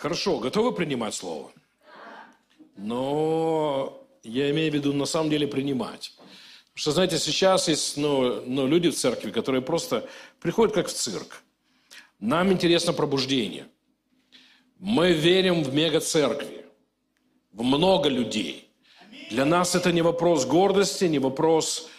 Хорошо, 0.00 0.38
готовы 0.38 0.72
принимать 0.72 1.14
слово? 1.14 1.52
Но 2.74 4.02
я 4.22 4.50
имею 4.50 4.72
в 4.72 4.74
виду 4.74 4.94
на 4.94 5.04
самом 5.04 5.28
деле 5.28 5.46
принимать. 5.46 6.14
Потому 6.16 6.76
что, 6.76 6.92
знаете, 6.92 7.18
сейчас 7.18 7.68
есть 7.68 7.98
ну, 7.98 8.40
ну, 8.46 8.66
люди 8.66 8.88
в 8.88 8.96
церкви, 8.96 9.30
которые 9.30 9.60
просто 9.60 10.08
приходят 10.40 10.74
как 10.74 10.88
в 10.88 10.92
цирк. 10.94 11.42
Нам 12.18 12.50
интересно 12.50 12.94
пробуждение. 12.94 13.66
Мы 14.78 15.12
верим 15.12 15.62
в 15.62 15.74
мега-церкви, 15.74 16.64
в 17.52 17.62
много 17.62 18.08
людей. 18.08 18.70
Для 19.28 19.44
нас 19.44 19.74
это 19.74 19.92
не 19.92 20.00
вопрос 20.00 20.46
гордости, 20.46 21.04
не 21.04 21.18
вопрос, 21.18 21.90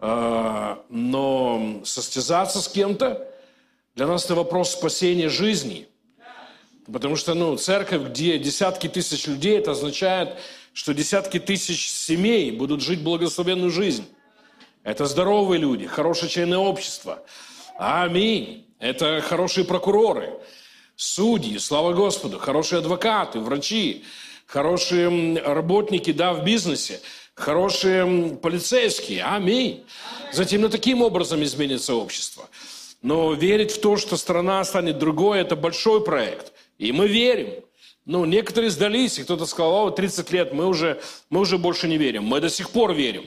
э, 0.00 0.76
но 0.90 1.80
состязаться 1.86 2.60
с 2.60 2.68
кем-то. 2.68 3.26
Для 3.94 4.06
нас 4.06 4.26
это 4.26 4.34
вопрос 4.34 4.72
спасения 4.72 5.30
жизни– 5.30 5.88
Потому 6.90 7.16
что, 7.16 7.34
ну, 7.34 7.56
церковь, 7.56 8.02
где 8.02 8.38
десятки 8.38 8.88
тысяч 8.88 9.26
людей, 9.26 9.58
это 9.58 9.72
означает, 9.72 10.38
что 10.72 10.94
десятки 10.94 11.40
тысяч 11.40 11.90
семей 11.90 12.50
будут 12.52 12.80
жить 12.80 13.00
благословенную 13.02 13.70
жизнь. 13.70 14.06
Это 14.84 15.06
здоровые 15.06 15.58
люди, 15.58 15.86
хорошие 15.86 16.28
члены 16.30 16.56
общества. 16.56 17.24
Аминь. 17.76 18.66
Это 18.78 19.20
хорошие 19.20 19.64
прокуроры, 19.64 20.34
судьи, 20.96 21.58
слава 21.58 21.92
Господу, 21.92 22.38
хорошие 22.38 22.80
адвокаты, 22.80 23.40
врачи, 23.40 24.04
хорошие 24.46 25.40
работники, 25.40 26.12
да, 26.12 26.34
в 26.34 26.44
бизнесе, 26.44 27.00
хорошие 27.34 28.36
полицейские. 28.36 29.24
Аминь. 29.24 29.84
Затем, 30.32 30.60
ну, 30.60 30.68
таким 30.68 31.02
образом 31.02 31.42
изменится 31.42 31.94
общество. 31.94 32.48
Но 33.00 33.32
верить 33.32 33.72
в 33.72 33.80
то, 33.80 33.96
что 33.96 34.16
страна 34.16 34.62
станет 34.64 34.98
другой, 34.98 35.40
это 35.40 35.56
большой 35.56 36.04
проект. 36.04 36.52
И 36.78 36.92
мы 36.92 37.08
верим. 37.08 37.48
Ну, 38.04 38.24
некоторые 38.24 38.70
сдались, 38.70 39.18
и 39.18 39.24
кто-то 39.24 39.46
сказал, 39.46 39.86
о, 39.86 39.90
30 39.90 40.30
лет, 40.30 40.52
мы 40.52 40.66
уже, 40.66 41.00
мы 41.28 41.40
уже 41.40 41.58
больше 41.58 41.88
не 41.88 41.98
верим. 41.98 42.24
Мы 42.24 42.40
до 42.40 42.48
сих 42.48 42.70
пор 42.70 42.94
верим. 42.94 43.24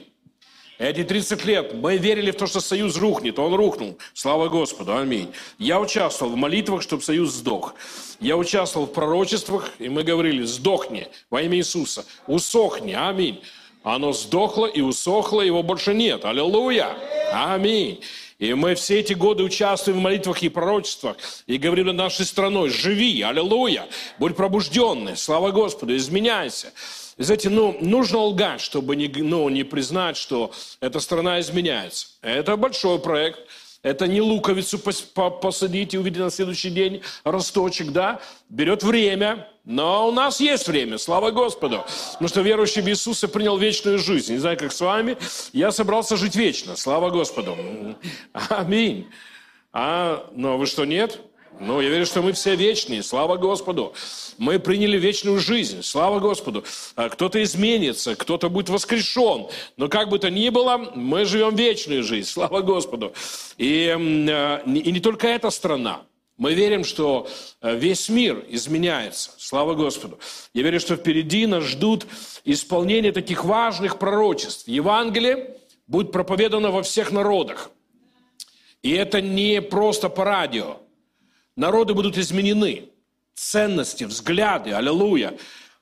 Эти 0.78 1.04
30 1.04 1.44
лет 1.44 1.74
мы 1.74 1.98
верили 1.98 2.30
в 2.30 2.36
то, 2.36 2.46
что 2.46 2.60
союз 2.60 2.96
рухнет. 2.96 3.38
Он 3.38 3.54
рухнул. 3.54 3.98
Слава 4.14 4.48
Господу. 4.48 4.96
Аминь. 4.96 5.30
Я 5.58 5.78
участвовал 5.78 6.32
в 6.32 6.36
молитвах, 6.36 6.80
чтобы 6.80 7.02
союз 7.02 7.32
сдох. 7.32 7.74
Я 8.18 8.38
участвовал 8.38 8.86
в 8.86 8.92
пророчествах, 8.94 9.68
и 9.78 9.90
мы 9.90 10.04
говорили, 10.04 10.42
сдохни 10.44 11.08
во 11.28 11.42
имя 11.42 11.58
Иисуса. 11.58 12.06
Усохни. 12.26 12.94
Аминь. 12.94 13.42
Оно 13.82 14.14
сдохло 14.14 14.64
и 14.64 14.80
усохло, 14.80 15.42
его 15.42 15.62
больше 15.62 15.92
нет. 15.92 16.24
Аллилуйя. 16.24 16.96
Аминь. 17.30 18.00
И 18.40 18.54
мы 18.54 18.74
все 18.74 19.00
эти 19.00 19.12
годы 19.12 19.42
участвуем 19.42 19.98
в 19.98 20.00
молитвах 20.00 20.42
и 20.42 20.48
пророчествах 20.48 21.18
и 21.46 21.58
говорим 21.58 21.86
над 21.88 21.96
нашей 21.96 22.24
страной, 22.24 22.70
живи, 22.70 23.20
аллилуйя, 23.20 23.86
будь 24.18 24.34
пробужденный, 24.34 25.16
слава 25.16 25.50
Господу, 25.50 25.94
изменяйся. 25.94 26.72
И 27.18 27.22
знаете, 27.22 27.50
ну, 27.50 27.76
нужно 27.82 28.18
лгать, 28.20 28.62
чтобы 28.62 28.96
не, 28.96 29.08
ну, 29.08 29.46
не 29.50 29.62
признать, 29.62 30.16
что 30.16 30.52
эта 30.80 31.00
страна 31.00 31.38
изменяется. 31.40 32.06
Это 32.22 32.56
большой 32.56 32.98
проект. 32.98 33.40
Это 33.82 34.06
не 34.06 34.20
луковицу 34.20 34.78
посадить 34.78 35.94
и 35.94 35.98
увидеть 35.98 36.20
на 36.20 36.30
следующий 36.30 36.68
день 36.68 37.02
росточек, 37.24 37.92
да? 37.92 38.20
Берет 38.50 38.82
время, 38.82 39.48
но 39.64 40.08
у 40.08 40.12
нас 40.12 40.38
есть 40.38 40.68
время, 40.68 40.98
слава 40.98 41.30
Господу. 41.30 41.84
Потому 42.12 42.28
что 42.28 42.42
верующий 42.42 42.82
в 42.82 42.88
Иисуса 42.88 43.26
принял 43.26 43.56
вечную 43.56 43.98
жизнь. 43.98 44.34
Не 44.34 44.38
знаю, 44.38 44.58
как 44.58 44.72
с 44.72 44.80
вами, 44.80 45.16
я 45.54 45.70
собрался 45.70 46.16
жить 46.16 46.36
вечно, 46.36 46.76
слава 46.76 47.08
Господу. 47.08 47.56
Аминь. 48.50 49.08
А, 49.72 50.28
но 50.34 50.58
вы 50.58 50.66
что, 50.66 50.84
нет? 50.84 51.20
Ну, 51.60 51.82
я 51.82 51.90
верю, 51.90 52.06
что 52.06 52.22
мы 52.22 52.32
все 52.32 52.56
вечные, 52.56 53.02
слава 53.02 53.36
Господу. 53.36 53.92
Мы 54.38 54.58
приняли 54.58 54.98
вечную 54.98 55.38
жизнь, 55.38 55.82
слава 55.82 56.18
Господу. 56.18 56.64
А 56.96 57.10
кто-то 57.10 57.42
изменится, 57.42 58.16
кто-то 58.16 58.48
будет 58.48 58.70
воскрешен. 58.70 59.46
Но 59.76 59.88
как 59.88 60.08
бы 60.08 60.18
то 60.18 60.30
ни 60.30 60.48
было, 60.48 60.78
мы 60.94 61.26
живем 61.26 61.54
вечную 61.54 62.02
жизнь, 62.02 62.28
слава 62.30 62.62
Господу. 62.62 63.12
И, 63.58 63.94
э, 63.94 64.62
и 64.64 64.90
не 64.90 65.00
только 65.00 65.28
эта 65.28 65.50
страна. 65.50 66.00
Мы 66.38 66.54
верим, 66.54 66.82
что 66.82 67.28
э, 67.60 67.76
весь 67.76 68.08
мир 68.08 68.42
изменяется. 68.48 69.32
Слава 69.36 69.74
Господу. 69.74 70.18
Я 70.54 70.62
верю, 70.62 70.80
что 70.80 70.96
впереди 70.96 71.44
нас 71.44 71.64
ждут 71.64 72.06
исполнение 72.46 73.12
таких 73.12 73.44
важных 73.44 73.98
пророчеств. 73.98 74.66
Евангелие 74.66 75.56
будет 75.86 76.10
проповедано 76.10 76.70
во 76.70 76.82
всех 76.82 77.12
народах. 77.12 77.70
И 78.82 78.92
это 78.92 79.20
не 79.20 79.60
просто 79.60 80.08
по 80.08 80.24
радио. 80.24 80.78
Народы 81.56 81.94
будут 81.94 82.16
изменены. 82.18 82.88
Ценности, 83.34 84.04
взгляды, 84.04 84.72
аллилуйя. 84.72 85.36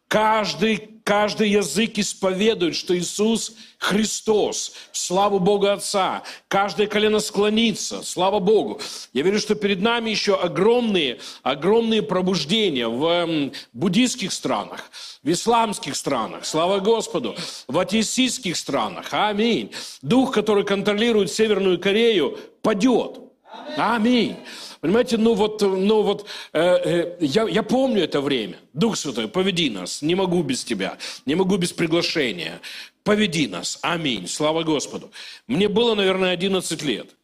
Каждый, 0.09 1.01
каждый 1.05 1.51
язык 1.51 1.99
исповедует, 1.99 2.75
что 2.75 2.97
Иисус 2.97 3.55
Христос. 3.77 4.73
Слава 4.91 5.39
Богу 5.39 5.67
Отца. 5.67 6.23
Каждое 6.49 6.87
колено 6.87 7.21
склонится. 7.21 8.03
Слава 8.03 8.39
Богу. 8.39 8.81
Я 9.13 9.23
верю, 9.23 9.39
что 9.39 9.55
перед 9.55 9.83
нами 9.83 10.09
еще 10.09 10.35
огромные, 10.35 11.19
огромные 11.43 12.03
пробуждения 12.03 12.89
в 12.89 13.53
буддийских 13.75 14.33
странах, 14.33 14.91
в 15.23 15.31
исламских 15.31 15.95
странах. 15.95 16.47
Слава 16.47 16.79
Господу. 16.79 17.37
В 17.67 17.79
атеистических 17.79 18.57
странах. 18.57 19.09
Аминь. 19.11 19.73
Дух, 20.01 20.33
который 20.33 20.65
контролирует 20.65 21.31
Северную 21.31 21.79
Корею, 21.79 22.39
падет. 22.63 23.19
Аминь. 23.77 24.37
Понимаете, 24.81 25.17
ну 25.17 25.35
вот, 25.35 25.61
ну 25.61 26.03
вот 26.03 26.27
э, 26.53 26.61
э, 26.61 27.17
я, 27.21 27.49
я 27.49 27.63
помню 27.65 28.05
это 28.05 28.21
время. 28.21 28.59
Дух 28.73 28.97
Святой, 28.97 29.27
поведи 29.29 29.71
нас. 29.71 30.03
Не 30.03 30.15
могу 30.15 30.43
без 30.43 30.65
Тебя. 30.65 30.99
Не 31.27 31.35
могу 31.35 31.57
без 31.57 31.73
приглашения. 31.73 32.61
Поведи 33.03 33.49
нас. 33.49 33.81
Аминь. 33.83 34.29
Слава 34.29 34.63
Господу. 34.63 35.11
Мне 35.49 35.69
было, 35.69 35.95
наверное, 35.95 36.31
11 36.31 36.83
лет. 36.83 37.17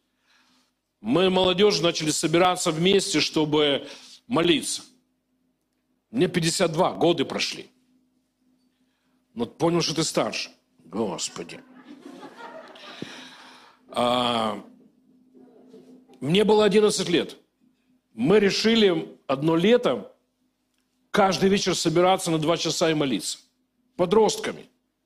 Мы, 0.99 1.29
молодежь, 1.29 1.79
начали 1.79 2.09
собираться 2.09 2.71
вместе, 2.71 3.21
чтобы 3.21 3.87
молиться. 4.27 4.81
Мне 6.11 6.27
52, 6.27 6.93
годы 6.93 7.23
прошли. 7.23 7.69
Но 9.33 9.45
понял, 9.45 9.81
что 9.81 9.95
ты 9.95 10.03
старше. 10.03 10.49
Господи. 10.85 11.61
А, 13.89 14.61
мне 16.19 16.43
было 16.43 16.65
11 16.65 17.07
лет 17.07 17.37
мы 18.15 18.39
решили 18.39 19.09
одно 19.27 19.57
лето 19.57 20.11
каждый 21.11 21.49
вечер 21.49 21.75
собираться 21.75 22.31
на 22.31 22.39
два 22.39 22.57
часа 22.57 22.89
и 22.89 22.93
молиться. 22.93 23.39
Подростками. 23.97 24.65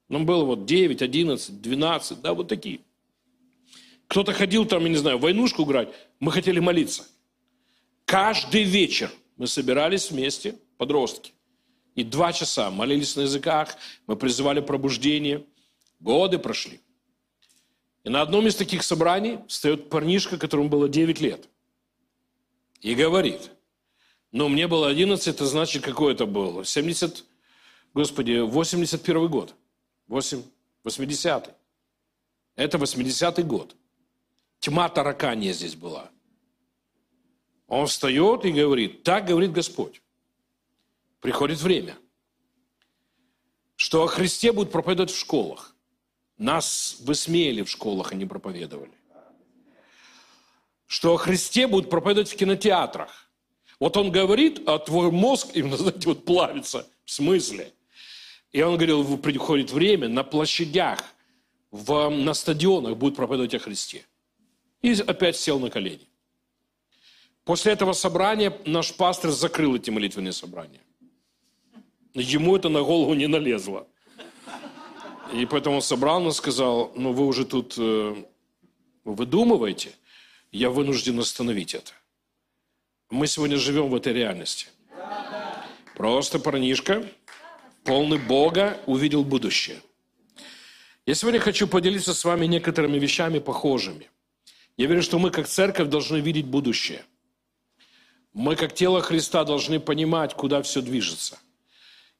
Нам 0.09 0.25
было 0.25 0.45
вот 0.45 0.65
9, 0.65 1.01
11, 1.01 1.61
12, 1.61 2.21
да, 2.21 2.33
вот 2.33 2.47
такие. 2.47 2.81
Кто-то 4.07 4.31
ходил 4.33 4.65
там, 4.65 4.83
я 4.83 4.89
не 4.89 4.95
знаю, 4.95 5.17
войнушку 5.17 5.63
играть. 5.63 5.89
Мы 6.19 6.31
хотели 6.31 6.59
молиться. 6.59 7.03
Каждый 8.05 8.63
вечер 8.63 9.11
мы 9.37 9.47
собирались 9.47 10.11
вместе, 10.11 10.55
подростки. 10.77 11.33
И 11.95 12.03
два 12.03 12.31
часа 12.31 12.69
молились 12.69 13.15
на 13.15 13.21
языках, 13.21 13.75
мы 14.07 14.15
призывали 14.15 14.61
пробуждение. 14.61 15.45
Годы 15.99 16.37
прошли. 16.37 16.79
И 18.03 18.09
на 18.09 18.21
одном 18.21 18.47
из 18.47 18.55
таких 18.55 18.83
собраний 18.83 19.39
встает 19.47 19.89
парнишка, 19.89 20.37
которому 20.37 20.69
было 20.69 20.87
9 20.87 21.19
лет– 21.21 21.49
и 22.81 22.95
говорит, 22.95 23.51
ну, 24.31 24.47
мне 24.47 24.67
было 24.67 24.89
11, 24.89 25.27
это 25.27 25.45
значит, 25.45 25.83
какой 25.83 26.13
это 26.13 26.25
был? 26.25 26.63
70, 26.63 27.25
господи, 27.93 28.39
81 28.39 29.27
год. 29.27 29.55
8, 30.07 30.43
80 30.83 31.55
Это 32.55 32.77
80-й 32.77 33.43
год. 33.43 33.75
Тьма 34.59 34.89
таракания 34.89 35.53
здесь 35.53 35.75
была. 35.75 36.09
Он 37.67 37.85
встает 37.85 38.45
и 38.45 38.51
говорит, 38.51 39.03
так 39.03 39.25
говорит 39.25 39.51
Господь. 39.51 40.01
Приходит 41.21 41.59
время, 41.59 41.97
что 43.75 44.03
о 44.03 44.07
Христе 44.07 44.51
будут 44.51 44.71
проповедовать 44.71 45.11
в 45.11 45.19
школах. 45.19 45.75
Нас 46.37 46.97
высмеяли 47.01 47.61
в 47.61 47.69
школах, 47.69 48.11
а 48.11 48.15
не 48.15 48.25
проповедовали 48.25 48.98
что 50.89 51.13
о 51.13 51.17
Христе 51.17 51.67
будут 51.67 51.91
проповедовать 51.91 52.31
в 52.31 52.35
кинотеатрах. 52.35 53.29
Вот 53.79 53.95
он 53.95 54.11
говорит, 54.11 54.67
а 54.67 54.79
твой 54.79 55.11
мозг 55.11 55.49
именно, 55.53 55.77
знаете, 55.77 56.09
вот 56.09 56.25
плавится. 56.25 56.87
В 57.05 57.11
смысле? 57.11 57.71
И 58.51 58.61
он 58.63 58.75
говорил, 58.75 59.17
приходит 59.19 59.71
время, 59.71 60.09
на 60.09 60.23
площадях, 60.23 60.99
в, 61.69 62.09
на 62.09 62.33
стадионах 62.33 62.97
будут 62.97 63.15
проповедовать 63.15 63.53
о 63.53 63.59
Христе. 63.59 64.03
И 64.81 64.91
опять 64.93 65.37
сел 65.37 65.59
на 65.59 65.69
колени. 65.69 66.07
После 67.43 67.71
этого 67.73 67.93
собрания 67.93 68.51
наш 68.65 68.91
пастор 68.91 69.29
закрыл 69.29 69.75
эти 69.75 69.91
молитвенные 69.91 70.33
собрания. 70.33 70.81
Ему 72.15 72.55
это 72.55 72.69
на 72.69 72.81
голову 72.81 73.13
не 73.13 73.27
налезло. 73.27 73.87
И 75.35 75.45
поэтому 75.45 75.75
он 75.75 75.81
собрал 75.83 76.19
нас 76.19 76.37
сказал, 76.37 76.91
ну 76.95 77.13
вы 77.13 77.27
уже 77.27 77.45
тут 77.45 77.75
э, 77.77 78.15
выдумываете– 79.03 79.91
я 80.51 80.69
вынужден 80.69 81.19
остановить 81.19 81.75
это. 81.75 81.91
Мы 83.09 83.27
сегодня 83.27 83.57
живем 83.57 83.89
в 83.89 83.95
этой 83.95 84.13
реальности. 84.13 84.67
Просто 85.95 86.39
парнишка, 86.39 87.07
полный 87.83 88.19
Бога, 88.19 88.79
увидел 88.85 89.23
будущее. 89.23 89.81
Я 91.05 91.15
сегодня 91.15 91.39
хочу 91.39 91.67
поделиться 91.67 92.13
с 92.13 92.23
вами 92.23 92.45
некоторыми 92.45 92.99
вещами 92.99 93.39
похожими. 93.39 94.09
Я 94.77 94.87
верю, 94.87 95.01
что 95.01 95.19
мы 95.19 95.31
как 95.31 95.47
церковь 95.47 95.89
должны 95.89 96.17
видеть 96.17 96.45
будущее. 96.45 97.03
Мы 98.33 98.55
как 98.55 98.73
тело 98.73 99.01
Христа 99.01 99.43
должны 99.43 99.79
понимать, 99.79 100.35
куда 100.35 100.61
все 100.61 100.81
движется. 100.81 101.39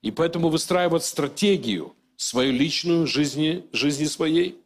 И 0.02 0.12
поэтому 0.12 0.50
выстраивать 0.50 1.06
стратегию 1.06 1.96
свою 2.16 2.52
личную 2.52 3.06
жизни, 3.06 3.66
жизни 3.72 4.06
своей, 4.06 4.60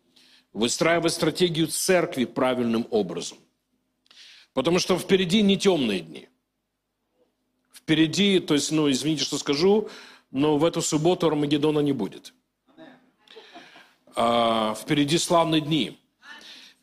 выстраивать 0.54 1.14
стратегию 1.14 1.68
церкви 1.68 2.26
правильным 2.26 2.88
образом. 2.90 3.38
Потому 4.54 4.80
что 4.80 4.98
впереди 4.98 5.42
не 5.42 5.58
темные 5.58 6.02
дни. 6.02 6.28
Впереди, 7.74 8.40
то 8.40 8.54
есть, 8.54 8.72
ну, 8.72 8.90
извините, 8.90 9.24
что 9.24 9.38
скажу, 9.38 9.90
но 10.32 10.58
в 10.58 10.66
эту 10.66 10.82
субботу 10.82 11.28
Армагеддона 11.28 11.80
не 11.80 11.92
будет. 11.92 12.34
А, 14.16 14.76
впереди 14.76 15.18
славные 15.18 15.62
дни. 15.62 16.00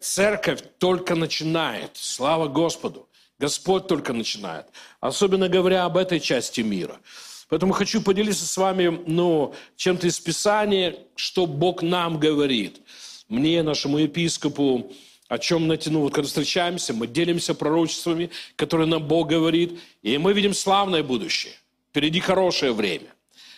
Церковь 0.00 0.62
только 0.78 1.14
начинает. 1.14 1.90
Слава 1.94 2.48
Господу. 2.48 3.08
Господь 3.38 3.86
только 3.86 4.12
начинает. 4.12 4.66
Особенно 5.00 5.48
говоря 5.48 5.84
об 5.84 5.96
этой 5.96 6.20
части 6.20 6.60
мира. 6.60 7.00
Поэтому 7.48 7.72
хочу 7.72 8.02
поделиться 8.02 8.46
с 8.46 8.56
вами 8.56 9.02
ну, 9.06 9.54
чем-то 9.76 10.06
из 10.06 10.20
Писания, 10.20 10.96
что 11.16 11.46
Бог 11.46 11.82
нам 11.82 12.18
говорит. 12.18 12.80
Мне, 13.28 13.62
нашему 13.62 13.98
епископу, 13.98 14.92
о 15.30 15.38
чем 15.38 15.68
натяну. 15.68 16.00
Вот 16.00 16.12
когда 16.12 16.26
встречаемся, 16.26 16.92
мы 16.92 17.06
делимся 17.06 17.54
пророчествами, 17.54 18.30
которые 18.56 18.88
нам 18.88 19.06
Бог 19.06 19.28
говорит, 19.28 19.78
и 20.02 20.18
мы 20.18 20.32
видим 20.32 20.52
славное 20.52 21.04
будущее. 21.04 21.52
Впереди 21.88 22.18
хорошее 22.18 22.72
время. 22.72 23.14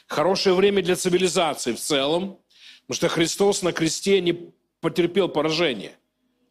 Хорошее 0.06 0.54
время 0.54 0.82
для 0.82 0.96
цивилизации 0.96 1.72
в 1.72 1.80
целом, 1.80 2.36
потому 2.82 2.96
что 2.96 3.08
Христос 3.08 3.62
на 3.62 3.72
кресте 3.72 4.20
не 4.20 4.52
потерпел 4.82 5.30
поражение. 5.30 5.92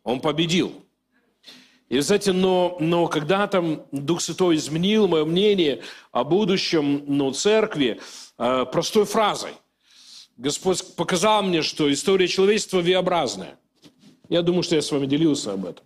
Он 0.03 0.21
победил. 0.21 0.83
И, 1.87 1.99
знаете, 1.99 2.31
но, 2.33 2.77
но 2.79 3.05
когда 3.05 3.45
там 3.45 3.85
Дух 3.91 4.21
Святой 4.21 4.55
изменил 4.55 5.07
мое 5.07 5.23
мнение 5.25 5.83
о 6.11 6.23
будущем 6.23 7.03
ну, 7.05 7.31
церкви 7.31 8.01
э, 8.39 8.65
простой 8.71 9.05
фразой. 9.05 9.51
Господь 10.35 10.95
показал 10.95 11.43
мне, 11.43 11.61
что 11.61 11.93
история 11.93 12.27
человечества 12.27 12.79
V-образная. 12.79 13.59
Я 14.31 14.43
думаю, 14.43 14.63
что 14.63 14.75
я 14.75 14.81
с 14.81 14.89
вами 14.89 15.07
делился 15.07 15.51
об 15.51 15.65
этом. 15.65 15.85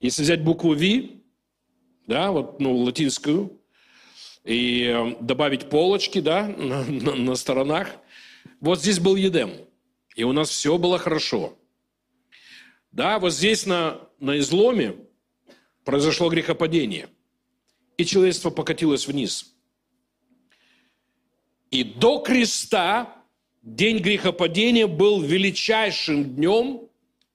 Если 0.00 0.22
взять 0.22 0.42
букву 0.42 0.72
V, 0.74 1.20
да, 2.06 2.32
вот, 2.32 2.60
ну, 2.60 2.74
латинскую, 2.74 3.60
и 4.42 4.84
э, 4.84 5.16
добавить 5.20 5.68
полочки, 5.68 6.22
да, 6.22 6.48
на, 6.56 6.82
на, 6.84 7.14
на 7.14 7.34
сторонах, 7.34 7.90
вот 8.60 8.80
здесь 8.80 8.98
был 8.98 9.16
Едем, 9.16 9.52
и 10.16 10.24
у 10.24 10.32
нас 10.32 10.48
все 10.48 10.78
было 10.78 10.98
хорошо. 10.98 11.58
Да, 12.90 13.18
вот 13.18 13.34
здесь 13.34 13.66
на, 13.66 14.00
на 14.18 14.38
изломе 14.38 14.96
произошло 15.84 16.30
грехопадение, 16.30 17.10
и 17.98 18.06
человечество 18.06 18.48
покатилось 18.48 19.06
вниз. 19.06 19.54
И 21.70 21.84
до 21.84 22.20
креста 22.20 23.22
день 23.60 23.98
грехопадения 23.98 24.86
был 24.86 25.20
величайшим 25.20 26.34
днем 26.34 26.87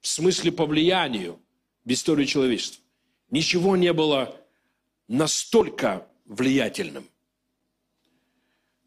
в 0.03 0.07
смысле 0.07 0.51
по 0.51 0.65
влиянию 0.65 1.39
в 1.85 1.91
историю 1.91 2.27
человечества. 2.27 2.83
Ничего 3.31 3.77
не 3.77 3.93
было 3.93 4.35
настолько 5.07 6.05
влиятельным. 6.25 7.07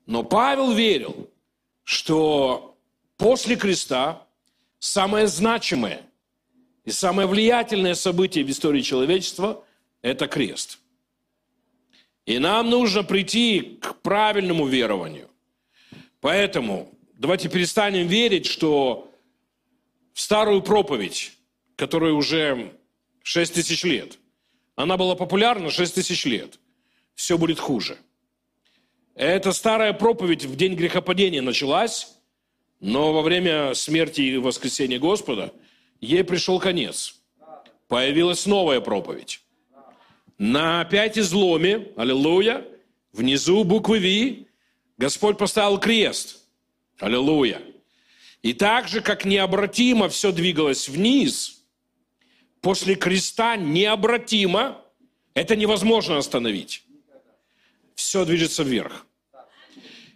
Но 0.04 0.22
Павел 0.22 0.72
верил, 0.72 1.30
что 1.84 2.78
после 3.16 3.56
креста 3.56 4.26
самое 4.78 5.26
значимое 5.26 6.02
и 6.84 6.90
самое 6.90 7.26
влиятельное 7.26 7.94
событие 7.94 8.44
в 8.44 8.50
истории 8.50 8.82
человечества– 8.82 9.64
это 10.02 10.28
крест. 10.28 10.78
И 12.26 12.38
нам 12.38 12.68
нужно 12.68 13.02
прийти 13.02 13.78
к 13.80 14.02
правильному 14.02 14.66
верованию. 14.66 15.30
Поэтому 16.20 16.92
давайте 17.14 17.48
перестанем 17.48 18.06
верить, 18.06 18.44
что 18.44 19.10
старую 20.16 20.62
проповедь, 20.62 21.32
которая 21.76 22.12
уже 22.12 22.72
6 23.22 23.54
тысяч 23.54 23.84
лет. 23.84 24.18
Она 24.74 24.96
была 24.96 25.14
популярна 25.14 25.70
6 25.70 25.94
тысяч 25.94 26.24
лет. 26.24 26.58
Все 27.14 27.36
будет 27.36 27.60
хуже. 27.60 27.98
Эта 29.14 29.52
старая 29.52 29.92
проповедь 29.92 30.44
в 30.44 30.56
день 30.56 30.74
грехопадения 30.74 31.42
началась, 31.42 32.16
но 32.80 33.12
во 33.12 33.22
время 33.22 33.74
смерти 33.74 34.22
и 34.22 34.38
воскресения 34.38 34.98
Господа 34.98 35.52
ей 36.00 36.24
пришел 36.24 36.58
конец. 36.58 37.20
Появилась 37.88 38.46
новая 38.46 38.80
проповедь. 38.80 39.42
На 40.38 40.80
опять 40.80 41.18
изломе, 41.18 41.88
аллилуйя, 41.96 42.66
внизу 43.12 43.64
буквы 43.64 43.98
Ви, 43.98 44.48
Господь 44.96 45.36
поставил 45.36 45.78
крест. 45.78 46.42
Аллилуйя. 46.98 47.60
И 48.42 48.52
так 48.52 48.88
же, 48.88 49.00
как 49.00 49.24
необратимо 49.24 50.08
все 50.08 50.32
двигалось 50.32 50.88
вниз, 50.88 51.64
после 52.60 52.94
креста 52.94 53.56
необратимо, 53.56 54.80
это 55.34 55.56
невозможно 55.56 56.18
остановить. 56.18 56.84
Все 57.94 58.24
движется 58.24 58.62
вверх. 58.62 59.06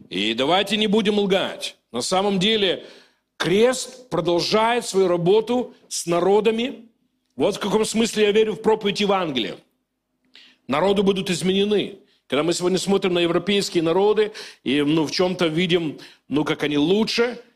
И 0.08 0.34
давайте 0.34 0.76
не 0.76 0.86
будем 0.86 1.18
лгать. 1.18 1.76
На 1.92 2.02
самом 2.02 2.38
деле 2.38 2.86
крест 3.36 4.08
продолжает 4.10 4.86
свою 4.86 5.08
работу 5.08 5.74
с 5.88 6.06
народами. 6.06 6.88
Вот 7.36 7.56
в 7.56 7.60
каком 7.60 7.84
смысле 7.84 8.24
я 8.24 8.32
верю 8.32 8.52
в 8.54 8.62
проповедь 8.62 9.00
Евангелия. 9.00 9.56
Народы 10.66 11.02
будут 11.02 11.30
изменены. 11.30 11.98
Когда 12.26 12.42
мы 12.44 12.52
сегодня 12.52 12.78
смотрим 12.78 13.14
на 13.14 13.20
европейские 13.20 13.82
народы 13.82 14.32
и 14.62 14.82
ну, 14.82 15.04
в 15.04 15.10
чем-то 15.10 15.46
видим, 15.48 15.98
ну, 16.28 16.44
как 16.44 16.62
они 16.62 16.78
лучше– 16.78 17.42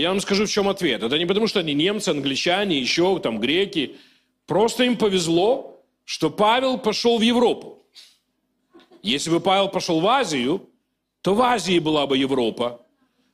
я 0.00 0.08
вам 0.10 0.20
скажу, 0.20 0.46
в 0.46 0.50
чем 0.50 0.68
ответ. 0.68 1.02
Это 1.02 1.18
не 1.18 1.26
потому, 1.26 1.46
что 1.46 1.60
они 1.60 1.72
немцы, 1.72 2.08
англичане, 2.08 2.78
еще 2.78 3.18
там 3.20 3.38
греки. 3.38 3.96
Просто 4.46 4.84
им 4.84 4.96
повезло, 4.96 5.82
что 6.04 6.30
Павел 6.30 6.78
пошел 6.78 7.18
в 7.18 7.22
Европу. 7.22 7.86
Если 9.02 9.30
бы 9.30 9.40
Павел 9.40 9.68
пошел 9.68 10.00
в 10.00 10.06
Азию, 10.06 10.68
то 11.22 11.34
в 11.34 11.40
Азии 11.42 11.78
была 11.78 12.06
бы 12.06 12.18
Европа, 12.18 12.84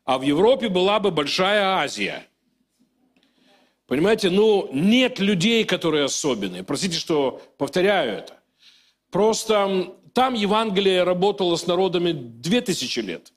а 0.04 0.18
в 0.18 0.22
Европе 0.22 0.68
была 0.68 1.00
бы 1.00 1.10
Большая 1.10 1.78
Азия. 1.78 2.26
Понимаете, 3.86 4.30
ну, 4.30 4.68
нет 4.72 5.18
людей, 5.18 5.64
которые 5.64 6.04
особенные. 6.04 6.62
Простите, 6.62 6.96
что 6.96 7.42
повторяю 7.58 8.18
это. 8.18 8.36
Просто 9.10 9.94
там 10.12 10.34
Евангелие 10.34 11.02
работало 11.02 11.56
с 11.56 11.66
народами 11.66 12.12
две 12.12 12.60
тысячи 12.60 13.00
лет, 13.00 13.32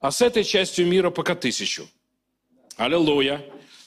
а 0.00 0.10
с 0.10 0.22
этой 0.22 0.44
частью 0.44 0.86
мира 0.86 1.10
пока 1.10 1.34
тысячу. 1.34 1.88
Аллилуйя. 2.78 3.44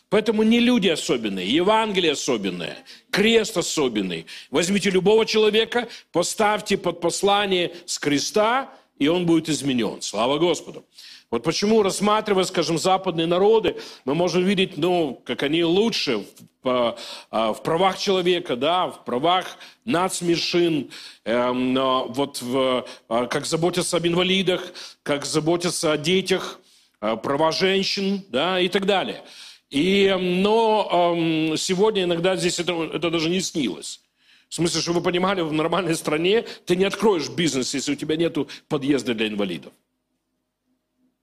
Поэтому 0.10 0.44
не 0.44 0.60
люди 0.60 0.90
особенные, 0.90 1.48
Евангелие 1.48 2.12
особенное, 2.12 2.78
крест 3.10 3.56
особенный. 3.56 4.26
Возьмите 4.52 4.90
любого 4.90 5.26
человека, 5.26 5.88
поставьте 6.12 6.78
под 6.78 7.00
послание 7.00 7.72
с 7.86 7.98
креста, 7.98 8.70
и 9.00 9.08
он 9.08 9.26
будет 9.26 9.48
изменен. 9.48 10.02
Слава 10.02 10.38
Господу. 10.38 10.84
Вот 11.32 11.44
почему, 11.44 11.82
рассматривая, 11.82 12.44
скажем, 12.44 12.78
западные 12.78 13.28
народы, 13.28 13.78
мы 14.04 14.14
можем 14.14 14.44
видеть, 14.44 14.76
ну, 14.76 15.22
как 15.24 15.44
они 15.44 15.64
лучше 15.64 16.26
в, 16.62 16.98
а, 17.30 17.54
в 17.54 17.64
правах 17.64 17.98
человека, 17.98 18.58
да, 18.58 18.88
в 18.88 19.06
правах 19.06 19.58
нацменьшин, 19.86 20.92
эм, 21.24 21.76
вот 22.10 22.42
в, 22.42 22.86
а, 23.08 23.28
как 23.28 23.46
заботятся 23.46 23.96
об 23.96 24.06
инвалидах, 24.06 24.74
как 25.02 25.26
заботятся 25.26 25.94
о 25.94 25.98
детях– 25.98 26.60
права 27.02 27.52
женщин 27.52 28.24
да, 28.30 28.60
и 28.60 28.70
так 28.70 28.86
далее. 28.86 29.24
И, 29.70 30.16
но 30.20 31.16
эм, 31.16 31.58
сегодня 31.58 32.04
иногда 32.04 32.36
здесь 32.36 32.60
это, 32.60 32.74
это 32.94 33.10
даже 33.10 33.30
не 33.30 33.42
снилось. 33.42 34.02
В 34.50 34.54
смысле, 34.56 34.82
чтобы 34.82 35.00
вы 35.00 35.06
понимали, 35.06 35.42
в 35.42 35.54
нормальной 35.54 35.96
стране 35.96 36.44
ты 36.66 36.76
не 36.76 36.84
откроешь 36.84 37.30
бизнес, 37.30 37.74
если 37.74 37.94
у 37.94 37.96
тебя 37.96 38.18
нет 38.18 38.38
подъезда 38.68 39.14
для 39.14 39.30
инвалидов. 39.30 39.72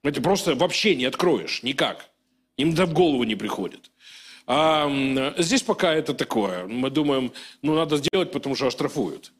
Это 0.03 0.21
просто 0.21 0.55
вообще 0.55 0.95
не 0.95 1.05
откроешь, 1.05 1.61
никак. 1.61 2.09
Им 2.57 2.73
это 2.73 2.85
в 2.87 2.93
голову 2.93 3.23
не 3.23 3.35
приходит. 3.35 3.91
А 4.47 4.89
здесь 5.37 5.61
пока 5.61 5.93
это 5.93 6.15
такое. 6.15 6.65
Мы 6.65 6.89
думаем, 6.89 7.31
ну 7.61 7.75
надо 7.75 7.97
сделать, 7.97 8.31
потому 8.31 8.55
что 8.55 8.65
оштрафуют. 8.65 9.31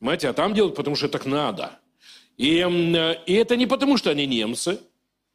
Понимаете, 0.00 0.28
а 0.28 0.32
там 0.32 0.52
делать, 0.52 0.74
потому 0.74 0.96
что 0.96 1.08
так 1.08 1.24
надо. 1.24 1.78
И, 2.36 2.56
и 3.26 3.32
это 3.34 3.56
не 3.56 3.66
потому, 3.66 3.96
что 3.96 4.10
они 4.10 4.26
немцы, 4.26 4.80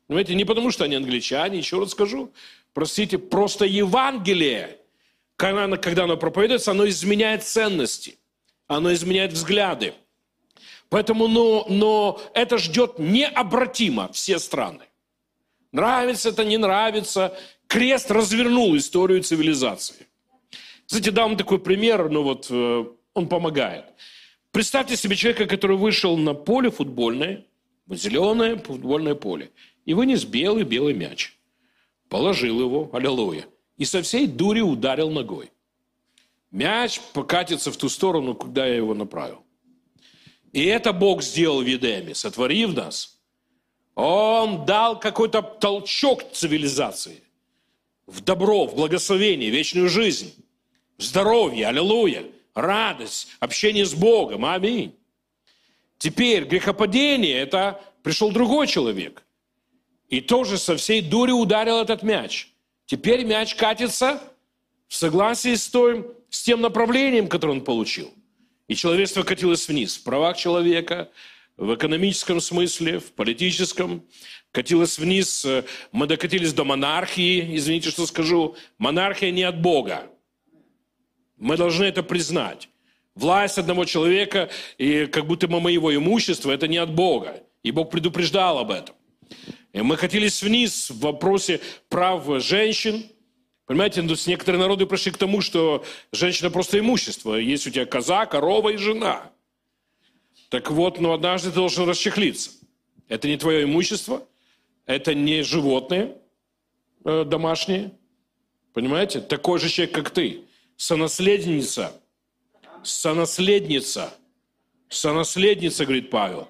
Понимаете, 0.08 0.36
не 0.36 0.46
потому, 0.46 0.72
что 0.72 0.84
они 0.84 0.96
англичане, 0.96 1.58
еще 1.58 1.80
раз 1.80 1.92
скажу. 1.92 2.32
Простите, 2.74 3.18
просто 3.18 3.66
Евангелие, 3.66 4.80
когда 5.36 5.66
оно, 5.66 5.78
когда 5.78 6.04
оно 6.04 6.18
проповедуется, 6.18 6.72
оно 6.72 6.88
изменяет 6.88 7.44
ценности, 7.44 8.18
оно 8.68 8.94
изменяет 8.94 9.34
взгляды. 9.34 9.94
Поэтому, 10.90 11.28
но, 11.28 11.66
но 11.70 12.22
это 12.34 12.58
ждет 12.58 13.00
необратимо 13.00 14.12
все 14.12 14.40
страны. 14.40 14.86
Нравится 15.72 16.30
это, 16.30 16.44
не 16.46 16.58
нравится. 16.58 17.36
Крест 17.68 18.12
развернул 18.12 18.78
историю 18.78 19.24
цивилизации. 19.24 20.08
Кстати, 20.86 21.10
дам 21.10 21.36
такой 21.36 21.58
пример, 21.60 22.10
ну 22.10 22.22
вот 22.22 22.48
э, 22.52 22.86
он 23.16 23.28
помогает. 23.28 23.86
Представьте 24.52 24.96
себе 24.96 25.16
человека, 25.16 25.48
который 25.48 25.78
вышел 25.78 26.16
на 26.16 26.36
поле 26.36 26.70
футбольное, 26.70 27.46
зеленое 27.90 28.58
футбольное 28.58 29.16
поле, 29.16 29.50
и 29.86 29.94
вынес 29.94 30.26
белый-белый 30.26 30.94
мяч. 30.94 31.38
Положил 32.10 32.60
его, 32.60 32.90
аллилуйя, 32.94 33.46
и 33.78 33.86
со 33.86 34.02
всей 34.02 34.28
дури 34.28 34.62
ударил 34.62 35.10
ногой. 35.10 35.52
Мяч 36.52 37.02
покатится 37.14 37.72
в 37.72 37.78
ту 37.78 37.90
сторону, 37.90 38.36
куда 38.36 38.68
я 38.68 38.76
его 38.76 38.94
направил. 38.94 39.44
И 40.52 40.64
это 40.66 40.94
Бог 40.94 41.24
сделал 41.24 41.62
в 41.62 41.66
Едеме, 41.66 42.14
сотворив 42.14 42.76
нас. 42.76 43.20
Он 43.96 44.66
дал 44.66 45.00
какой-то 45.00 45.42
толчок 45.42 46.32
цивилизации 46.32 47.24
в 48.06 48.22
добро, 48.22 48.68
в 48.68 48.76
благословение, 48.76 49.50
вечную 49.50 49.90
жизнь, 49.90 50.34
в 50.98 51.04
здоровье, 51.04 51.68
аллилуйя, 51.68 52.26
радость, 52.54 53.30
общение 53.40 53.86
с 53.86 53.94
Богом, 53.94 54.46
аминь. 54.46 54.96
Теперь 55.98 56.44
грехопадение– 56.44 57.38
это 57.40 57.82
пришел 58.04 58.32
другой 58.32 58.68
человек. 58.68 59.24
И 60.14 60.22
тоже 60.22 60.60
со 60.60 60.78
всей 60.78 61.02
дури 61.02 61.32
ударил 61.32 61.80
этот 61.80 62.04
мяч. 62.04 62.50
Теперь 62.86 63.24
мяч 63.26 63.56
катится 63.56 64.22
в 64.88 64.94
согласии 64.94 65.56
с, 65.56 65.68
той, 65.68 66.06
с 66.30 66.44
тем 66.44 66.62
направлением, 66.62 67.28
которое 67.28 67.54
он 67.54 67.62
получил. 67.62 68.14
И 68.68 68.76
человечество 68.76 69.24
катилось 69.24 69.68
вниз 69.68 69.98
в 69.98 70.04
правах 70.04 70.38
человека, 70.38 71.10
в 71.58 71.74
экономическом 71.74 72.42
смысле, 72.42 73.00
в 73.00 73.12
политическом. 73.14 74.04
Катилось 74.52 75.00
вниз, 75.00 75.48
мы 75.92 76.06
докатились 76.06 76.54
до 76.54 76.64
монархии, 76.64 77.58
извините, 77.58 77.90
что 77.90 78.06
скажу. 78.06 78.56
Монархия 78.78 79.32
не 79.32 79.42
от 79.42 79.60
Бога. 79.60 80.12
Мы 81.38 81.58
должны 81.58 81.86
это 81.86 82.04
признать. 82.04 82.70
Власть 83.16 83.58
одного 83.58 83.86
человека, 83.86 84.52
и 84.78 85.08
как 85.08 85.26
будто 85.26 85.48
бы 85.48 85.60
моего 85.60 85.92
имущества, 85.96 86.52
это 86.52 86.68
не 86.68 86.78
от 86.78 86.94
Бога. 86.94 87.42
И 87.64 87.72
Бог 87.72 87.90
предупреждал 87.90 88.60
об 88.60 88.70
этом. 88.70 88.96
И 89.74 89.82
мы 89.82 89.98
катились 89.98 90.42
вниз 90.42 90.90
в 90.90 91.00
вопросе 91.00 91.60
прав 91.90 92.26
женщин, 92.42 93.06
Понимаете, 93.66 94.02
ну, 94.02 94.14
некоторые 94.28 94.60
народы 94.60 94.86
пришли 94.86 95.12
к 95.12 95.18
тому, 95.18 95.40
что 95.40 95.86
женщина 96.12 96.52
просто 96.52 96.80
имущество. 96.80 97.36
Есть 97.36 97.66
у 97.66 97.70
тебя 97.70 97.86
коза, 97.86 98.26
корова 98.26 98.70
и 98.70 98.78
жена. 98.78 99.32
Так 100.50 100.70
вот, 100.70 101.00
ну, 101.00 101.14
однажды 101.14 101.50
ты 101.50 101.56
должен 101.56 101.88
расчехлиться. 101.88 102.52
Это 103.08 103.28
не 103.28 103.38
твое 103.38 103.64
имущество, 103.64 104.28
это 104.86 105.16
не 105.16 105.44
животные 105.44 106.18
э, 107.06 107.24
домашние. 107.24 107.94
Понимаете? 108.74 109.22
Такой 109.22 109.60
же 109.60 109.70
человек, 109.70 109.96
как 109.96 110.10
ты. 110.10 110.42
Сонаследница. 110.76 111.94
Сонаследница. 112.84 114.14
Сонаследница, 114.90 115.86
говорит 115.86 116.10
Павел. 116.10 116.50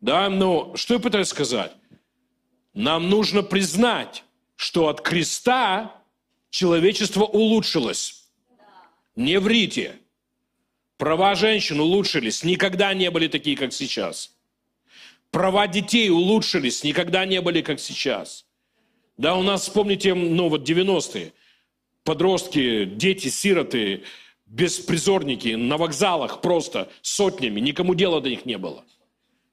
Да, 0.00 0.30
но 0.30 0.76
что 0.76 0.94
я 0.94 1.00
пытаюсь 1.00 1.28
сказать? 1.28 1.72
Нам 2.74 3.08
нужно 3.08 3.42
признать, 3.42 4.24
что 4.56 4.88
от 4.88 5.00
креста 5.00 5.94
человечество 6.50 7.24
улучшилось. 7.24 8.28
Не 9.16 9.38
врите. 9.38 9.96
Права 10.96 11.34
женщин 11.34 11.80
улучшились, 11.80 12.42
никогда 12.42 12.92
не 12.94 13.10
были 13.10 13.28
такие, 13.28 13.56
как 13.56 13.72
сейчас. 13.72 14.34
Права 15.30 15.66
детей 15.66 16.10
улучшились, 16.10 16.82
никогда 16.82 17.24
не 17.24 17.40
были, 17.40 17.62
как 17.62 17.78
сейчас. 17.78 18.46
Да, 19.16 19.36
у 19.36 19.42
нас, 19.42 19.62
вспомните, 19.62 20.14
ну 20.14 20.48
вот 20.48 20.68
90-е, 20.68 21.32
подростки, 22.02 22.84
дети, 22.84 23.28
сироты, 23.28 24.04
беспризорники 24.46 25.48
на 25.54 25.76
вокзалах 25.76 26.40
просто 26.40 26.90
сотнями, 27.02 27.60
никому 27.60 27.94
дела 27.94 28.20
до 28.20 28.30
них 28.30 28.46
не 28.46 28.58
было. 28.58 28.84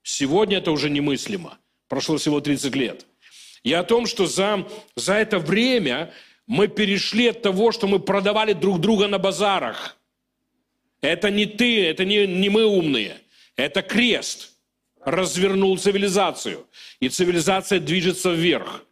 Сегодня 0.03 0.57
это 0.57 0.71
уже 0.71 0.89
немыслимо. 0.89 1.57
Прошло 1.95 2.17
всего 2.17 2.41
30 2.41 2.75
лет. 2.75 3.05
И 3.63 3.71
о 3.71 3.81
том, 3.81 4.05
что 4.05 4.25
за, 4.27 4.67
за 4.97 5.13
это 5.13 5.39
время 5.39 6.11
мы 6.45 6.67
перешли 6.67 7.27
от 7.27 7.41
того, 7.41 7.71
что 7.71 7.87
мы 7.87 7.99
продавали 7.99 8.51
друг 8.51 8.81
друга 8.81 9.07
на 9.07 9.17
базарах. 9.17 9.95
Это 10.99 11.31
не 11.31 11.45
ты, 11.45 11.85
это 11.85 12.03
не, 12.03 12.27
не 12.27 12.49
мы 12.49 12.65
умные. 12.65 13.21
Это 13.55 13.81
крест 13.81 14.51
развернул 15.05 15.77
цивилизацию. 15.77 16.67
И 16.99 17.07
цивилизация 17.07 17.79
движется 17.79 18.33
вверх. 18.33 18.83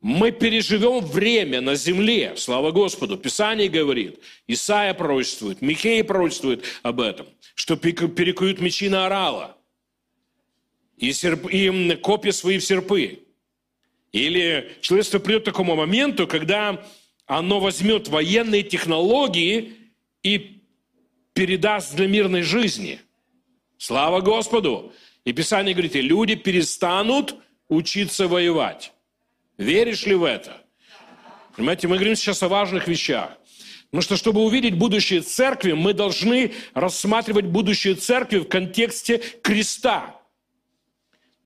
Мы 0.00 0.32
переживем 0.32 1.06
время 1.06 1.60
на 1.60 1.76
земле, 1.76 2.34
слава 2.36 2.72
Господу. 2.72 3.16
Писание 3.16 3.68
говорит, 3.68 4.18
Исаия 4.48 4.94
пророчествует, 4.94 5.62
Михей 5.62 6.02
пророчествует 6.02 6.64
об 6.82 7.00
этом, 7.00 7.28
что 7.54 7.76
перекуют 7.76 8.60
мечи 8.60 8.88
на 8.88 9.06
орала 9.06 9.55
и, 10.96 11.12
серп, 11.12 11.46
и 11.50 11.96
копья 11.96 12.32
свои 12.32 12.58
в 12.58 12.64
серпы. 12.64 13.20
Или 14.12 14.76
человечество 14.80 15.18
придет 15.18 15.42
к 15.42 15.46
такому 15.46 15.76
моменту, 15.76 16.26
когда 16.26 16.84
оно 17.26 17.60
возьмет 17.60 18.08
военные 18.08 18.62
технологии 18.62 19.74
и 20.22 20.62
передаст 21.34 21.94
для 21.94 22.06
мирной 22.06 22.42
жизни. 22.42 23.00
Слава 23.78 24.20
Господу! 24.20 24.92
И 25.24 25.32
Писание 25.32 25.74
говорит, 25.74 25.96
и 25.96 26.00
люди 26.00 26.36
перестанут 26.36 27.34
учиться 27.68 28.28
воевать. 28.28 28.92
Веришь 29.58 30.06
ли 30.06 30.14
в 30.14 30.24
это? 30.24 30.62
Понимаете, 31.56 31.88
мы 31.88 31.96
говорим 31.96 32.14
сейчас 32.16 32.42
о 32.42 32.48
важных 32.48 32.86
вещах. 32.86 33.36
Потому 33.86 34.02
что, 34.02 34.16
чтобы 34.16 34.42
увидеть 34.42 34.74
будущее 34.74 35.20
церкви, 35.20 35.72
мы 35.72 35.94
должны 35.94 36.52
рассматривать 36.74 37.46
будущее 37.46 37.94
церкви 37.94 38.38
в 38.38 38.44
контексте 38.44 39.18
креста. 39.42 40.15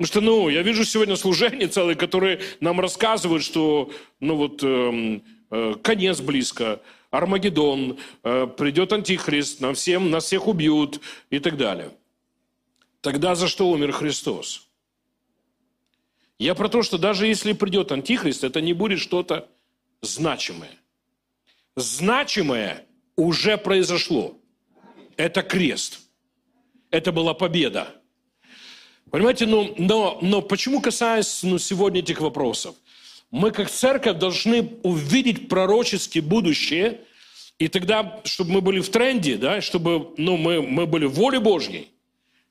Потому 0.01 0.13
что, 0.13 0.21
ну, 0.23 0.49
я 0.49 0.63
вижу 0.63 0.87
сегодня 0.87 1.15
служения 1.15 1.69
целые, 1.69 1.95
которые 1.95 2.41
нам 2.61 2.81
рассказывают, 2.81 3.45
что, 3.45 3.91
ну, 4.19 4.35
вот, 4.35 4.63
э, 4.63 5.21
э, 5.51 5.75
конец 5.83 6.23
близко, 6.23 6.81
Армагеддон, 7.11 7.99
э, 8.23 8.47
придет 8.47 8.95
Антихрист, 8.95 9.61
нам 9.61 9.75
всем, 9.75 10.11
нас 10.11 10.25
всех 10.25 10.49
убьют 10.49 11.03
и 11.29 11.39
так 11.39 11.59
далее. 11.59 11.91
Тогда 13.03 13.35
за 13.35 13.47
что 13.47 13.69
умер 13.69 13.93
Христос? 13.93 14.69
Я 16.39 16.55
про 16.55 16.71
то, 16.71 16.83
что 16.83 16.97
даже 16.97 17.27
если 17.27 17.53
придет 17.53 17.93
Антихрист, 17.93 18.43
это 18.43 18.63
не 18.63 18.73
будет 18.73 19.01
что-то 19.01 19.51
значимое. 20.01 20.79
Значимое 21.77 22.87
уже 23.17 23.59
произошло. 23.59 24.39
Это 25.19 25.43
крест. 25.43 26.01
Это 26.91 27.13
была 27.13 27.35
победа. 27.35 28.00
Понимаете, 29.11 29.47
ну, 29.47 29.75
но, 29.77 30.19
но 30.23 30.41
почему 30.41 30.81
касаясь 30.81 31.43
ну, 31.43 31.59
сегодня 31.59 32.01
этих 32.01 32.21
вопросов? 32.21 32.77
Мы 33.31 33.51
как 33.51 33.71
церковь 33.71 34.19
должны 34.19 34.79
увидеть 34.83 35.49
пророчески 35.49 36.21
будущее, 36.21 37.01
и 37.59 37.69
тогда, 37.69 38.21
чтобы 38.25 38.53
мы 38.53 38.61
были 38.61 38.81
в 38.81 38.89
тренде, 38.89 39.37
да, 39.37 39.61
чтобы 39.61 40.15
ну, 40.17 40.37
мы, 40.37 40.63
мы 40.63 40.87
были 40.87 41.07
в 41.07 41.15
воле 41.15 41.41
Божьей, 41.41 41.91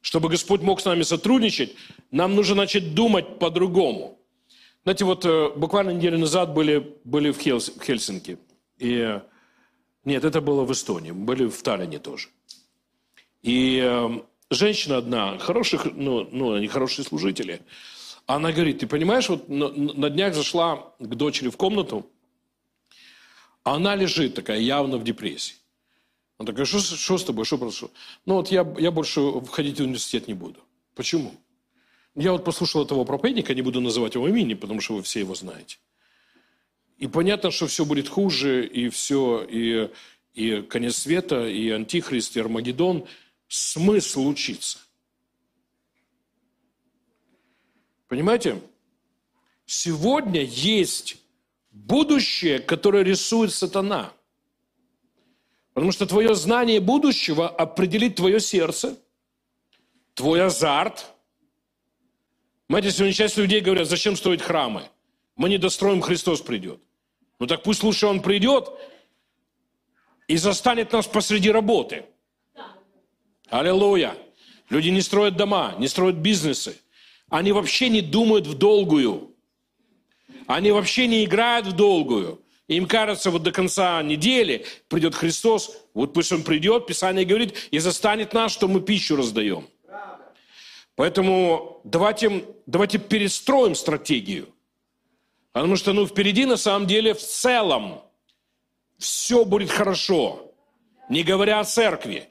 чтобы 0.02 0.30
Господь 0.30 0.62
мог 0.62 0.82
с 0.82 0.86
нами 0.86 1.04
сотрудничать, 1.04 1.76
нам 2.12 2.36
нужно 2.36 2.56
начать 2.56 2.94
думать 2.94 3.40
по-другому. 3.40 4.18
Знаете, 4.84 5.06
вот 5.06 5.26
э, 5.26 5.52
буквально 5.56 5.92
неделю 5.92 6.18
назад 6.18 6.54
были, 6.54 6.96
были 7.04 7.32
в, 7.32 7.40
Хелс, 7.40 7.70
в 7.70 7.84
Хельсинки. 7.84 8.38
И, 8.78 9.20
нет, 10.06 10.24
это 10.24 10.42
было 10.42 10.64
в 10.64 10.72
Эстонии. 10.72 11.12
Были 11.12 11.48
в 11.48 11.62
Таллине 11.62 12.00
тоже. 12.00 12.30
И 13.42 13.82
э, 13.84 14.10
женщина 14.50 14.98
одна, 14.98 15.38
хороших, 15.38 15.86
ну, 15.94 16.28
ну, 16.32 16.54
они 16.54 16.68
хорошие 16.68 17.06
служители, 17.06 17.62
она 18.26 18.52
говорит, 18.52 18.80
ты 18.80 18.88
понимаешь, 18.88 19.30
вот 19.30 19.50
на, 19.50 19.70
на 19.70 20.10
днях 20.10 20.36
зашла 20.36 20.94
к 21.00 21.16
дочери 21.16 21.50
в 21.50 21.58
комнату, 21.58 22.10
а 23.64 23.76
она 23.76 23.96
лежит 23.96 24.36
такая 24.36 24.60
явно 24.60 24.98
в 24.98 25.04
депрессии. 25.04 25.56
Он 26.38 26.46
такая, 26.46 26.66
что, 26.66 26.80
что 26.80 27.18
с 27.18 27.24
тобой, 27.24 27.46
что 27.46 27.58
произошло? 27.58 27.92
Ну 28.26 28.36
вот 28.36 28.50
я, 28.50 28.66
я 28.78 28.92
больше 28.92 29.20
входить 29.42 29.80
в 29.80 29.84
университет 29.84 30.28
не 30.28 30.34
буду. 30.34 30.60
Почему? 30.96 31.34
Я 32.16 32.32
вот 32.32 32.46
послушал 32.46 32.86
этого 32.86 33.04
проповедника, 33.04 33.54
не 33.54 33.62
буду 33.62 33.82
называть 33.82 34.16
его 34.16 34.28
имени, 34.28 34.54
потому 34.54 34.80
что 34.80 34.96
вы 34.96 35.04
все 35.04 35.20
его 35.20 35.36
знаете. 35.36 35.78
И 36.98 37.08
понятно, 37.08 37.52
что 37.52 37.68
все 37.68 37.84
будет 37.84 38.08
хуже, 38.08 38.66
и 38.66 38.90
все, 38.90 39.46
и, 39.50 39.90
и 40.34 40.62
конец 40.62 40.98
света, 40.98 41.48
и 41.48 41.70
антихрист, 41.70 42.38
и 42.38 42.40
Армагеддон– 42.40 43.06
смысл 43.50 44.28
учиться. 44.28 44.80
Понимаете? 48.08 48.62
Сегодня 49.66 50.42
есть 50.42 51.18
будущее, 51.72 52.60
которое 52.60 53.04
рисует 53.04 53.54
сатана. 53.54 54.14
Потому 55.74 55.92
что 55.92 56.06
твое 56.06 56.34
знание 56.36 56.80
будущего 56.80 57.48
определит 57.48 58.16
твое 58.16 58.40
сердце, 58.40 58.98
твой 60.14 60.42
азарт. 60.44 61.06
Знаете, 62.68 62.92
сегодня 62.92 63.14
часть 63.14 63.38
людей 63.38 63.62
говорят, 63.62 63.88
зачем 63.88 64.16
строить 64.16 64.42
храмы? 64.42 64.90
Мы 65.36 65.50
не 65.50 65.58
достроим, 65.58 66.02
Христос 66.02 66.42
придет. 66.42 66.80
Ну 67.40 67.48
так 67.48 67.64
пусть 67.64 67.84
лучше 67.84 68.08
Он 68.08 68.22
придет 68.22 68.70
и 70.28 70.38
застанет 70.38 70.92
нас 70.92 71.08
посреди 71.08 71.52
работы. 71.52 72.06
Аллилуйя. 73.50 74.16
Люди 74.70 74.90
не 74.90 75.02
строят 75.02 75.36
дома, 75.36 75.76
не 75.80 75.88
строят 75.88 76.18
бизнесы. 76.18 76.80
Они 77.30 77.52
вообще 77.52 77.90
не 77.90 78.02
думают 78.02 78.46
в 78.46 78.56
долгую. 78.56 79.36
Они 80.48 80.72
вообще 80.72 81.08
не 81.08 81.26
играют 81.26 81.68
в 81.68 81.74
долгую. 81.74 82.42
Им 82.68 82.88
кажется, 82.88 83.32
вот 83.32 83.42
до 83.42 83.52
конца 83.52 84.02
недели 84.04 84.66
придет 84.88 85.16
Христос, 85.16 85.76
вот 85.96 86.14
пусть 86.14 86.32
Он 86.32 86.44
придет, 86.44 86.86
Писание 86.86 87.26
говорит, 87.26 87.56
и 87.72 87.80
застанет 87.80 88.34
нас, 88.34 88.52
что 88.52 88.68
мы 88.68 88.82
пищу 88.82 89.16
раздаем. 89.16 89.68
Поэтому 90.96 91.82
давайте, 91.84 92.46
давайте 92.68 93.00
перестроим 93.00 93.74
стратегию. 93.74 94.50
Потому 95.52 95.76
что 95.78 95.94
ну, 95.94 96.06
впереди 96.06 96.46
на 96.46 96.58
самом 96.58 96.86
деле 96.86 97.16
в 97.16 97.22
целом 97.22 98.04
все 99.00 99.46
будет 99.46 99.72
хорошо. 99.72 100.54
Не 101.10 101.24
говоря 101.24 101.60
о 101.60 101.64
церкви. 101.64 102.29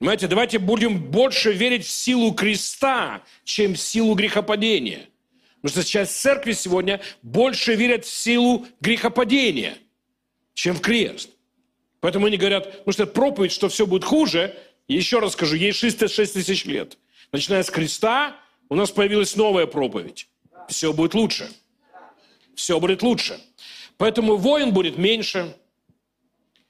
Понимаете, 0.00 0.28
давайте 0.28 0.58
будем 0.58 0.98
больше 1.10 1.52
верить 1.52 1.84
в 1.84 1.90
силу 1.90 2.32
креста, 2.32 3.22
чем 3.44 3.74
в 3.74 3.78
силу 3.78 4.14
грехопадения. 4.14 5.10
Потому 5.60 5.82
что 5.82 5.84
часть 5.84 6.18
церкви 6.18 6.52
сегодня 6.52 7.02
больше 7.20 7.74
верят 7.74 8.06
в 8.06 8.10
силу 8.10 8.66
грехопадения, 8.80 9.76
чем 10.54 10.76
в 10.76 10.80
крест. 10.80 11.28
Поэтому 12.00 12.26
они 12.26 12.38
говорят, 12.38 12.78
потому 12.78 12.92
что 12.94 13.06
проповедь, 13.06 13.52
что 13.52 13.68
все 13.68 13.86
будет 13.86 14.04
хуже, 14.04 14.58
еще 14.88 15.18
раз 15.18 15.34
скажу, 15.34 15.54
ей 15.54 15.72
66 15.72 16.32
тысяч 16.32 16.64
лет. 16.64 16.96
Начиная 17.30 17.62
с 17.62 17.68
креста, 17.70 18.34
у 18.70 18.76
нас 18.76 18.90
появилась 18.90 19.36
новая 19.36 19.66
проповедь. 19.66 20.28
Все 20.70 20.94
будет 20.94 21.12
лучше. 21.12 21.50
Все 22.54 22.80
будет 22.80 23.02
лучше. 23.02 23.38
Поэтому 23.98 24.36
воин 24.36 24.72
будет 24.72 24.96
меньше, 24.96 25.54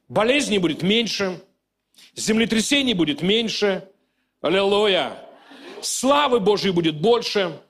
болезней 0.09 0.59
будет 0.59 0.83
меньше, 0.83 1.41
землетрясений 2.15 2.95
будет 2.95 3.23
меньше. 3.23 3.89
Аллилуйя. 4.41 5.19
Славы 5.83 6.41
Божьей 6.41 6.73
будет 6.73 7.01
больше 7.01 7.61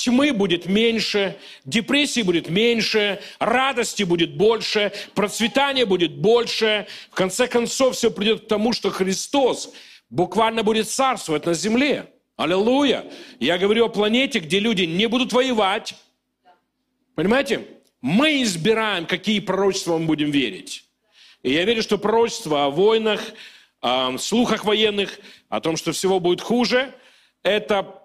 тьмы 0.00 0.32
будет 0.32 0.66
меньше, 0.66 1.36
депрессии 1.64 2.22
будет 2.22 2.48
меньше, 2.48 3.20
радости 3.38 4.02
будет 4.02 4.34
больше, 4.34 4.92
процветания 5.14 5.84
будет 5.84 6.16
больше. 6.16 6.86
В 7.10 7.14
конце 7.14 7.46
концов, 7.46 7.96
все 7.96 8.10
придет 8.10 8.44
к 8.44 8.48
тому, 8.48 8.72
что 8.72 8.90
Христос 8.90 9.72
буквально 10.08 10.62
будет 10.62 10.88
царствовать 10.88 11.44
на 11.44 11.52
земле. 11.52 12.06
Аллилуйя. 12.36 13.04
Я 13.38 13.58
говорю 13.58 13.84
о 13.84 13.88
планете, 13.88 14.38
где 14.38 14.58
люди 14.58 14.84
не 14.84 15.06
будут 15.06 15.32
воевать. 15.34 15.94
Понимаете? 17.14 17.66
Мы 18.00 18.42
избираем, 18.42 19.04
какие 19.04 19.40
пророчества 19.40 19.98
мы 19.98 20.06
будем 20.06 20.30
верить. 20.30 20.84
И 21.42 21.52
я 21.52 21.66
верю, 21.66 21.82
что 21.82 21.98
пророчества 21.98 22.64
о 22.64 22.70
войнах, 22.70 23.20
о 23.80 24.16
слухах 24.18 24.64
военных, 24.64 25.18
о 25.48 25.60
том, 25.60 25.76
что 25.76 25.92
всего 25.92 26.20
будет 26.20 26.40
хуже, 26.40 26.94
это 27.42 28.02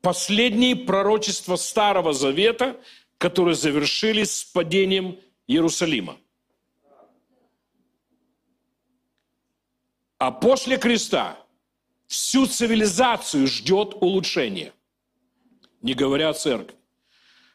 последние 0.00 0.76
пророчества 0.76 1.56
Старого 1.56 2.12
Завета, 2.12 2.80
которые 3.18 3.54
завершились 3.54 4.32
с 4.32 4.44
падением 4.44 5.18
Иерусалима. 5.46 6.16
А 10.18 10.30
после 10.30 10.78
креста 10.78 11.36
всю 12.06 12.46
цивилизацию 12.46 13.46
ждет 13.46 13.94
улучшение, 14.00 14.72
не 15.82 15.94
говоря 15.94 16.30
о 16.30 16.34
церкви. 16.34 16.76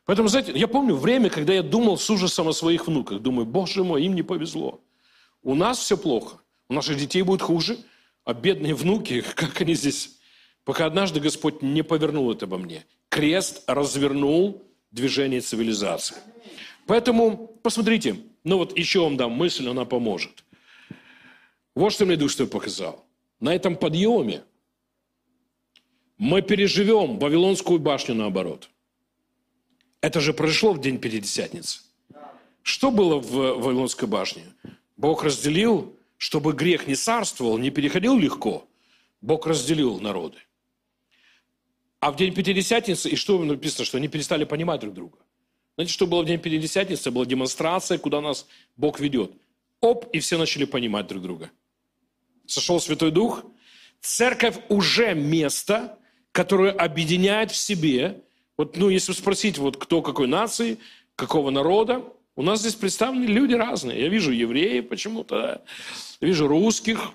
Поэтому, 0.05 0.27
знаете, 0.27 0.51
я 0.55 0.67
помню 0.67 0.95
время, 0.95 1.29
когда 1.29 1.53
я 1.53 1.61
думал 1.61 1.97
с 1.97 2.09
ужасом 2.09 2.47
о 2.47 2.53
своих 2.53 2.87
внуках. 2.87 3.21
Думаю, 3.21 3.45
боже 3.45 3.83
мой, 3.83 4.03
им 4.03 4.15
не 4.15 4.23
повезло. 4.23 4.81
У 5.43 5.53
нас 5.53 5.77
все 5.77 5.97
плохо. 5.97 6.39
У 6.69 6.73
наших 6.73 6.97
детей 6.97 7.23
будет 7.23 7.41
хуже. 7.41 7.77
А 8.25 8.33
бедные 8.33 8.75
внуки, 8.75 9.21
как 9.35 9.59
они 9.61 9.73
здесь 9.73 10.19
пока 10.63 10.85
однажды 10.85 11.19
Господь 11.19 11.61
не 11.63 11.83
повернул 11.83 12.31
это 12.31 12.45
обо 12.45 12.57
мне. 12.57 12.85
Крест 13.09 13.63
развернул 13.67 14.63
движение 14.91 15.41
цивилизации. 15.41 16.15
Поэтому, 16.85 17.47
посмотрите, 17.63 18.17
ну 18.43 18.57
вот 18.57 18.77
еще 18.77 19.01
вам 19.01 19.17
дам 19.17 19.31
мысль, 19.31 19.67
она 19.67 19.85
поможет. 19.85 20.43
Вот 21.75 21.91
что 21.91 22.05
мне 22.05 22.17
Дух 22.17 22.31
Святой 22.31 22.47
показал. 22.47 23.05
На 23.39 23.55
этом 23.55 23.75
подъеме 23.75 24.43
мы 26.17 26.41
переживем 26.41 27.17
Вавилонскую 27.19 27.79
башню 27.79 28.15
наоборот. 28.15 28.69
Это 30.01 30.19
же 30.19 30.33
произошло 30.33 30.73
в 30.73 30.81
день 30.81 30.99
Пятидесятницы. 30.99 31.81
Что 32.61 32.91
было 32.91 33.19
в 33.19 33.31
Вавилонской 33.31 34.07
башне? 34.07 34.43
Бог 34.97 35.23
разделил, 35.23 35.97
чтобы 36.19 36.51
грех 36.51 36.85
не 36.85 36.95
царствовал, 36.95 37.57
не 37.57 37.71
переходил 37.71 38.19
легко. 38.19 38.67
Бог 39.21 39.47
разделил 39.47 39.99
народы. 40.01 40.37
А 42.01 42.11
в 42.11 42.17
день 42.17 42.33
Пятидесятницы, 42.33 43.09
и 43.09 43.15
что 43.15 43.41
написано, 43.43 43.85
что 43.85 43.97
они 43.97 44.09
перестали 44.09 44.43
понимать 44.43 44.81
друг 44.81 44.93
друга. 44.93 45.17
Знаете, 45.75 45.93
что 45.93 46.07
было 46.07 46.21
в 46.21 46.25
день 46.25 46.39
Пятидесятницы? 46.39 47.09
Была 47.09 47.25
демонстрация, 47.25 47.97
куда 47.97 48.19
нас 48.19 48.47
Бог 48.75 48.99
ведет. 48.99 49.31
Оп, 49.79 50.13
и 50.13 50.19
все 50.19 50.37
начали 50.37 50.65
понимать 50.65 51.07
друг 51.07 51.23
друга. 51.23 51.51
Сошел 52.45 52.81
Святой 52.81 53.11
Дух. 53.11 53.45
Церковь 54.01 54.57
уже 54.67 55.15
место, 55.15 55.97
которое 56.33 56.71
объединяет 56.71 57.51
в 57.51 57.55
себе, 57.55 58.21
вот, 58.57 58.75
ну, 58.75 58.89
если 58.89 59.13
спросить, 59.13 59.57
вот 59.57 59.77
кто 59.77 60.01
какой 60.01 60.27
нации, 60.27 60.79
какого 61.15 61.49
народа, 61.49 62.03
у 62.39 62.41
нас 62.41 62.61
здесь 62.61 62.75
представлены 62.75 63.25
люди 63.25 63.53
разные. 63.53 63.99
Я 63.99 64.07
вижу 64.07 64.31
евреев 64.31 64.87
почему-то, 64.87 65.61
вижу 66.21 66.47
русских, 66.47 67.11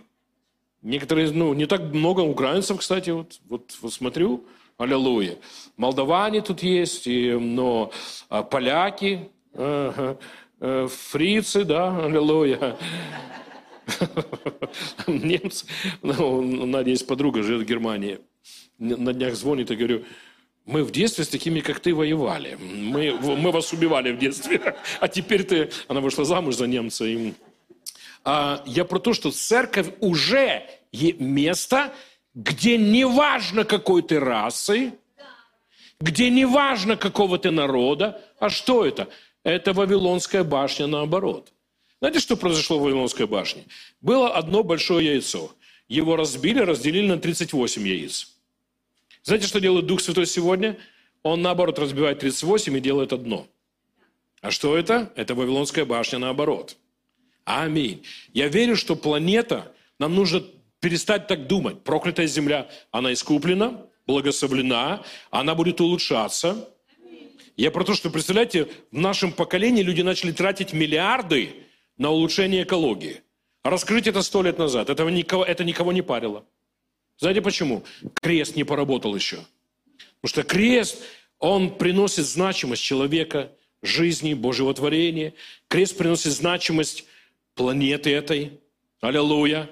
некоторые, 0.82 1.30
ну, 1.30 1.54
не 1.54 1.64
так 1.64 1.80
много 1.94 2.20
украинцев, 2.20 2.76
кстати, 2.78 3.08
вот, 3.08 3.40
вот, 3.48 3.74
вот 3.80 3.92
смотрю, 3.94 4.44
Аллилуйя. 4.76 5.38
Молдаване 5.78 6.42
тут 6.42 6.62
есть, 6.62 7.06
и, 7.06 7.32
но 7.32 7.90
а, 8.28 8.42
поляки, 8.42 9.30
э, 9.54 10.16
э, 10.60 10.88
фрицы, 10.90 11.64
да, 11.64 12.04
аллилуйя. 12.04 12.76
Немцы. 15.06 15.64
Ну, 16.02 16.38
у 16.38 16.66
Надя 16.66 16.90
есть 16.90 17.06
подруга, 17.06 17.42
живет 17.42 17.62
в 17.62 17.66
Германии. 17.66 18.18
На 18.78 19.14
днях 19.14 19.37
звонит 19.37 19.70
и 19.70 19.76
говорю, 19.76 20.04
мы 20.66 20.83
в 20.83 20.90
детстве 20.90 21.24
с 21.24 21.29
такими, 21.29 21.61
как 21.61 21.81
ты, 21.81 21.94
воевали. 21.94 22.57
Мы, 22.57 23.12
мы 23.12 23.50
вас 23.50 23.72
убивали 23.72 24.12
в 24.12 24.18
детстве. 24.18 24.77
А 25.00 25.09
теперь 25.09 25.44
ты... 25.44 25.70
Она 25.88 26.00
вышла 26.00 26.24
замуж 26.24 26.57
за 26.57 26.66
немца. 26.66 27.05
И... 27.05 27.35
А, 28.24 28.62
я 28.66 28.85
про 28.85 28.98
то, 28.98 29.12
что 29.12 29.31
церковь 29.31 29.88
уже 30.00 30.66
место, 30.92 31.92
где 32.35 32.79
не 32.79 33.05
важно 33.07 33.64
какой 33.64 34.03
ты 34.03 34.18
расы, 34.18 34.94
где 36.00 36.31
не 36.31 36.46
важно 36.46 36.96
какого 36.96 37.38
ты 37.38 37.50
народа. 37.50 38.22
А 38.38 38.48
что 38.48 38.87
это? 38.87 39.09
Это 39.42 39.74
Вавилонская 39.74 40.44
башня 40.44 40.87
наоборот. 40.87 41.53
Знаете, 42.00 42.20
что 42.20 42.37
произошло 42.37 42.79
в 42.79 42.83
Вавилонской 42.83 43.27
башне? 43.27 43.64
Было 44.00 44.35
одно 44.35 44.62
большое 44.62 45.07
яйцо. 45.07 45.53
Его 45.88 46.16
разбили, 46.16 46.61
разделили 46.61 47.07
на 47.07 47.18
38 47.18 47.87
яиц. 47.87 48.34
Знаете, 49.24 49.46
что 49.46 49.58
делает 49.58 49.87
Дух 49.87 50.02
Святой 50.02 50.26
сегодня? 50.26 50.76
Он, 51.22 51.40
наоборот, 51.40 51.78
разбивает 51.78 52.18
38 52.18 52.76
и 52.76 52.80
делает 52.80 53.14
одно. 53.14 53.46
А 54.42 54.50
что 54.50 54.76
это? 54.76 55.10
Это 55.16 55.34
Вавилонская 55.34 55.87
башня 55.87 56.18
наоборот. 56.18 56.76
Аминь. 57.46 58.04
Я 58.34 58.48
верю, 58.48 58.76
что 58.76 58.96
планета, 58.96 59.72
нам 59.98 60.14
нужно 60.14 60.44
перестать 60.80 61.26
так 61.26 61.46
думать. 61.46 61.82
Проклятая 61.82 62.26
земля, 62.26 62.68
она 62.90 63.14
искуплена, 63.14 63.87
благословлена, 64.06 65.02
она 65.30 65.54
будет 65.54 65.80
улучшаться. 65.80 66.68
Я 67.56 67.70
про 67.70 67.84
то, 67.84 67.94
что, 67.94 68.10
представляете, 68.10 68.68
в 68.90 68.98
нашем 68.98 69.32
поколении 69.32 69.82
люди 69.82 70.02
начали 70.02 70.32
тратить 70.32 70.74
миллиарды 70.74 71.54
на 71.96 72.10
улучшение 72.10 72.64
экологии. 72.64 73.22
Раскрыть 73.62 74.06
это 74.06 74.20
сто 74.20 74.42
лет 74.42 74.58
назад, 74.58 74.90
этого 74.90 75.08
никого, 75.08 75.44
это 75.44 75.64
никого 75.64 75.92
не 75.92 76.02
парило. 76.02 76.44
Знаете 77.18 77.42
почему? 77.42 77.85
Крест 78.20 78.57
не 78.57 78.64
поработал 78.64 79.14
еще. 79.14 79.38
Потому 80.20 80.29
что 80.29 80.42
крест, 80.42 81.03
он 81.38 81.77
приносит 81.77 82.27
значимость 82.27 82.83
человека, 82.83 83.53
жизни, 83.83 84.35
Божьего 84.35 84.72
творения. 84.74 85.35
Крест 85.68 85.96
приносит 85.96 86.33
значимость 86.33 87.05
планеты 87.55 88.11
этой. 88.11 88.61
Аллилуйя 89.00 89.68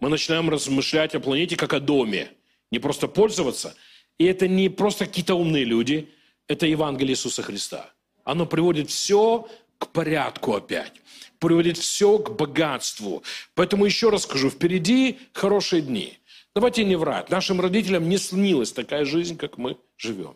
мы 0.00 0.08
начинаем 0.08 0.48
размышлять 0.48 1.14
о 1.14 1.20
планете 1.20 1.56
как 1.56 1.72
о 1.72 1.80
доме. 1.80 2.30
Не 2.70 2.78
просто 2.78 3.08
пользоваться. 3.08 3.74
И 4.18 4.24
это 4.24 4.46
не 4.46 4.68
просто 4.68 5.06
какие-то 5.06 5.34
умные 5.34 5.64
люди, 5.64 6.08
это 6.46 6.66
Евангелие 6.66 7.12
Иисуса 7.12 7.42
Христа. 7.42 7.90
Оно 8.24 8.46
приводит 8.46 8.90
все 8.90 9.48
к 9.78 9.88
порядку 9.88 10.54
опять. 10.54 10.92
Приводит 11.38 11.78
все 11.78 12.18
к 12.18 12.36
богатству. 12.36 13.22
Поэтому 13.54 13.84
еще 13.84 14.10
раз 14.10 14.22
скажу, 14.24 14.50
впереди 14.50 15.18
хорошие 15.32 15.82
дни. 15.82 16.18
Давайте 16.58 16.82
не 16.82 16.96
врать. 16.96 17.30
Нашим 17.30 17.60
родителям 17.60 18.08
не 18.08 18.18
снилась 18.18 18.72
такая 18.72 19.04
жизнь, 19.04 19.36
как 19.36 19.58
мы 19.58 19.76
живем. 19.96 20.34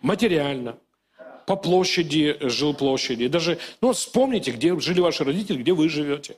Материально, 0.00 0.76
по 1.46 1.54
площади, 1.54 2.36
жилплощади. 2.40 3.28
Даже, 3.28 3.60
ну, 3.80 3.92
вспомните, 3.92 4.50
где 4.50 4.76
жили 4.80 4.98
ваши 4.98 5.22
родители, 5.22 5.58
где 5.58 5.72
вы 5.72 5.88
живете. 5.88 6.36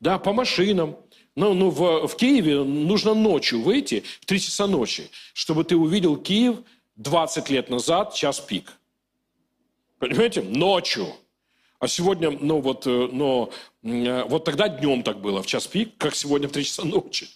Да, 0.00 0.18
по 0.18 0.32
машинам. 0.32 0.96
Ну, 1.36 1.54
ну 1.54 1.70
в, 1.70 2.08
в 2.08 2.16
Киеве 2.16 2.64
нужно 2.64 3.14
ночью 3.14 3.62
выйти, 3.62 4.02
в 4.20 4.26
3 4.26 4.40
часа 4.40 4.66
ночи, 4.66 5.08
чтобы 5.32 5.62
ты 5.62 5.76
увидел 5.76 6.16
Киев 6.16 6.56
20 6.96 7.50
лет 7.50 7.70
назад, 7.70 8.14
час 8.14 8.40
пик. 8.40 8.72
Понимаете? 10.00 10.42
Ночью. 10.42 11.06
А 11.78 11.86
сегодня, 11.86 12.32
ну 12.32 12.60
вот, 12.60 12.84
э, 12.88 13.08
но, 13.12 13.50
э, 13.84 14.24
вот 14.24 14.44
тогда 14.44 14.68
днем 14.68 15.04
так 15.04 15.20
было, 15.20 15.40
в 15.40 15.46
час 15.46 15.68
пик, 15.68 15.96
как 15.98 16.16
сегодня 16.16 16.48
в 16.48 16.52
3 16.52 16.64
часа 16.64 16.84
ночи. 16.84 17.28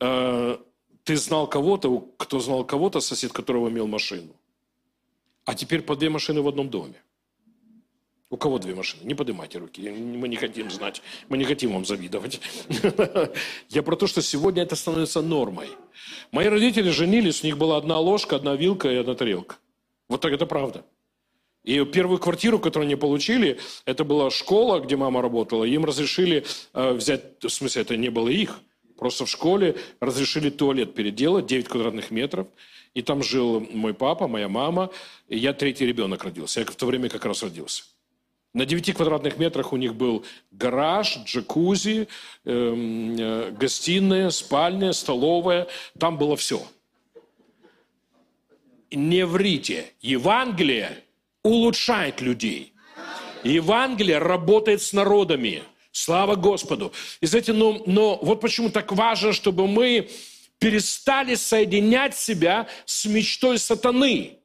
Э, 0.00 0.58
ты 1.04 1.16
знал 1.16 1.46
кого-то, 1.46 2.00
кто 2.16 2.40
знал 2.40 2.64
кого-то, 2.64 3.00
сосед 3.00 3.32
которого 3.32 3.68
имел 3.68 3.86
машину. 3.86 4.34
А 5.44 5.54
теперь 5.54 5.82
по 5.82 5.96
две 5.96 6.08
машины 6.08 6.40
в 6.40 6.48
одном 6.48 6.70
доме. 6.70 7.02
У 8.30 8.36
кого 8.36 8.58
две 8.58 8.74
машины? 8.74 9.02
Не 9.04 9.14
поднимайте 9.14 9.58
руки. 9.58 9.88
Мы 9.90 10.28
не 10.28 10.36
хотим 10.36 10.70
знать. 10.70 11.02
Мы 11.28 11.38
не 11.38 11.44
хотим 11.44 11.72
вам 11.72 11.84
завидовать. 11.84 12.40
Я 13.68 13.82
про 13.82 13.96
то, 13.96 14.06
что 14.06 14.22
сегодня 14.22 14.62
это 14.62 14.76
становится 14.76 15.22
нормой. 15.22 15.68
Мои 16.32 16.48
родители 16.48 16.90
женились, 16.90 17.44
у 17.44 17.46
них 17.46 17.58
была 17.58 17.76
одна 17.76 17.98
ложка, 17.98 18.36
одна 18.36 18.56
вилка 18.56 18.90
и 18.90 18.96
одна 18.96 19.14
тарелка. 19.14 19.56
Вот 20.08 20.20
так 20.20 20.32
это 20.32 20.46
правда. 20.46 20.84
И 21.62 21.84
первую 21.84 22.18
квартиру, 22.18 22.58
которую 22.58 22.86
они 22.86 22.96
получили, 22.96 23.58
это 23.86 24.04
была 24.04 24.30
школа, 24.30 24.80
где 24.80 24.96
мама 24.96 25.22
работала. 25.22 25.64
Им 25.64 25.84
разрешили 25.84 26.44
э, 26.72 26.92
взять, 26.92 27.42
в 27.42 27.48
смысле, 27.48 27.82
это 27.82 27.96
не 27.96 28.10
было 28.10 28.28
их, 28.28 28.60
просто 29.04 29.26
в 29.26 29.28
школе 29.28 29.76
разрешили 30.00 30.48
туалет 30.48 30.94
переделать, 30.94 31.44
9 31.44 31.68
квадратных 31.68 32.10
метров. 32.10 32.46
И 32.94 33.02
там 33.02 33.22
жил 33.22 33.60
мой 33.60 33.92
папа, 33.92 34.28
моя 34.28 34.48
мама, 34.48 34.88
и 35.28 35.36
я 35.36 35.52
третий 35.52 35.84
ребенок 35.84 36.24
родился. 36.24 36.60
Я 36.60 36.66
в 36.66 36.74
то 36.74 36.86
время 36.86 37.10
как 37.10 37.26
раз 37.26 37.42
родился. 37.42 37.84
На 38.54 38.64
9 38.64 38.94
квадратных 38.94 39.36
метрах 39.36 39.74
у 39.74 39.76
них 39.76 39.94
был 39.94 40.24
гараж, 40.52 41.18
джакузи, 41.26 42.08
эм, 42.46 43.16
э, 43.18 43.50
гостиная, 43.50 44.30
спальня, 44.30 44.94
столовая. 44.94 45.66
Там 45.98 46.16
было 46.16 46.34
все. 46.34 46.62
Не 48.90 49.26
врите. 49.26 49.92
Евангелие 50.00 51.04
улучшает 51.42 52.22
людей. 52.22 52.72
Евангелие 53.42 54.16
работает 54.16 54.80
с 54.80 54.94
народами. 54.94 55.62
Слава 55.94 56.34
Господу. 56.34 56.92
И 57.20 57.26
знаете, 57.26 57.52
но, 57.52 57.80
но 57.86 58.18
вот 58.20 58.40
почему 58.40 58.68
так 58.68 58.90
важно, 58.90 59.32
чтобы 59.32 59.68
мы 59.68 60.10
перестали 60.58 61.36
соединять 61.36 62.16
себя 62.16 62.66
с 62.84 63.04
мечтой 63.04 63.60
сатаны. 63.60 64.38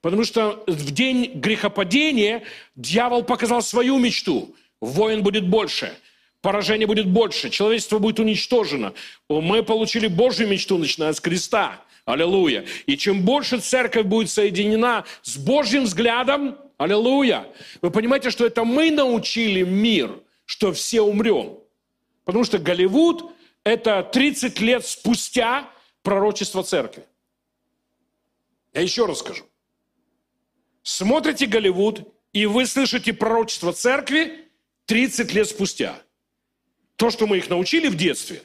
Потому 0.00 0.24
что 0.24 0.64
в 0.66 0.92
день 0.92 1.32
грехопадения 1.34 2.42
дьявол 2.74 3.22
показал 3.22 3.60
свою 3.60 3.98
мечту. 3.98 4.56
Воин 4.80 5.22
будет 5.22 5.46
больше, 5.46 5.92
поражение 6.40 6.86
будет 6.86 7.06
больше, 7.06 7.50
человечество 7.50 7.98
будет 7.98 8.18
уничтожено. 8.18 8.94
Мы 9.28 9.62
получили 9.62 10.06
Божью 10.06 10.48
мечту, 10.48 10.78
начиная 10.78 11.12
с 11.12 11.20
креста. 11.20 11.82
Аллилуйя. 12.06 12.64
И 12.86 12.96
чем 12.96 13.20
больше 13.22 13.60
церковь 13.60 14.06
будет 14.06 14.30
соединена 14.30 15.04
с 15.20 15.36
Божьим 15.36 15.84
взглядом, 15.84 16.56
Аллилуйя. 16.78 17.46
Вы 17.82 17.90
понимаете, 17.90 18.30
что 18.30 18.46
это 18.46 18.64
мы 18.64 18.90
научили 18.90 19.62
мир, 19.62 20.10
что 20.44 20.72
все 20.72 21.00
умрем. 21.00 21.58
Потому 22.24 22.44
что 22.44 22.58
Голливуд– 22.58 23.32
это 23.64 24.02
30 24.02 24.60
лет 24.60 24.86
спустя 24.86 25.70
пророчество 26.02 26.62
церкви. 26.62 27.04
Я 28.72 28.80
еще 28.80 29.06
раз 29.06 29.20
скажу. 29.20 29.44
Смотрите 30.82 31.46
Голливуд, 31.46 32.12
и 32.32 32.46
вы 32.46 32.66
слышите 32.66 33.12
пророчество 33.12 33.72
церкви 33.72 34.50
30 34.86 35.32
лет 35.32 35.48
спустя. 35.48 36.02
То, 36.96 37.10
что 37.10 37.26
мы 37.26 37.38
их 37.38 37.48
научили 37.48 37.88
в 37.88 37.96
детстве. 37.96 38.42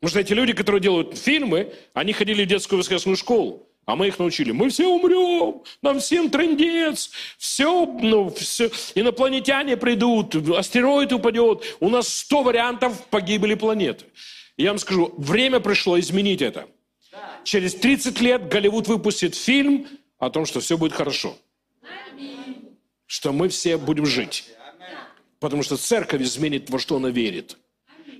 Потому 0.00 0.10
что 0.10 0.20
эти 0.20 0.32
люди, 0.34 0.52
которые 0.52 0.82
делают 0.82 1.16
фильмы, 1.16 1.72
они 1.94 2.12
ходили 2.12 2.44
в 2.44 2.48
детскую 2.48 2.78
воскресную 2.78 3.16
школу. 3.16 3.66
А 3.86 3.96
мы 3.96 4.08
их 4.08 4.18
научили. 4.18 4.50
Мы 4.52 4.70
все 4.70 4.86
умрем, 4.86 5.62
нам 5.82 6.00
всем 6.00 6.30
трендец, 6.30 7.10
все, 7.36 7.84
ну, 7.86 8.30
все, 8.30 8.70
инопланетяне 8.94 9.76
придут, 9.76 10.34
астероид 10.34 11.12
упадет. 11.12 11.76
У 11.80 11.90
нас 11.90 12.08
100 12.08 12.42
вариантов 12.42 13.06
погибели 13.10 13.54
планеты. 13.54 14.06
Я 14.56 14.70
вам 14.70 14.78
скажу, 14.78 15.12
время 15.18 15.60
пришло 15.60 15.98
изменить 16.00 16.40
это. 16.40 16.66
Через 17.44 17.74
30 17.74 18.20
лет 18.20 18.48
Голливуд 18.48 18.88
выпустит 18.88 19.34
фильм 19.34 19.86
о 20.18 20.30
том, 20.30 20.46
что 20.46 20.60
все 20.60 20.78
будет 20.78 20.94
хорошо. 20.94 21.36
Что 23.06 23.32
мы 23.32 23.48
все 23.48 23.76
будем 23.76 24.06
жить. 24.06 24.50
Потому 25.40 25.62
что 25.62 25.76
церковь 25.76 26.22
изменит, 26.22 26.70
во 26.70 26.78
что 26.78 26.96
она 26.96 27.10
верит. 27.10 27.58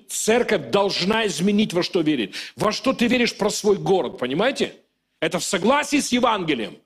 Церковь 0.08 0.70
должна 0.70 1.26
изменить, 1.26 1.72
во 1.72 1.82
что 1.82 2.02
верит. 2.02 2.34
Во 2.54 2.70
что 2.70 2.92
ты 2.92 3.06
веришь 3.06 3.34
про 3.34 3.48
свой 3.48 3.76
город, 3.76 4.18
понимаете? 4.18 4.74
Это 5.24 5.38
в 5.38 5.44
согласии 5.44 6.00
с 6.00 6.12
Евангелием. 6.12 6.76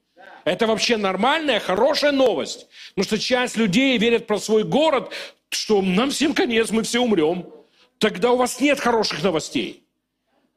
Это 0.44 0.68
вообще 0.68 0.96
нормальная, 0.96 1.58
хорошая 1.58 2.12
новость. 2.12 2.68
Потому 2.90 3.04
что 3.04 3.18
часть 3.18 3.56
людей 3.56 3.98
верят 3.98 4.28
про 4.28 4.38
свой 4.38 4.62
город, 4.62 5.10
что 5.50 5.82
нам 5.82 6.10
всем 6.10 6.34
конец, 6.34 6.70
мы 6.70 6.84
все 6.84 7.00
умрем. 7.00 7.52
Тогда 7.98 8.30
у 8.30 8.36
вас 8.36 8.60
нет 8.60 8.78
хороших 8.78 9.24
новостей. 9.24 9.82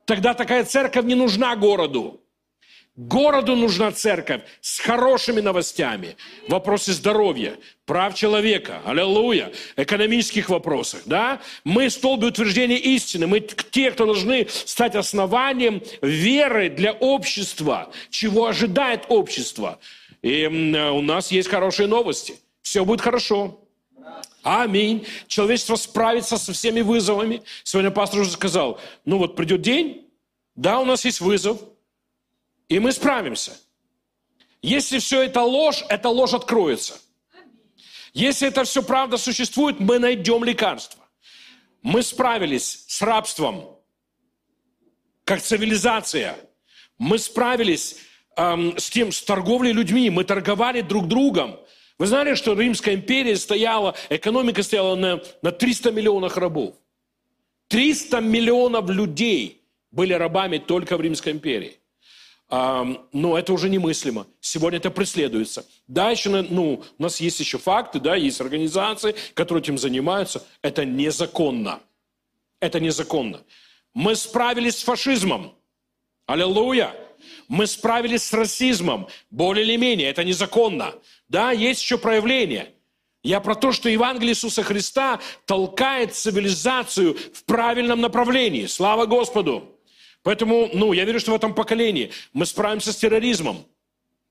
Тогда 0.06 0.36
такая 0.36 0.64
церковь 0.64 1.06
не 1.06 1.16
нужна 1.16 1.56
городу. 1.56 2.22
Городу 2.98 3.56
нужна 3.56 3.94
церковь 3.94 4.42
с 4.60 4.80
хорошими 4.80 5.40
новостями. 5.40 6.18
В 6.48 6.52
вопросе 6.52 6.92
здоровья, 6.92 7.58
прав 7.86 8.14
человека, 8.16 8.82
аллилуйя, 8.86 9.54
экономических 9.78 10.50
вопросах. 10.50 11.04
Да? 11.06 11.42
Мы 11.64 11.90
столбы 11.90 12.28
утверждения 12.28 12.78
истины. 12.78 13.28
Мы 13.28 13.40
те, 13.40 13.92
кто 13.92 14.06
должны 14.06 14.46
стать 14.50 14.96
основанием 14.96 15.82
веры 16.02 16.70
для 16.70 16.92
общества, 16.92 17.94
чего 18.10 18.48
ожидает 18.48 19.06
общество. 19.08 19.80
И 20.22 20.46
у 20.46 21.02
нас 21.02 21.32
есть 21.32 21.48
хорошие 21.48 21.88
новости. 21.88 22.36
Все 22.62 22.84
будет 22.84 23.00
хорошо. 23.00 23.58
Аминь. 24.44 25.08
Человечество 25.28 25.78
справится 25.78 26.38
со 26.38 26.52
всеми 26.52 26.82
вызовами. 26.82 27.42
Сегодня 27.64 27.92
пастор 27.92 28.20
уже 28.20 28.32
сказал, 28.32 28.82
ну 29.06 29.18
вот 29.18 29.38
придет 29.38 29.62
день, 29.62 30.10
да, 30.56 30.82
у 30.82 30.86
нас 30.86 31.06
есть 31.06 31.22
вызов– 31.22 31.58
и 32.72 32.80
мы 32.80 32.94
справимся. 32.94 33.52
Если 34.62 35.00
все 35.00 35.24
это 35.24 35.42
ложь, 35.42 35.84
эта 35.90 36.08
ложь 36.08 36.34
откроется. 36.34 37.02
Если 38.14 38.48
это 38.48 38.64
все 38.64 38.82
правда 38.82 39.18
существует, 39.18 39.82
мы 39.82 40.00
найдем 40.00 40.42
лекарство. 40.46 41.04
Мы 41.82 42.02
справились 42.02 42.86
с 42.88 43.02
рабством, 43.02 43.78
как 45.26 45.42
цивилизация. 45.42 46.38
Мы 46.98 47.20
справились 47.20 47.98
эм, 48.38 48.78
с 48.78 48.90
тем, 48.90 49.12
с 49.12 49.22
торговлей 49.22 49.74
людьми. 49.74 50.10
Мы 50.10 50.24
торговали 50.24 50.80
друг 50.80 51.10
другом. 51.10 51.60
Вы 51.98 52.08
знали, 52.08 52.36
что 52.36 52.58
Римская 52.58 52.96
империя 52.96 53.36
стояла, 53.36 53.96
экономика 54.10 54.64
стояла 54.64 54.96
на, 54.96 55.22
на 55.42 55.52
300 55.52 55.92
миллионов 55.92 56.38
рабов. 56.38 56.76
300 57.68 58.22
миллионов 58.22 58.90
людей 58.90 59.62
были 59.92 60.14
рабами 60.14 60.58
только 60.58 60.96
в 60.96 61.02
Римской 61.02 61.34
империи 61.34 61.81
но 62.52 63.38
это 63.38 63.54
уже 63.54 63.70
немыслимо. 63.70 64.28
Сегодня 64.42 64.78
это 64.78 64.92
преследуется. 64.92 65.66
Да, 65.88 66.12
еще, 66.12 66.30
ну, 66.30 66.84
у 66.98 67.02
нас 67.02 67.22
есть 67.22 67.40
еще 67.40 67.58
факты, 67.58 68.02
да, 68.02 68.16
есть 68.16 68.42
организации, 68.42 69.16
которые 69.34 69.62
этим 69.62 69.78
занимаются. 69.78 70.46
Это 70.62 70.84
незаконно. 70.84 71.80
Это 72.60 72.82
незаконно. 72.82 73.42
Мы 73.94 74.16
справились 74.16 74.80
с 74.80 74.84
фашизмом. 74.84 75.56
Аллилуйя. 76.26 76.94
Мы 77.48 77.68
справились 77.68 78.24
с 78.24 78.34
расизмом. 78.34 79.08
Более 79.30 79.66
или 79.66 79.78
менее. 79.78 80.10
Это 80.10 80.26
незаконно. 80.26 80.94
Да, 81.30 81.52
есть 81.52 81.82
еще 81.82 81.98
проявления. 81.98 82.74
Я 83.24 83.40
про 83.40 83.56
то, 83.56 83.72
что 83.72 83.88
Евангелие 83.88 84.32
Иисуса 84.32 84.64
Христа 84.64 85.22
толкает 85.46 86.16
цивилизацию 86.16 87.16
в 87.34 87.46
правильном 87.46 88.02
направлении. 88.02 88.66
Слава 88.66 89.06
Господу! 89.06 89.71
Поэтому, 90.24 90.70
ну, 90.74 90.94
я 90.94 91.06
верю, 91.06 91.20
что 91.20 91.32
в 91.32 91.36
этом 91.36 91.54
поколении 91.54 92.12
мы 92.34 92.46
справимся 92.46 92.94
с 92.94 92.98
терроризмом. 92.98 93.66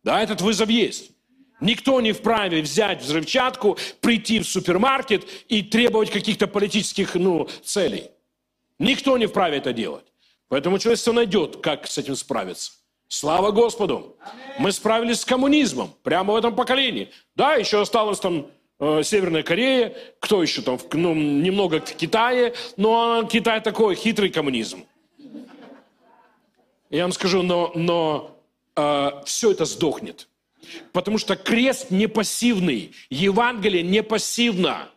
Да, 0.04 0.22
этот 0.22 0.40
вызов 0.40 0.68
есть. 0.68 1.10
Никто 1.60 2.00
не 2.00 2.12
вправе 2.12 2.62
взять 2.62 3.02
взрывчатку, 3.02 3.76
прийти 4.00 4.38
в 4.38 4.48
супермаркет 4.48 5.26
и 5.48 5.62
требовать 5.62 6.10
каких-то 6.10 6.46
политических 6.46 7.14
ну, 7.16 7.48
целей. 7.62 8.04
Никто 8.78 9.18
не 9.18 9.26
вправе 9.26 9.58
это 9.58 9.72
делать. 9.72 10.04
Поэтому 10.48 10.78
человечество 10.78 11.12
найдет, 11.12 11.58
как 11.58 11.86
с 11.86 11.98
этим 11.98 12.16
справиться. 12.16 12.72
Слава 13.08 13.50
Господу! 13.50 14.16
Мы 14.58 14.72
справились 14.72 15.20
с 15.20 15.24
коммунизмом 15.24 15.92
прямо 16.02 16.32
в 16.32 16.36
этом 16.36 16.54
поколении. 16.54 17.10
Да, 17.34 17.54
еще 17.54 17.80
осталось 17.80 18.20
там 18.20 18.46
э, 18.78 19.02
Северная 19.02 19.42
Корея, 19.42 19.94
кто 20.18 20.42
еще 20.42 20.62
там, 20.62 20.78
ну, 20.92 21.14
немного 21.14 21.80
в 21.80 21.94
Китае, 21.94 22.54
но 22.76 23.28
Китай 23.30 23.60
такой 23.60 23.96
хитрый 23.96 24.30
коммунизм. 24.30 24.86
Я 26.90 27.04
вам 27.04 27.12
скажу, 27.12 27.42
но, 27.42 27.72
но 27.74 28.36
э, 28.76 29.10
все 29.24 29.52
это 29.52 29.64
сдохнет. 29.64 30.28
Потому 30.92 31.18
что 31.18 31.36
крест 31.36 31.90
не 31.90 32.08
пассивный, 32.08 32.92
Евангелие 33.08 33.82
не 33.82 34.02
пассивно. 34.02 34.88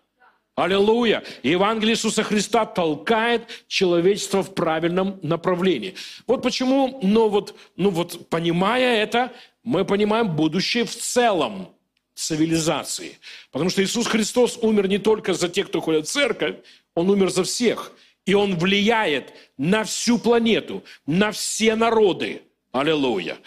Аллилуйя! 0.55 1.23
Евангелие 1.41 1.95
Иисуса 1.95 2.21
Христа 2.21 2.65
толкает 2.65 3.47
человечество 3.67 4.43
в 4.43 4.53
правильном 4.53 5.19
направлении. 5.23 5.95
Вот 6.27 6.43
почему, 6.43 6.99
ну 7.01 7.29
вот, 7.29 7.55
ну 7.75 7.89
вот 7.89 8.29
понимая 8.29 9.01
это, 9.01 9.31
мы 9.63 9.83
понимаем 9.83 10.35
будущее 10.35 10.85
в 10.85 10.95
целом 10.95 11.69
цивилизации. 12.13 13.17
Потому 13.51 13.71
что 13.71 13.83
Иисус 13.83 14.05
Христос 14.05 14.59
умер 14.61 14.87
не 14.87 14.99
только 14.99 15.33
за 15.33 15.49
тех, 15.49 15.69
кто 15.69 15.81
ходит 15.81 16.07
в 16.07 16.11
церковь, 16.11 16.57
Он 16.93 17.09
умер 17.09 17.31
за 17.31 17.43
всех. 17.43 17.91
И 18.25 18.33
Он 18.33 18.57
влияет 18.57 19.33
на 19.57 19.83
всю 19.83 20.17
планету, 20.17 20.83
на 21.05 21.31
все 21.31 21.75
народы. 21.75 22.43
Аллилуйя. 22.71 23.37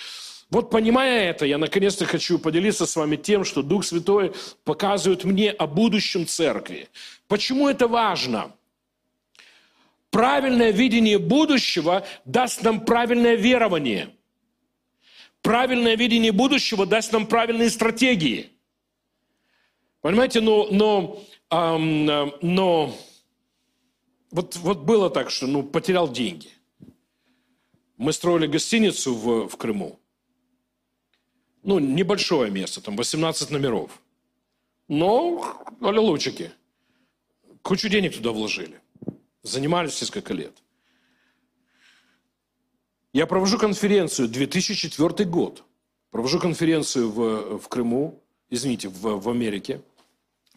Вот 0.50 0.70
понимая 0.70 1.30
это, 1.30 1.44
я 1.44 1.58
наконец-то 1.58 2.04
хочу 2.04 2.38
поделиться 2.38 2.86
с 2.86 2.94
вами 2.94 3.16
тем, 3.16 3.44
что 3.44 3.62
Дух 3.62 3.84
Святой 3.84 4.32
показывает 4.64 5.24
мне 5.24 5.50
о 5.50 5.66
будущем 5.66 6.26
церкви. 6.26 6.88
Почему 7.26 7.68
это 7.68 7.88
важно? 7.88 8.52
Правильное 10.10 10.70
видение 10.70 11.18
будущего 11.18 12.06
даст 12.24 12.62
нам 12.62 12.84
правильное 12.84 13.34
верование. 13.34 14.10
Правильное 15.42 15.96
видение 15.96 16.32
будущего 16.32 16.86
даст 16.86 17.12
нам 17.12 17.26
правильные 17.26 17.70
стратегии. 17.70 18.50
Понимаете, 20.00 20.40
но, 20.40 20.68
но, 20.70 21.22
эм, 21.50 22.32
но 22.40 22.96
вот, 24.30 24.56
вот 24.56 24.78
было 24.80 25.10
так, 25.10 25.30
что 25.30 25.46
ну, 25.46 25.62
потерял 25.62 26.10
деньги. 26.10 26.50
Мы 27.96 28.12
строили 28.12 28.46
гостиницу 28.46 29.14
в, 29.14 29.48
в 29.48 29.56
Крыму 29.56 29.98
ну, 31.66 31.80
небольшое 31.80 32.50
место, 32.50 32.80
там 32.80 32.96
18 32.96 33.50
номеров. 33.50 34.00
Но, 34.86 35.60
аллилуйчики, 35.80 36.52
кучу 37.60 37.88
денег 37.88 38.14
туда 38.14 38.30
вложили. 38.30 38.80
Занимались 39.42 40.00
несколько 40.00 40.32
лет. 40.32 40.56
Я 43.12 43.26
провожу 43.26 43.58
конференцию 43.58 44.28
2004 44.28 45.28
год. 45.28 45.64
Провожу 46.10 46.38
конференцию 46.38 47.10
в, 47.10 47.58
в 47.58 47.68
Крыму, 47.68 48.22
извините, 48.48 48.88
в, 48.88 49.20
в 49.20 49.28
Америке. 49.28 49.82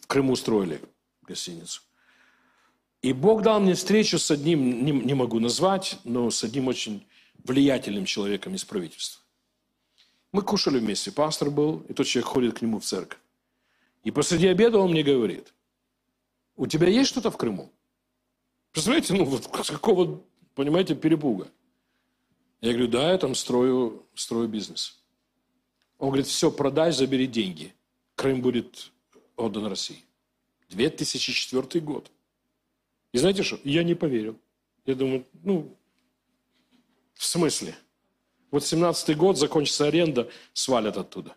В 0.01 0.05
Крыму 0.05 0.35
строили 0.35 0.79
гостиницу. 1.23 1.81
И 3.01 3.13
Бог 3.13 3.43
дал 3.43 3.59
мне 3.59 3.75
встречу 3.75 4.19
с 4.19 4.29
одним, 4.29 4.83
не, 4.83 4.91
не 4.91 5.13
могу 5.13 5.39
назвать, 5.39 5.99
но 6.03 6.29
с 6.29 6.43
одним 6.43 6.67
очень 6.67 7.05
влиятельным 7.45 8.05
человеком 8.05 8.55
из 8.55 8.65
правительства. 8.65 9.23
Мы 10.31 10.41
кушали 10.41 10.79
вместе, 10.79 11.11
пастор 11.11 11.49
был, 11.49 11.79
и 11.87 11.93
тот 11.93 12.05
человек 12.05 12.29
ходит 12.29 12.59
к 12.59 12.61
нему 12.61 12.79
в 12.79 12.85
церковь. 12.85 13.19
И 14.03 14.11
посреди 14.11 14.47
обеда 14.47 14.79
он 14.79 14.91
мне 14.91 15.03
говорит, 15.03 15.53
у 16.55 16.67
тебя 16.67 16.87
есть 16.87 17.09
что-то 17.09 17.31
в 17.31 17.37
Крыму? 17.37 17.71
Представляете, 18.71 19.13
ну 19.13 19.23
вот 19.23 19.47
какого, 19.67 20.21
понимаете, 20.53 20.93
перепуга. 20.93 21.47
Я 22.61 22.73
говорю, 22.73 22.89
да, 22.89 23.11
я 23.11 23.17
там 23.17 23.33
строю, 23.33 24.05
строю 24.13 24.49
бизнес. 24.49 25.01
Он 25.97 26.09
говорит, 26.09 26.27
все, 26.27 26.51
продай, 26.51 26.91
забери 26.91 27.27
деньги. 27.27 27.73
Крым 28.15 28.41
будет 28.41 28.91
отдан 29.37 29.67
России. 29.67 30.03
2004 30.69 31.81
год. 31.83 32.11
И 33.11 33.17
знаете 33.17 33.43
что? 33.43 33.59
Я 33.63 33.83
не 33.83 33.95
поверил. 33.95 34.39
Я 34.85 34.95
думаю, 34.95 35.25
ну, 35.43 35.75
в 37.13 37.25
смысле? 37.25 37.75
Вот 38.51 38.63
17-й 38.63 39.15
год, 39.15 39.37
закончится 39.37 39.87
аренда, 39.87 40.29
свалят 40.53 40.97
оттуда. 40.97 41.35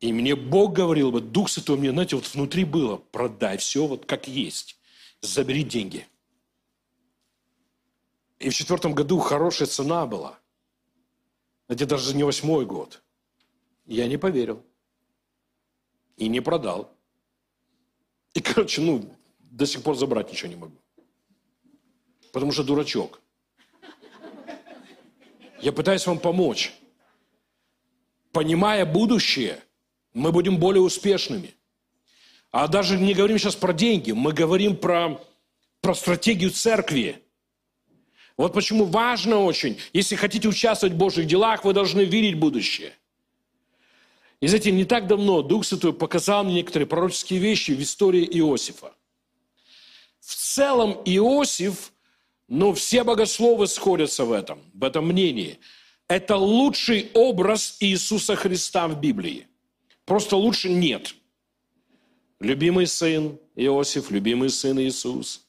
И 0.00 0.12
мне 0.12 0.34
Бог 0.34 0.72
говорил, 0.72 1.10
вот 1.10 1.32
Дух 1.32 1.48
Святой 1.48 1.76
мне, 1.76 1.90
знаете, 1.90 2.16
вот 2.16 2.26
внутри 2.26 2.64
было, 2.64 2.96
продай 2.96 3.56
все 3.56 3.86
вот 3.86 4.04
как 4.06 4.26
есть, 4.26 4.78
забери 5.20 5.62
деньги. 5.62 6.06
И 8.38 8.50
в 8.50 8.54
четвертом 8.54 8.94
году 8.94 9.18
хорошая 9.20 9.68
цена 9.68 10.06
была. 10.06 10.38
Это 11.68 11.86
даже 11.86 12.14
не 12.16 12.24
восьмой 12.24 12.66
год. 12.66 13.02
Я 13.86 14.08
не 14.08 14.16
поверил. 14.16 14.64
И 16.16 16.28
не 16.28 16.40
продал. 16.40 16.92
И, 18.34 18.40
короче, 18.40 18.80
ну, 18.80 19.08
до 19.52 19.66
сих 19.66 19.82
пор 19.82 19.96
забрать 19.96 20.32
ничего 20.32 20.48
не 20.48 20.56
могу. 20.56 20.76
Потому 22.32 22.52
что 22.52 22.64
дурачок. 22.64 23.20
Я 25.60 25.72
пытаюсь 25.72 26.06
вам 26.06 26.18
помочь. 26.18 26.72
Понимая 28.32 28.86
будущее, 28.86 29.62
мы 30.14 30.32
будем 30.32 30.56
более 30.56 30.80
успешными. 30.80 31.54
А 32.50 32.66
даже 32.66 32.98
не 32.98 33.12
говорим 33.12 33.38
сейчас 33.38 33.54
про 33.54 33.74
деньги, 33.74 34.12
мы 34.12 34.32
говорим 34.32 34.74
про, 34.76 35.20
про 35.82 35.94
стратегию 35.94 36.50
церкви. 36.50 37.22
Вот 38.38 38.54
почему 38.54 38.86
важно 38.86 39.38
очень, 39.40 39.78
если 39.92 40.16
хотите 40.16 40.48
участвовать 40.48 40.94
в 40.94 40.98
Божьих 40.98 41.26
делах, 41.26 41.64
вы 41.64 41.74
должны 41.74 42.00
видеть 42.00 42.38
будущее. 42.38 42.94
И 44.40 44.46
знаете, 44.46 44.72
не 44.72 44.86
так 44.86 45.06
давно 45.06 45.42
Дух 45.42 45.66
Святой 45.66 45.92
показал 45.92 46.42
мне 46.42 46.54
некоторые 46.54 46.86
пророческие 46.86 47.38
вещи 47.38 47.72
в 47.72 47.82
истории 47.82 48.24
Иосифа. 48.24 48.94
В 50.22 50.34
целом 50.34 51.02
Иосиф 51.04 51.92
но 52.54 52.74
все 52.74 53.02
богословы 53.02 53.66
сходятся 53.66 54.26
в 54.26 54.32
этом, 54.32 54.60
в 54.74 54.84
этом 54.84 55.06
мнении. 55.06 55.58
Это 56.06 56.36
лучший 56.36 57.10
образ 57.14 57.78
Иисуса 57.80 58.36
Христа 58.36 58.88
в 58.88 59.00
Библии. 59.00 59.46
Просто 60.04 60.36
лучше 60.36 60.68
нет. 60.68 61.14
Любимый 62.40 62.86
сын 62.86 63.38
Иосиф, 63.56 64.10
любимый 64.10 64.50
сын 64.50 64.78
Иисус. 64.80 65.46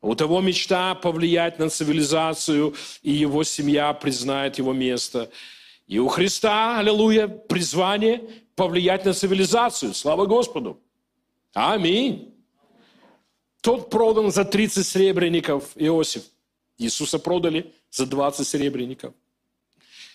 У 0.00 0.16
того 0.16 0.40
мечта 0.40 0.96
повлиять 0.96 1.60
на 1.60 1.70
цивилизацию, 1.70 2.74
и 3.02 3.12
его 3.12 3.44
семья 3.44 3.92
признает 3.92 4.58
его 4.58 4.72
место. 4.72 5.30
И 5.86 6.00
у 6.00 6.08
Христа, 6.08 6.80
аллилуйя, 6.80 7.28
призвание 7.28 8.28
повлиять 8.56 9.04
на 9.04 9.12
цивилизацию. 9.12 9.94
Слава 9.94 10.26
Господу. 10.26 10.80
Аминь. 11.52 12.33
Тот 13.64 13.88
продан 13.88 14.30
за 14.30 14.44
30 14.44 14.86
серебряников, 14.86 15.70
Иосиф. 15.76 16.24
Иисуса 16.76 17.18
продали 17.18 17.72
за 17.90 18.04
20 18.04 18.46
серебряников. 18.46 19.14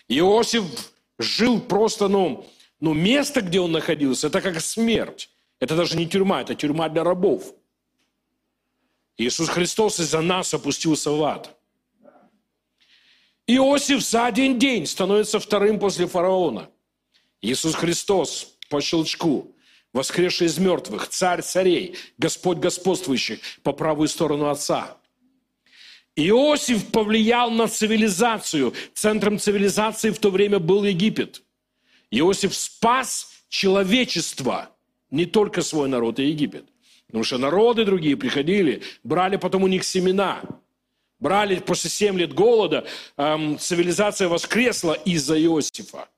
Иосиф 0.06 0.62
жил 1.18 1.60
просто, 1.60 2.06
ну, 2.06 2.46
ну, 2.78 2.94
место, 2.94 3.40
где 3.40 3.58
он 3.58 3.72
находился, 3.72 4.28
это 4.28 4.40
как 4.40 4.60
смерть. 4.60 5.30
Это 5.58 5.74
даже 5.74 5.96
не 5.96 6.06
тюрьма, 6.06 6.42
это 6.42 6.54
тюрьма 6.54 6.88
для 6.88 7.02
рабов. 7.02 7.52
Иисус 9.16 9.48
Христос 9.48 9.98
из-за 9.98 10.20
нас 10.20 10.54
опустился 10.54 11.10
в 11.10 11.20
ад. 11.24 11.58
Иосиф 13.48 14.00
за 14.00 14.26
один 14.26 14.60
день 14.60 14.86
становится 14.86 15.40
вторым 15.40 15.80
после 15.80 16.06
фараона. 16.06 16.70
Иисус 17.42 17.74
Христос 17.74 18.56
по 18.68 18.80
щелчку 18.80 19.52
воскресший 19.92 20.46
из 20.46 20.58
мертвых, 20.58 21.08
царь 21.08 21.42
царей, 21.42 21.96
Господь 22.18 22.58
господствующих 22.58 23.40
по 23.62 23.72
правую 23.72 24.08
сторону 24.08 24.48
Отца. 24.48 24.96
Иосиф 26.16 26.90
повлиял 26.90 27.50
на 27.50 27.68
цивилизацию. 27.68 28.74
Центром 28.94 29.38
цивилизации 29.38 30.10
в 30.10 30.18
то 30.18 30.30
время 30.30 30.58
был 30.58 30.84
Египет. 30.84 31.42
Иосиф 32.10 32.54
спас 32.54 33.44
человечество, 33.48 34.70
не 35.10 35.26
только 35.26 35.62
свой 35.62 35.88
народ 35.88 36.18
и 36.18 36.26
Египет. 36.26 36.66
Потому 37.06 37.24
что 37.24 37.38
народы 37.38 37.84
другие 37.84 38.16
приходили, 38.16 38.82
брали 39.02 39.36
потом 39.36 39.64
у 39.64 39.66
них 39.66 39.84
семена. 39.84 40.42
Брали 41.18 41.58
после 41.58 41.90
7 41.90 42.18
лет 42.18 42.32
голода, 42.32 42.86
эм, 43.16 43.58
цивилизация 43.58 44.28
воскресла 44.28 44.94
из-за 44.94 45.40
Иосифа. 45.40 46.08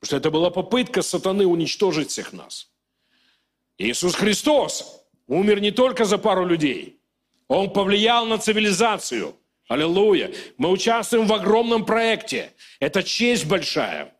Потому 0.00 0.08
что 0.08 0.16
это 0.16 0.30
была 0.30 0.50
попытка 0.50 1.02
сатаны 1.02 1.46
уничтожить 1.46 2.10
всех 2.10 2.32
нас. 2.32 2.70
Иисус 3.78 4.14
Христос 4.14 5.02
умер 5.26 5.60
не 5.60 5.70
только 5.70 6.04
за 6.04 6.18
пару 6.18 6.46
людей. 6.46 7.00
Он 7.48 7.72
повлиял 7.72 8.26
на 8.26 8.38
цивилизацию. 8.38 9.34
Аллилуйя. 9.68 10.32
Мы 10.56 10.70
участвуем 10.70 11.26
в 11.26 11.32
огромном 11.32 11.84
проекте. 11.84 12.52
Это 12.80 13.02
честь 13.02 13.46
большая. 13.46 14.14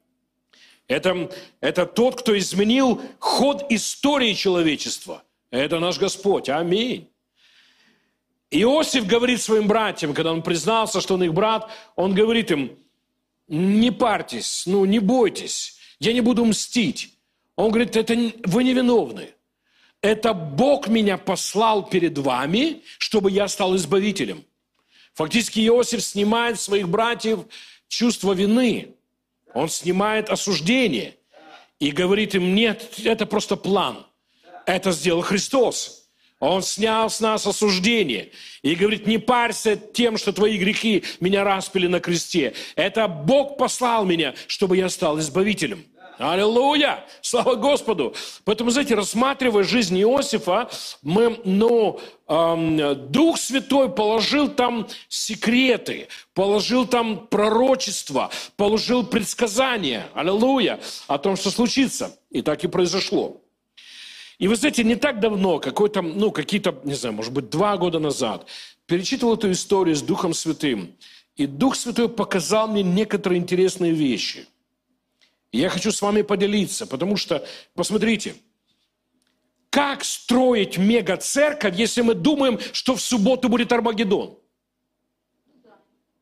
Это, 0.88 1.30
это 1.60 1.86
тот, 1.86 2.20
кто 2.20 2.36
изменил 2.36 3.00
ход 3.18 3.66
истории 3.70 4.32
человечества. 4.32 5.22
Это 5.50 5.78
наш 5.78 5.98
Господь. 5.98 6.48
Аминь. 6.48 7.10
Иосиф 8.50 9.06
говорит 9.06 9.42
своим 9.42 9.68
братьям, 9.68 10.14
когда 10.14 10.32
он 10.32 10.42
признался, 10.42 11.00
что 11.00 11.14
он 11.14 11.22
их 11.22 11.34
брат, 11.34 11.70
он 11.96 12.14
говорит 12.14 12.50
им, 12.50 12.78
не 13.48 13.90
парьтесь, 13.90 14.64
ну 14.66 14.84
не 14.84 14.98
бойтесь, 14.98 15.76
я 15.98 16.12
не 16.12 16.20
буду 16.20 16.44
мстить. 16.44 17.14
Он 17.56 17.70
говорит, 17.70 17.96
это 17.96 18.14
вы 18.44 18.64
невиновны. 18.64 19.30
Это 20.00 20.32
Бог 20.32 20.86
меня 20.86 21.18
послал 21.18 21.88
перед 21.88 22.16
вами, 22.18 22.82
чтобы 22.98 23.32
я 23.32 23.48
стал 23.48 23.74
избавителем. 23.74 24.44
Фактически 25.14 25.58
Иосиф 25.66 26.04
снимает 26.04 26.60
своих 26.60 26.88
братьев 26.88 27.40
чувство 27.88 28.32
вины. 28.32 28.94
Он 29.54 29.68
снимает 29.68 30.30
осуждение 30.30 31.16
и 31.80 31.90
говорит 31.90 32.36
им, 32.36 32.54
нет, 32.54 33.00
это 33.02 33.26
просто 33.26 33.56
план. 33.56 34.06
Это 34.66 34.92
сделал 34.92 35.22
Христос. 35.22 35.97
Он 36.40 36.62
снял 36.62 37.10
с 37.10 37.20
нас 37.20 37.46
осуждение 37.46 38.30
и 38.62 38.74
говорит, 38.74 39.06
не 39.06 39.18
парься 39.18 39.76
тем, 39.76 40.16
что 40.16 40.32
твои 40.32 40.56
грехи 40.56 41.04
меня 41.20 41.42
распили 41.42 41.88
на 41.88 42.00
кресте. 42.00 42.54
Это 42.76 43.08
Бог 43.08 43.56
послал 43.58 44.04
меня, 44.04 44.34
чтобы 44.46 44.76
я 44.76 44.88
стал 44.88 45.18
избавителем. 45.18 45.84
Аллилуйя! 46.18 47.04
Слава 47.20 47.54
Господу! 47.54 48.14
Поэтому, 48.44 48.70
знаете, 48.70 48.96
рассматривая 48.96 49.62
жизнь 49.62 49.96
Иосифа, 50.00 50.68
мы, 51.02 51.40
ну, 51.44 52.00
эм, 52.26 53.10
Дух 53.10 53.38
Святой 53.38 53.88
положил 53.88 54.48
там 54.48 54.88
секреты, 55.08 56.08
положил 56.34 56.86
там 56.86 57.28
пророчество, 57.28 58.30
положил 58.56 59.06
предсказания, 59.06 60.08
аллилуйя, 60.12 60.80
о 61.06 61.18
том, 61.18 61.36
что 61.36 61.50
случится. 61.50 62.18
И 62.30 62.42
так 62.42 62.64
и 62.64 62.68
произошло. 62.68 63.40
И 64.38 64.46
вы 64.46 64.54
знаете, 64.54 64.84
не 64.84 64.94
так 64.94 65.18
давно, 65.18 65.58
какой-то, 65.58 66.00
ну, 66.00 66.30
какие-то, 66.30 66.80
не 66.84 66.94
знаю, 66.94 67.14
может 67.14 67.32
быть, 67.32 67.50
два 67.50 67.76
года 67.76 67.98
назад, 67.98 68.46
перечитывал 68.86 69.34
эту 69.34 69.50
историю 69.50 69.96
с 69.96 70.02
Духом 70.02 70.32
Святым. 70.32 70.94
И 71.34 71.46
Дух 71.46 71.74
Святой 71.74 72.08
показал 72.08 72.68
мне 72.68 72.82
некоторые 72.82 73.40
интересные 73.40 73.92
вещи. 73.92 74.46
И 75.50 75.58
я 75.58 75.68
хочу 75.68 75.90
с 75.90 76.00
вами 76.02 76.22
поделиться, 76.22 76.86
потому 76.86 77.16
что, 77.16 77.44
посмотрите, 77.74 78.36
как 79.70 80.04
строить 80.04 80.78
мега-церковь, 80.78 81.76
если 81.76 82.02
мы 82.02 82.14
думаем, 82.14 82.58
что 82.72 82.94
в 82.94 83.00
субботу 83.00 83.48
будет 83.48 83.72
Армагеддон? 83.72 84.38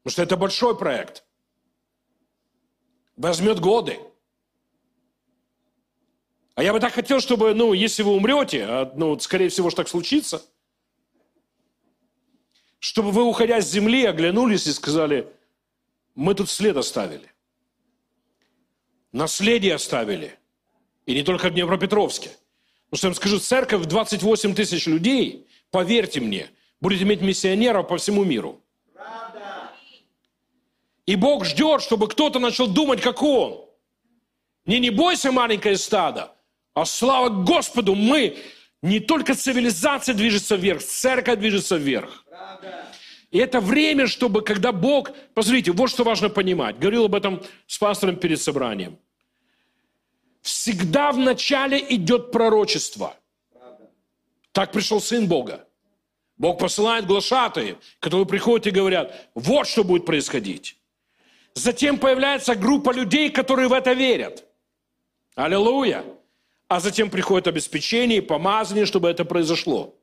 Потому 0.03 0.13
что 0.13 0.23
это 0.23 0.37
большой 0.37 0.77
проект. 0.77 1.25
Возьмет 3.17 3.61
годы. 3.61 3.99
А 6.57 6.63
я 6.63 6.73
бы 6.73 6.81
так 6.81 6.95
хотел, 6.95 7.21
чтобы, 7.21 7.53
ну, 7.53 7.75
если 7.75 8.03
вы 8.03 8.13
умрете, 8.13 8.65
а, 8.65 8.93
ну, 8.97 9.19
скорее 9.19 9.51
всего, 9.51 9.69
что 9.69 9.83
так 9.83 9.89
случится, 9.89 10.43
чтобы 12.79 13.11
вы, 13.11 13.25
уходя 13.25 13.61
с 13.61 13.71
земли, 13.71 14.07
оглянулись 14.07 14.67
и 14.67 14.73
сказали, 14.73 15.29
мы 16.15 16.35
тут 16.35 16.49
след 16.49 16.75
оставили. 16.79 17.31
Наследие 19.13 19.75
оставили. 19.75 20.39
И 21.05 21.15
не 21.15 21.23
только 21.23 21.51
в 21.51 21.53
Днепропетровске. 21.53 22.31
Потому 22.87 22.99
что 22.99 23.07
я 23.07 23.11
вам 23.11 23.17
скажу, 23.17 23.39
церковь 23.39 23.85
28 23.85 24.55
тысяч 24.55 24.87
людей, 24.87 25.47
поверьте 25.71 26.21
мне, 26.23 26.49
будет 26.81 27.03
иметь 27.03 27.21
миссионеров 27.21 27.87
по 27.87 27.99
всему 27.99 28.25
миру. 28.25 28.63
И 31.05 31.17
Бог 31.17 31.45
ждет, 31.45 31.83
чтобы 31.83 32.09
кто-то 32.09 32.39
начал 32.39 32.67
думать, 32.67 33.03
как 33.03 33.23
Он. 33.23 33.63
Не 34.65 34.81
не 34.81 34.89
бойся, 34.89 35.31
маленькое 35.31 35.77
стадо, 35.77 36.36
а 36.77 36.85
слава 36.85 37.31
Господу, 37.31 37.95
мы, 37.95 38.37
не 38.83 39.01
только 39.01 39.35
цивилизация 39.35 40.15
движется 40.15 40.57
вверх, 40.57 40.83
церковь 40.83 41.39
движется 41.39 41.77
вверх. 41.77 42.27
И 43.31 43.39
это 43.39 43.61
время, 43.61 44.07
чтобы, 44.07 44.43
когда 44.43 44.73
Бог... 44.73 45.11
Посмотрите, 45.33 45.73
вот 45.73 45.89
что 45.89 46.05
важно 46.05 46.29
понимать. 46.29 46.79
Говорил 46.79 47.07
об 47.07 47.15
этом 47.15 47.43
с 47.67 47.79
пастором 47.79 48.17
перед 48.17 48.43
собранием. 48.43 48.99
Всегда 50.43 51.13
в 51.13 51.19
начале 51.19 51.83
идет 51.95 52.31
пророчество. 52.31 53.17
Так 54.53 54.71
пришел 54.71 55.01
Сын 55.01 55.27
Бога. 55.27 55.67
Бог 56.37 56.59
посылает 56.59 57.07
глашатые, 57.07 57.79
которые 58.01 58.27
приходят 58.27 58.67
и 58.67 58.71
говорят, 58.71 59.31
вот 59.35 59.67
что 59.67 59.83
будет 59.83 60.05
происходить. 60.05 60.77
Затем 61.55 61.97
появляется 61.97 62.55
группа 62.55 62.91
людей, 62.91 63.31
которые 63.31 63.69
в 63.69 63.73
это 63.73 63.95
верят. 63.95 64.45
Аллилуйя 65.37 66.05
а 66.69 66.81
затем 66.81 67.11
приходит 67.11 67.47
обеспечение 67.47 68.19
и 68.19 68.23
помазание, 68.23 68.87
чтобы 68.87 69.09
это 69.09 69.25
произошло. 69.25 69.95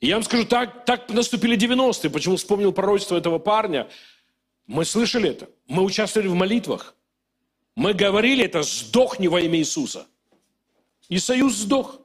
И 0.00 0.08
я 0.08 0.16
вам 0.16 0.24
скажу, 0.24 0.44
так, 0.44 0.84
так 0.84 1.08
наступили 1.10 1.56
90-е. 1.56 2.10
Почему 2.10 2.36
вспомнил 2.36 2.72
пророчество 2.72 3.16
этого 3.16 3.38
парня? 3.38 3.88
Мы 4.66 4.84
слышали 4.84 5.30
это. 5.30 5.48
Мы 5.68 5.84
участвовали 5.84 6.28
в 6.28 6.34
молитвах. 6.34 6.96
Мы 7.76 7.94
говорили 7.94 8.44
это 8.44 8.62
«сдохни 8.62 9.28
во 9.28 9.40
имя 9.40 9.58
Иисуса». 9.58 10.06
И 11.08 11.18
союз 11.18 11.54
сдох. 11.54 12.00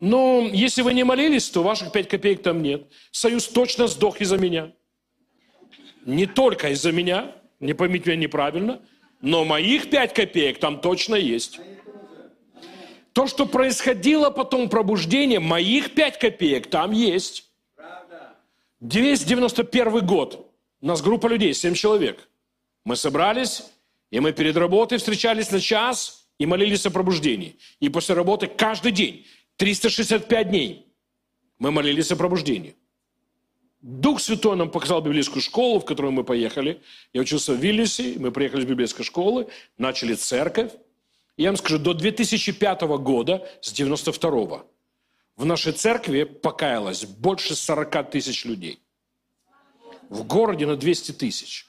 Но 0.00 0.48
если 0.52 0.82
вы 0.82 0.94
не 0.94 1.04
молились, 1.04 1.48
то 1.48 1.62
ваших 1.62 1.92
пять 1.92 2.08
копеек 2.08 2.42
там 2.42 2.62
нет. 2.62 2.86
Союз 3.10 3.46
точно 3.46 3.86
сдох 3.86 4.20
из-за 4.20 4.36
меня. 4.36 4.72
Не 6.04 6.26
только 6.26 6.70
из-за 6.70 6.92
меня, 6.92 7.36
не 7.60 7.74
поймите 7.74 8.10
меня 8.10 8.22
неправильно, 8.22 8.82
но 9.20 9.44
моих 9.44 9.90
пять 9.90 10.14
копеек 10.14 10.58
там 10.58 10.80
точно 10.80 11.14
есть. 11.14 11.60
То, 13.12 13.26
что 13.26 13.46
происходило 13.46 14.30
потом 14.30 14.68
пробуждение, 14.68 15.40
моих 15.40 15.94
5 15.94 16.18
копеек 16.18 16.68
там 16.68 16.92
есть. 16.92 17.50
291 18.80 20.06
год. 20.06 20.50
У 20.80 20.86
нас 20.86 21.02
группа 21.02 21.26
людей, 21.26 21.52
7 21.52 21.74
человек. 21.74 22.28
Мы 22.84 22.96
собрались, 22.96 23.64
и 24.10 24.20
мы 24.20 24.32
перед 24.32 24.56
работой 24.56 24.98
встречались 24.98 25.50
на 25.50 25.60
час 25.60 26.28
и 26.38 26.46
молились 26.46 26.86
о 26.86 26.90
пробуждении. 26.90 27.56
И 27.80 27.88
после 27.88 28.14
работы 28.14 28.46
каждый 28.46 28.92
день, 28.92 29.26
365 29.56 30.48
дней, 30.48 30.86
мы 31.58 31.70
молились 31.70 32.10
о 32.12 32.16
пробуждении. 32.16 32.74
Дух 33.82 34.20
Святой 34.20 34.56
нам 34.56 34.70
показал 34.70 35.00
библейскую 35.00 35.42
школу, 35.42 35.80
в 35.80 35.84
которую 35.84 36.12
мы 36.12 36.24
поехали. 36.24 36.80
Я 37.12 37.22
учился 37.22 37.52
в 37.52 37.56
Вильнюсе, 37.56 38.14
мы 38.18 38.30
приехали 38.30 38.62
с 38.62 38.66
библейской 38.66 39.04
школы, 39.04 39.48
начали 39.78 40.14
церковь. 40.14 40.72
Я 41.40 41.48
вам 41.48 41.56
скажу, 41.56 41.78
до 41.78 41.94
2005 41.94 42.82
года, 42.82 43.48
с 43.62 43.72
92 43.72 44.62
в 45.36 45.44
нашей 45.46 45.72
церкви 45.72 46.24
покаялось 46.24 47.06
больше 47.06 47.54
40 47.54 48.10
тысяч 48.10 48.44
людей. 48.44 48.78
В 50.10 50.22
городе 50.24 50.66
на 50.66 50.76
200 50.76 51.12
тысяч. 51.12 51.66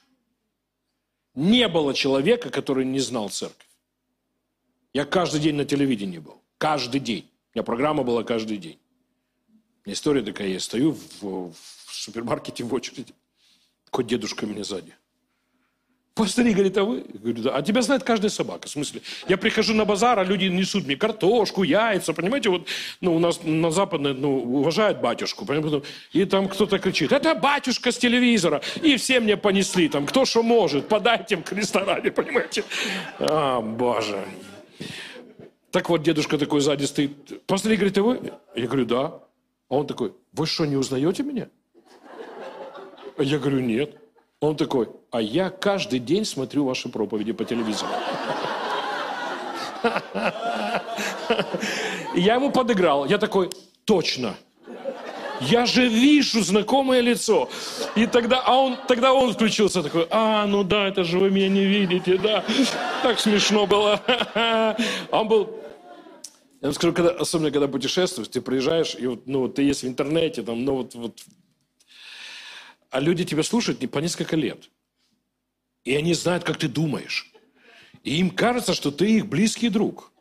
Не 1.34 1.68
было 1.68 1.94
человека, 1.94 2.50
который 2.50 2.84
не 2.84 3.00
знал 3.00 3.30
церковь. 3.30 3.66
Я 4.92 5.06
каждый 5.06 5.40
день 5.40 5.54
на 5.54 5.64
телевидении 5.64 6.18
был. 6.18 6.42
Каждый 6.58 7.00
день. 7.00 7.30
У 7.54 7.58
меня 7.58 7.64
программа 7.64 8.02
была 8.02 8.24
каждый 8.24 8.58
день. 8.58 8.78
История 9.86 10.20
такая, 10.20 10.48
я 10.48 10.60
стою 10.60 10.92
в, 10.92 11.22
в 11.22 11.94
супермаркете 11.94 12.62
в 12.62 12.74
очереди. 12.74 13.14
Такой 13.86 14.04
дедушка 14.04 14.44
меня 14.44 14.64
сзади. 14.64 14.94
Пастырь 16.14 16.52
говорит, 16.52 16.76
а 16.76 16.84
вы? 16.84 17.04
Говорю, 17.08 17.42
да. 17.42 17.56
А 17.56 17.62
тебя 17.62 17.80
знает 17.80 18.02
каждая 18.02 18.30
собака. 18.30 18.68
В 18.68 18.70
смысле, 18.70 19.00
я 19.28 19.38
прихожу 19.38 19.72
на 19.72 19.86
базар, 19.86 20.18
а 20.18 20.24
люди 20.24 20.44
несут 20.44 20.84
мне 20.84 20.94
картошку, 20.94 21.62
яйца, 21.62 22.12
понимаете, 22.12 22.50
вот, 22.50 22.68
ну, 23.00 23.16
у 23.16 23.18
нас 23.18 23.40
на 23.42 23.70
западной, 23.70 24.12
ну, 24.12 24.42
уважают 24.58 25.00
батюшку, 25.00 25.46
понимаете, 25.46 25.82
и 26.12 26.26
там 26.26 26.48
кто-то 26.48 26.78
кричит, 26.78 27.12
это 27.12 27.34
батюшка 27.34 27.92
с 27.92 27.96
телевизора, 27.96 28.60
и 28.82 28.96
все 28.96 29.20
мне 29.20 29.38
понесли, 29.38 29.88
там, 29.88 30.04
кто 30.04 30.26
что 30.26 30.42
может, 30.42 30.86
подайте 30.88 31.36
им 31.36 31.42
к 31.42 31.52
ресторане, 31.52 32.10
понимаете. 32.10 32.64
А, 33.18 33.62
боже. 33.62 34.22
Так 35.70 35.88
вот, 35.88 36.02
дедушка 36.02 36.36
такой 36.36 36.60
сзади 36.60 36.84
стоит, 36.84 37.46
пастырь 37.46 37.76
говорит, 37.76 37.96
а 37.96 38.02
вы? 38.02 38.32
Я 38.54 38.66
говорю, 38.66 38.84
да. 38.84 39.20
А 39.70 39.76
он 39.76 39.86
такой, 39.86 40.12
вы 40.34 40.46
что, 40.46 40.66
не 40.66 40.76
узнаете 40.76 41.22
меня? 41.22 41.48
Я 43.18 43.38
говорю, 43.38 43.60
нет. 43.60 44.01
Он 44.42 44.56
такой, 44.56 44.88
а 45.12 45.22
я 45.22 45.50
каждый 45.50 46.00
день 46.00 46.24
смотрю 46.24 46.64
ваши 46.64 46.88
проповеди 46.88 47.30
по 47.32 47.44
телевизору. 47.44 47.92
Я 52.16 52.34
ему 52.34 52.50
подыграл. 52.50 53.06
Я 53.06 53.18
такой, 53.18 53.50
точно. 53.84 54.34
Я 55.40 55.64
же 55.64 55.86
вижу 55.86 56.42
знакомое 56.42 57.00
лицо. 57.02 57.48
И 57.94 58.06
тогда, 58.06 58.42
а 58.44 58.56
он, 58.56 58.76
тогда 58.88 59.12
он 59.12 59.32
включился 59.32 59.80
такой, 59.80 60.08
а, 60.10 60.44
ну 60.46 60.64
да, 60.64 60.88
это 60.88 61.04
же 61.04 61.20
вы 61.20 61.30
меня 61.30 61.48
не 61.48 61.64
видите, 61.64 62.18
да. 62.18 62.44
Так 63.04 63.20
смешно 63.20 63.66
было. 63.68 64.00
А 64.34 64.76
он 65.12 65.28
был, 65.28 65.50
я 66.60 66.66
вам 66.66 66.72
скажу, 66.72 66.92
когда, 66.92 67.10
особенно 67.10 67.52
когда 67.52 67.68
путешествуешь, 67.68 68.26
ты 68.26 68.40
приезжаешь, 68.40 68.96
и 68.98 69.06
вот, 69.06 69.20
ну, 69.26 69.46
ты 69.46 69.62
есть 69.62 69.84
в 69.84 69.86
интернете, 69.86 70.42
там, 70.42 70.64
ну, 70.64 70.74
вот, 70.78 70.96
вот 70.96 71.20
а 72.92 73.00
люди 73.00 73.24
тебя 73.24 73.42
слушают 73.42 73.80
не 73.80 73.88
по 73.88 73.98
несколько 73.98 74.36
лет. 74.36 74.70
И 75.84 75.96
они 75.96 76.14
знают, 76.14 76.44
как 76.44 76.58
ты 76.58 76.68
думаешь. 76.68 77.32
И 78.04 78.18
им 78.18 78.30
кажется, 78.30 78.74
что 78.74 78.90
ты 78.90 79.10
их 79.16 79.26
близкий 79.26 79.70
друг. 79.70 80.12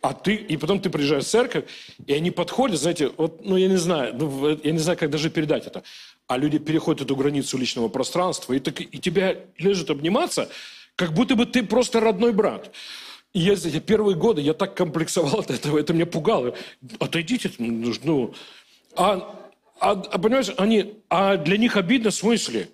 А 0.00 0.12
ты, 0.12 0.34
и 0.34 0.56
потом 0.58 0.80
ты 0.80 0.90
приезжаешь 0.90 1.24
в 1.24 1.28
церковь, 1.28 1.64
и 2.06 2.12
они 2.12 2.30
подходят, 2.30 2.78
знаете, 2.78 3.10
вот, 3.16 3.42
ну, 3.42 3.56
я 3.56 3.68
не 3.68 3.76
знаю, 3.76 4.14
ну, 4.14 4.50
я 4.50 4.72
не 4.72 4.78
знаю, 4.78 4.98
как 4.98 5.08
даже 5.08 5.30
передать 5.30 5.66
это. 5.66 5.82
А 6.26 6.36
люди 6.36 6.58
переходят 6.58 7.02
эту 7.02 7.16
границу 7.16 7.56
личного 7.56 7.88
пространства, 7.88 8.52
и, 8.52 8.58
так, 8.58 8.80
и 8.80 8.98
тебя 8.98 9.36
лежат 9.56 9.88
обниматься, 9.88 10.50
как 10.96 11.14
будто 11.14 11.36
бы 11.36 11.46
ты 11.46 11.62
просто 11.62 12.00
родной 12.00 12.32
брат. 12.32 12.70
И 13.32 13.40
я, 13.40 13.54
я 13.54 13.80
первые 13.80 14.16
годы, 14.16 14.42
я 14.42 14.52
так 14.52 14.76
комплексовал 14.76 15.40
от 15.40 15.50
этого, 15.50 15.78
это 15.78 15.94
меня 15.94 16.06
пугало. 16.06 16.54
Отойдите, 16.98 17.50
ну, 17.58 18.34
а 18.96 19.43
а, 19.43 19.43
а 19.80 19.96
понимаешь, 19.96 20.52
они, 20.56 21.02
а 21.08 21.36
для 21.36 21.56
них 21.56 21.76
обидно 21.76 22.10
в 22.10 22.14
смысле? 22.14 22.70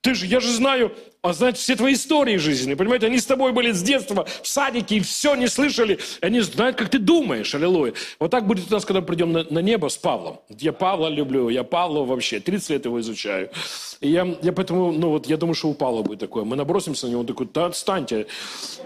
Ты 0.00 0.14
же, 0.14 0.26
я 0.26 0.40
же 0.40 0.50
знаю, 0.52 0.96
а 1.22 1.32
знать 1.32 1.56
все 1.56 1.76
твои 1.76 1.94
истории 1.94 2.36
жизни, 2.36 2.74
понимаете? 2.74 3.06
Они 3.06 3.18
с 3.18 3.26
тобой 3.26 3.52
были 3.52 3.70
с 3.70 3.80
детства 3.80 4.26
в 4.42 4.48
садике 4.48 4.96
и 4.96 5.00
все 5.00 5.36
не 5.36 5.46
слышали. 5.46 6.00
Они 6.20 6.40
знают, 6.40 6.76
как 6.76 6.88
ты 6.88 6.98
думаешь, 6.98 7.54
аллилуйя. 7.54 7.94
Вот 8.18 8.32
так 8.32 8.44
будет 8.44 8.68
у 8.68 8.74
нас, 8.74 8.84
когда 8.84 9.02
придем 9.02 9.32
на, 9.32 9.44
на 9.44 9.60
небо 9.60 9.86
с 9.88 9.96
Павлом. 9.96 10.40
Я 10.48 10.72
Павла 10.72 11.06
люблю, 11.06 11.48
я 11.48 11.62
Павла 11.62 12.04
вообще, 12.04 12.40
30 12.40 12.70
лет 12.70 12.84
его 12.86 13.00
изучаю. 13.00 13.50
И 14.00 14.08
я, 14.08 14.36
я 14.42 14.52
поэтому, 14.52 14.90
ну 14.90 15.10
вот, 15.10 15.28
я 15.28 15.36
думаю, 15.36 15.54
что 15.54 15.68
у 15.68 15.74
Павла 15.74 16.02
будет 16.02 16.18
такое. 16.18 16.42
Мы 16.42 16.56
набросимся 16.56 17.06
на 17.06 17.10
него, 17.10 17.20
он 17.20 17.26
такой, 17.26 17.48
да 17.54 17.66
отстаньте. 17.66 18.26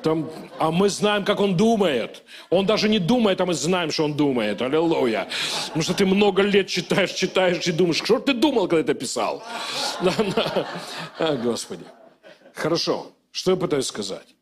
Там, 0.02 0.28
а 0.58 0.70
мы 0.70 0.90
знаем, 0.90 1.24
как 1.24 1.40
он 1.40 1.56
думает. 1.56 2.22
Он 2.50 2.66
даже 2.66 2.90
не 2.90 2.98
думает, 2.98 3.40
а 3.40 3.46
мы 3.46 3.54
знаем, 3.54 3.90
что 3.90 4.04
он 4.04 4.12
думает. 4.12 4.60
Аллилуйя. 4.60 5.26
Потому 5.68 5.82
что 5.82 5.94
ты 5.94 6.04
много 6.04 6.42
лет 6.42 6.68
читаешь, 6.68 7.12
читаешь 7.12 7.66
и 7.66 7.72
думаешь, 7.72 7.96
что 7.96 8.18
ты 8.18 8.34
думал, 8.34 8.68
когда 8.68 8.82
это 8.82 8.94
писал? 8.94 9.42
А, 11.18 11.34
Господи. 11.36 11.84
Хорошо. 12.56 13.12
Что 13.30 13.50
я 13.50 13.56
пытаюсь 13.58 13.86
сказать? 13.86 14.34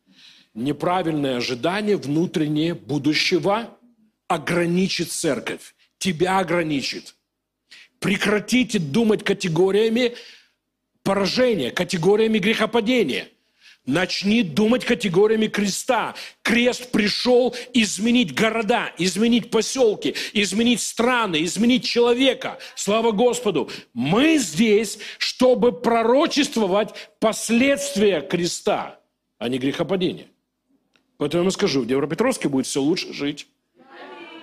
Неправильное 0.53 1.35
ожидание 1.37 1.97
внутреннее 1.97 2.73
будущего 2.73 3.77
ограничит 4.29 5.11
церковь. 5.11 5.75
Тебя 5.97 6.39
ограничит. 6.39 7.15
Прекратите 7.99 8.79
думать 8.79 9.23
категориями 9.25 10.15
поражения, 11.03 11.71
категориями 11.71 12.39
грехопадения. 12.39 13.27
Начни 13.85 14.41
думать 14.41 14.83
категориями 14.83 15.47
креста. 15.47 16.15
Крест 16.41 16.91
пришел 16.91 17.55
изменить 17.73 18.33
города, 18.33 18.91
изменить 18.97 19.51
поселки, 19.51 20.15
изменить 20.33 20.81
страны, 20.81 21.43
изменить 21.43 21.85
человека. 21.85 22.57
Слава 22.75 23.11
Господу! 23.11 23.69
Мы 23.93 24.39
здесь, 24.39 24.97
чтобы 25.19 25.71
пророчествовать 25.71 27.11
последствия 27.19 28.21
креста, 28.21 28.99
а 29.37 29.49
не 29.49 29.59
грехопадения. 29.59 30.27
Поэтому 31.17 31.43
я 31.43 31.51
скажу, 31.51 31.81
в 31.81 31.85
Днепропетровске 31.85 32.49
будет 32.49 32.65
все 32.65 32.81
лучше 32.81 33.13
жить. 33.13 33.47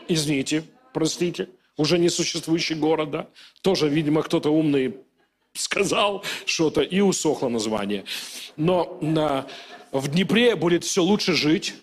Извините, 0.06 0.62
простите, 0.94 1.48
уже 1.76 1.98
не 1.98 2.10
существующий 2.10 2.74
город, 2.74 3.10
да? 3.10 3.28
Тоже, 3.62 3.88
видимо, 3.88 4.22
кто-то 4.22 4.50
умный 4.50 4.94
сказал 5.54 6.24
что-то, 6.46 6.82
и 6.82 7.00
усохло 7.00 7.48
название. 7.48 8.04
Но 8.56 8.98
на, 9.00 9.46
в 9.90 10.08
Днепре 10.08 10.56
будет 10.56 10.84
все 10.84 11.02
лучше 11.02 11.34
жить, 11.34 11.74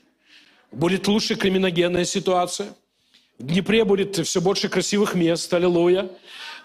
будет 0.72 1.08
лучше 1.08 1.36
криминогенная 1.36 2.06
ситуация, 2.06 2.76
в 3.38 3.46
Днепре 3.46 3.86
будет 3.86 4.18
все 4.18 4.42
больше 4.42 4.68
красивых 4.68 5.16
мест, 5.16 5.54
аллилуйя. 5.54 6.10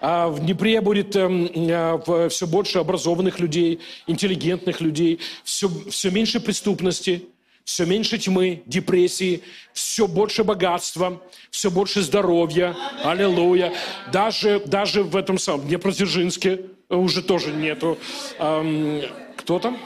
А 0.01 0.29
в 0.29 0.41
Днепре 0.41 0.81
будет 0.81 1.15
э, 1.17 1.21
э, 1.25 2.29
все 2.29 2.47
больше 2.47 2.79
образованных 2.79 3.39
людей, 3.39 3.81
интеллигентных 4.07 4.81
людей, 4.81 5.21
все, 5.45 5.71
все 5.89 6.11
меньше 6.11 6.41
преступности, 6.41 7.27
все 7.65 7.87
меньше 7.87 8.19
тьмы, 8.19 8.63
депрессии, 8.67 9.43
все 9.73 10.07
больше 10.07 10.45
богатства, 10.45 11.23
все 11.51 11.71
больше 11.71 12.03
здоровья. 12.03 12.77
Аллилуйя. 13.03 13.73
Даже, 14.13 14.61
даже 14.61 15.03
в 15.03 15.17
этом 15.17 15.39
самом 15.39 15.67
Днепродзержинске 15.67 16.67
уже 16.91 17.23
тоже 17.23 17.53
нету. 17.53 17.99
Эм, 18.39 19.03
кто 19.37 19.59
там? 19.59 19.79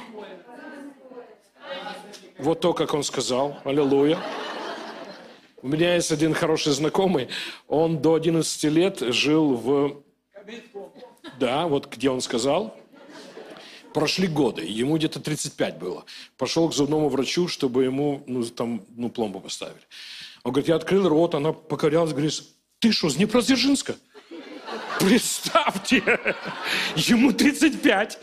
Вот 2.39 2.61
то, 2.61 2.73
как 2.75 2.95
он 2.95 3.05
сказал. 3.05 3.59
Аллилуйя. 3.65 4.19
У 5.63 5.69
меня 5.69 5.95
есть 5.95 6.13
один 6.13 6.35
хороший 6.35 6.73
знакомый. 6.73 7.29
Он 7.67 8.01
до 8.01 8.15
11 8.15 8.65
лет 8.65 9.01
жил 9.01 9.55
в... 9.55 10.03
Да, 11.39 11.67
вот 11.67 11.93
где 11.93 12.11
он 12.11 12.21
сказал. 12.21 12.77
Прошли 13.99 14.29
годы, 14.29 14.63
ему 14.65 14.97
где-то 14.97 15.19
35 15.19 15.79
было. 15.79 16.05
Пошел 16.37 16.69
к 16.69 16.73
зубному 16.73 17.09
врачу, 17.09 17.49
чтобы 17.49 17.83
ему 17.83 18.23
ну, 18.29 18.45
там, 18.45 18.83
ну, 18.97 19.09
пломбу 19.09 19.41
поставили. 19.41 19.81
Он 20.45 20.53
говорит, 20.53 20.69
я 20.69 20.77
открыл 20.77 21.09
рот, 21.09 21.35
она 21.35 21.53
покорялась, 21.53 22.13
говорит, 22.13 22.33
ты 22.79 22.93
что, 22.93 23.11
с 23.11 23.17
Днепродзержинска? 23.17 23.97
Представьте, 25.01 25.97
ему 26.95 27.33
35, 27.33 28.21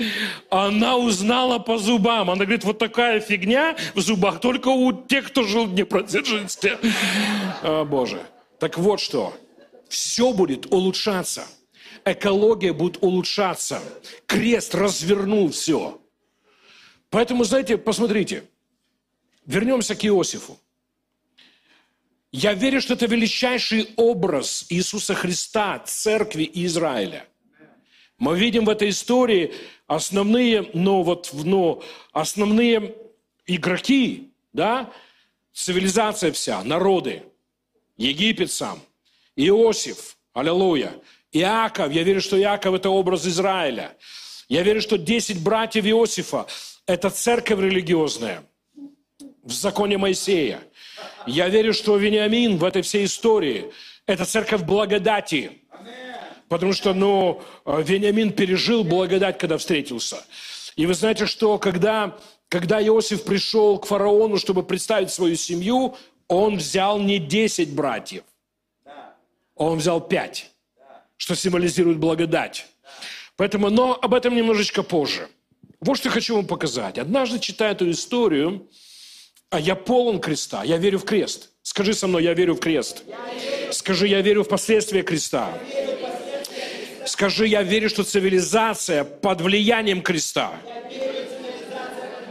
она 0.49 0.95
узнала 0.95 1.59
по 1.59 1.78
зубам. 1.78 2.32
Она 2.32 2.45
говорит, 2.45 2.63
вот 2.63 2.80
такая 2.80 3.19
фигня 3.19 3.76
в 3.95 3.99
зубах 3.99 4.39
только 4.39 4.69
у 4.69 4.93
тех, 4.93 5.28
кто 5.28 5.43
жил 5.43 5.65
в 5.65 5.76
Днепродзержинске. 5.76 6.78
О, 7.63 7.84
Боже. 7.84 8.21
Так 8.59 8.78
вот 8.78 9.01
что, 9.01 9.34
все 9.89 10.32
будет 10.32 10.71
улучшаться. 10.71 11.45
Экология 12.05 12.71
будет 12.71 13.01
улучшаться. 13.01 13.81
Крест 14.27 14.75
развернул 14.75 15.49
все. 15.51 15.99
Поэтому, 17.09 17.43
знаете, 17.43 17.77
посмотрите, 17.77 18.43
вернемся 19.45 19.95
к 19.95 20.05
Иосифу. 20.05 20.59
Я 22.31 22.53
верю, 22.53 22.81
что 22.81 22.93
это 22.93 23.07
величайший 23.07 23.89
образ 23.95 24.65
Иисуса 24.69 25.15
Христа, 25.15 25.79
церкви 25.79 26.43
и 26.43 26.65
Израиля. 26.65 27.25
Мы 28.17 28.37
видим 28.37 28.65
в 28.65 28.69
этой 28.69 28.89
истории 28.89 29.53
основные, 29.87 30.69
но 30.73 31.01
вот, 31.01 31.31
но 31.33 31.81
основные 32.11 32.95
игроки, 33.47 34.31
да, 34.53 34.91
цивилизация 35.53 36.31
вся, 36.31 36.63
народы, 36.63 37.23
Египет 37.97 38.51
сам, 38.51 38.79
Иосиф, 39.35 40.17
аллилуйя, 40.33 40.93
Иаков, 41.38 41.91
я 41.91 42.03
верю, 42.03 42.21
что 42.21 42.39
Иаков– 42.39 42.73
это 42.75 42.89
образ 42.89 43.25
Израиля. 43.25 43.95
Я 44.49 44.63
верю, 44.63 44.81
что 44.81 44.97
10 44.97 45.41
братьев 45.43 45.86
Иосифа– 45.86 46.47
это 46.88 47.09
церковь 47.09 47.59
религиозная 47.59 48.43
в 49.43 49.51
законе 49.51 49.97
Моисея– 49.97 50.61
я 51.27 51.49
верю, 51.49 51.73
что 51.73 51.97
Вениамин 51.97 52.57
в 52.57 52.63
этой 52.63 52.81
всей 52.81 53.05
истории– 53.05 53.71
это 54.05 54.25
церковь 54.25 54.61
благодати. 54.61 55.61
Потому 56.47 56.73
что, 56.73 56.93
ну, 56.93 57.41
Вениамин 57.65 58.31
пережил 58.31 58.83
благодать, 58.83 59.39
когда 59.39 59.57
встретился. 59.57 60.23
И 60.75 60.86
вы 60.86 60.93
знаете, 60.93 61.25
что 61.25 61.57
когда, 61.57 62.17
когда 62.49 62.86
Иосиф 62.86 63.23
пришел 63.23 63.79
к 63.79 63.88
фараону, 63.88 64.38
чтобы 64.38 64.61
представить 64.61 65.09
свою 65.09 65.36
семью, 65.36 65.95
он 66.27 66.57
взял 66.57 66.99
не 66.99 67.17
10 67.17 67.73
братьев, 67.73 68.23
он 69.55 69.79
взял 69.79 69.99
5, 70.01 70.51
что 71.18 71.36
символизирует 71.36 71.97
благодать. 71.97 72.68
Поэтому, 73.38 73.70
но 73.70 73.97
об 74.01 74.13
этом 74.13 74.36
немножечко 74.36 74.84
позже. 74.84 75.28
Вот 75.82 75.97
что 75.97 76.09
я 76.09 76.13
хочу 76.13 76.36
вам 76.36 76.47
показать. 76.47 76.97
Однажды, 76.97 77.39
читая 77.39 77.74
эту 77.74 77.89
историю, 77.91 78.68
а 79.49 79.59
я 79.59 79.76
полон 79.76 80.20
креста, 80.20 80.63
я 80.63 80.78
верю 80.78 80.99
в 80.99 81.05
крест. 81.05 81.49
Скажи 81.61 81.93
со 81.93 82.07
мной, 82.07 82.24
я 82.24 82.34
верю 82.34 82.55
в 82.55 82.59
крест. 82.59 83.03
Скажи, 83.72 84.07
я 84.07 84.22
верю 84.22 84.43
в 84.43 84.47
последствия 84.47 85.03
креста. 85.03 85.57
Скажи, 87.05 87.47
я 87.47 87.61
верю, 87.61 87.89
что 87.89 88.03
цивилизация 88.03 89.03
под 89.03 89.41
влиянием 89.41 90.01
креста. 90.01 90.53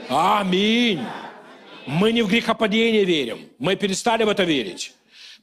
Аминь. 0.08 1.00
Мы 1.86 2.12
не 2.12 2.22
в 2.22 2.28
грехопадение 2.28 3.04
верим. 3.04 3.48
Мы 3.58 3.76
перестали 3.76 4.24
в 4.24 4.28
это 4.28 4.44
верить. 4.44 4.92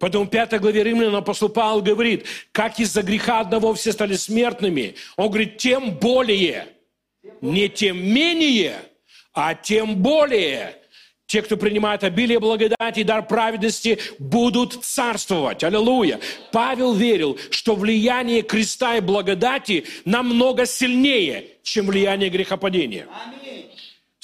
Поэтому 0.02 0.26
в 0.26 0.30
5 0.30 0.60
главе 0.60 0.84
Римлян 0.84 1.16
апостол 1.16 1.48
Павел 1.48 1.80
говорит, 1.82 2.26
как 2.52 2.80
из-за 2.80 3.04
греха 3.04 3.40
одного 3.40 3.76
все 3.76 3.92
стали 3.92 4.16
смертными. 4.16 4.96
Он 5.16 5.28
говорит, 5.28 5.58
тем 5.58 5.92
более, 5.92 6.70
не 7.40 7.70
тем 7.70 8.04
менее, 8.04 8.74
а 9.32 9.54
тем 9.54 9.98
более 9.98 10.76
те, 11.28 11.44
кто 11.44 11.56
принимает 11.56 12.04
обилие 12.04 12.40
благодати 12.40 13.02
и 13.02 13.04
дар 13.04 13.28
праведности, 13.28 14.00
будут 14.18 14.84
царствовать. 14.84 15.64
Аллилуйя. 15.64 16.20
Павел 16.52 16.94
верил, 16.94 17.38
что 17.52 17.76
влияние 17.76 18.42
креста 18.42 18.98
и 18.98 19.02
благодати 19.02 19.86
намного 20.04 20.66
сильнее, 20.66 21.46
чем 21.62 21.86
влияние 21.86 22.30
грехопадения. 22.30 23.06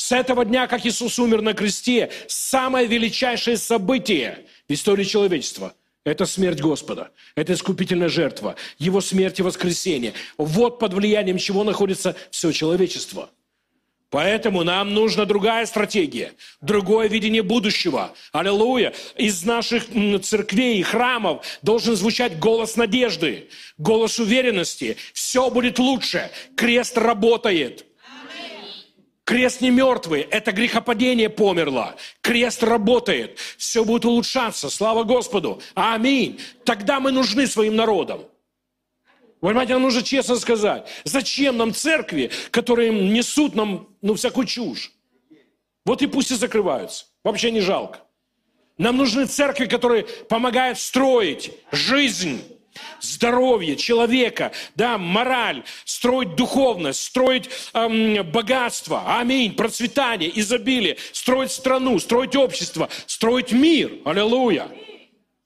С 0.08 0.14
этого 0.14 0.46
дня, 0.46 0.68
как 0.68 0.86
Иисус 0.86 1.20
умер 1.20 1.42
на 1.42 1.54
кресте, 1.54 2.10
самое 2.28 2.88
величайшее 2.88 3.58
событие 3.58 4.46
в 4.66 4.72
истории 4.72 5.04
человечества– 5.04 5.74
это 6.06 6.26
смерть 6.26 6.62
Господа. 6.62 7.12
Это 7.36 7.52
искупительная 7.52 8.08
жертва. 8.08 8.56
Его 8.78 9.02
смерть 9.02 9.40
и 9.40 9.44
воскресение. 9.44 10.14
Вот 10.38 10.80
под 10.80 10.94
влиянием 10.94 11.38
чего 11.38 11.66
находится 11.66 12.16
все 12.32 12.54
человечество– 12.54 13.30
Поэтому 14.10 14.64
нам 14.64 14.94
нужна 14.94 15.26
другая 15.26 15.66
стратегия, 15.66 16.32
другое 16.62 17.10
видение 17.10 17.44
будущего. 17.44 18.14
Аллилуйя. 18.32 18.94
Из 19.18 19.44
наших 19.44 19.88
церквей 20.24 20.80
и 20.80 20.82
храмов 20.82 21.46
должен 21.62 21.94
звучать 21.98 22.40
голос 22.40 22.78
надежды, 22.78 23.50
голос 23.78 24.18
уверенности. 24.18 24.96
Все 25.12 25.50
будет 25.50 25.78
лучше. 25.78 26.32
Крест 26.56 26.98
работает. 26.98 27.86
Крест 29.28 29.60
не 29.60 29.72
мертвый, 29.72 30.22
это 30.22 30.54
грехопадение 30.54 31.28
померло. 31.28 31.98
Крест 32.22 32.64
работает, 32.64 33.38
все 33.58 33.84
будет 33.84 34.06
улучшаться, 34.06 34.70
слава 34.70 35.04
Господу. 35.04 35.62
Аминь. 35.76 36.40
Тогда 36.64 37.02
мы 37.02 37.12
нужны 37.12 37.46
своим 37.46 37.76
народам. 37.76 38.22
Понимаете, 39.42 39.74
нам 39.74 39.82
нужно 39.82 40.02
честно 40.02 40.38
сказать. 40.38 40.88
Зачем 41.04 41.58
нам 41.58 41.74
церкви, 41.74 42.32
которые 42.52 42.94
несут 42.94 43.54
нам 43.54 43.90
ну, 44.02 44.14
всякую 44.14 44.48
чушь? 44.48 44.94
Вот 45.84 46.02
и 46.02 46.08
пусть 46.08 46.32
и 46.32 46.36
закрываются. 46.36 47.08
Вообще 47.26 47.52
не 47.52 47.60
жалко. 47.60 48.00
Нам 48.78 48.96
нужны 48.96 49.26
церкви, 49.26 49.66
которые 49.66 50.04
помогают 50.30 50.80
строить 50.80 51.52
жизнь, 51.74 52.42
здоровье 53.02 53.76
человека, 53.76 54.52
да, 54.76 54.98
мораль, 54.98 55.64
строить 55.86 56.36
духовность, 56.36 57.04
строить 57.04 57.50
эм, 57.74 58.24
богатство, 58.32 59.20
аминь, 59.20 59.56
процветание, 59.56 60.32
изобилие, 60.40 60.98
строить 61.12 61.52
страну, 61.52 62.00
строить 62.00 62.36
общество, 62.36 62.90
строить 63.06 63.52
мир. 63.52 63.92
Аллилуйя. 64.06 64.70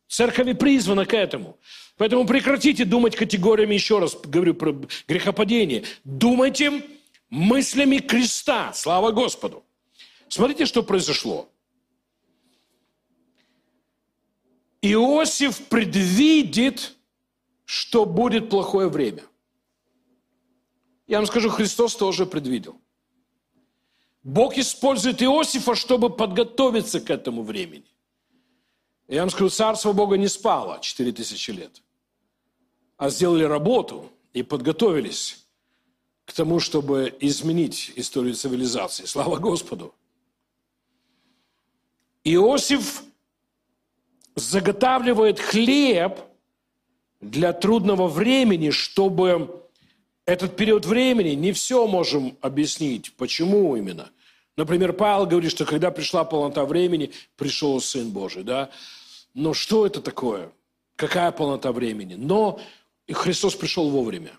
Церковь 0.08 0.48
и 0.50 0.54
призвана 0.54 1.06
к 1.06 1.14
этому. 1.14 1.58
Поэтому 1.98 2.26
прекратите 2.26 2.84
думать 2.84 3.16
категориями, 3.16 3.76
еще 3.76 4.00
раз 4.00 4.16
говорю 4.16 4.56
про 4.56 4.76
грехопадение. 5.08 5.84
Думайте 6.04 6.84
мыслями 7.30 7.98
креста. 8.00 8.74
Слава 8.74 9.12
Господу. 9.12 9.64
Смотрите, 10.28 10.66
что 10.66 10.82
произошло. 10.82 11.48
Иосиф 14.82 15.60
предвидит, 15.68 16.96
что 17.72 18.06
будет 18.06 18.50
плохое 18.50 18.90
время. 18.90 19.24
Я 21.08 21.20
вам 21.20 21.26
скажу, 21.26 21.50
Христос 21.50 21.96
тоже 21.96 22.26
предвидел. 22.26 22.82
Бог 24.24 24.58
использует 24.58 25.24
Иосифа, 25.24 25.74
чтобы 25.76 26.10
подготовиться 26.10 27.00
к 27.00 27.10
этому 27.10 27.44
времени. 27.44 27.90
Я 29.08 29.22
вам 29.22 29.30
скажу, 29.30 29.48
царство 29.48 29.94
Бога 29.94 30.18
не 30.18 30.28
спало 30.28 30.80
4000 30.82 31.52
лет, 31.52 31.82
а 32.98 33.10
сделали 33.10 33.46
работу 33.46 34.12
и 34.34 34.44
подготовились 34.44 35.48
к 36.26 36.34
тому, 36.34 36.60
чтобы 36.60 37.16
изменить 37.22 37.94
историю 37.96 38.36
цивилизации. 38.36 39.06
Слава 39.06 39.38
Господу! 39.38 39.96
Иосиф 42.26 43.02
заготавливает 44.36 45.40
хлеб 45.40 46.31
для 47.22 47.54
трудного 47.54 48.08
времени, 48.08 48.72
чтобы 48.72 49.64
этот 50.26 50.56
период 50.56 50.86
времени, 50.86 51.30
не 51.30 51.52
все 51.52 51.88
можем 51.88 52.38
объяснить, 52.42 53.14
почему 53.14 53.76
именно. 53.76 54.10
Например, 54.58 54.94
Павел 54.94 55.26
говорит, 55.26 55.52
что 55.52 55.66
когда 55.66 55.92
пришла 55.92 56.24
полнота 56.24 56.66
времени, 56.66 57.12
пришел 57.38 57.80
Сын 57.80 58.10
Божий, 58.10 58.44
да? 58.44 58.70
Но 59.34 59.54
что 59.54 59.86
это 59.86 60.02
такое? 60.02 60.52
Какая 60.96 61.32
полнота 61.32 61.72
времени? 61.72 62.16
Но 62.16 62.60
Христос 63.10 63.56
пришел 63.56 63.90
вовремя. 63.90 64.32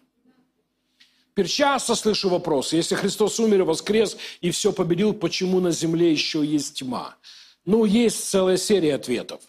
Теперь 1.32 1.48
часто 1.48 1.94
слышу 1.94 2.28
вопрос, 2.28 2.74
если 2.74 2.94
Христос 2.94 3.40
умер 3.40 3.60
и 3.60 3.64
воскрес 3.64 4.18
и 4.42 4.50
все 4.50 4.70
победил, 4.70 5.14
почему 5.14 5.60
на 5.60 5.70
земле 5.70 6.12
еще 6.12 6.44
есть 6.44 6.80
тьма? 6.80 7.16
Ну, 7.64 7.86
есть 7.86 8.28
целая 8.28 8.58
серия 8.58 8.96
ответов. 8.96 9.40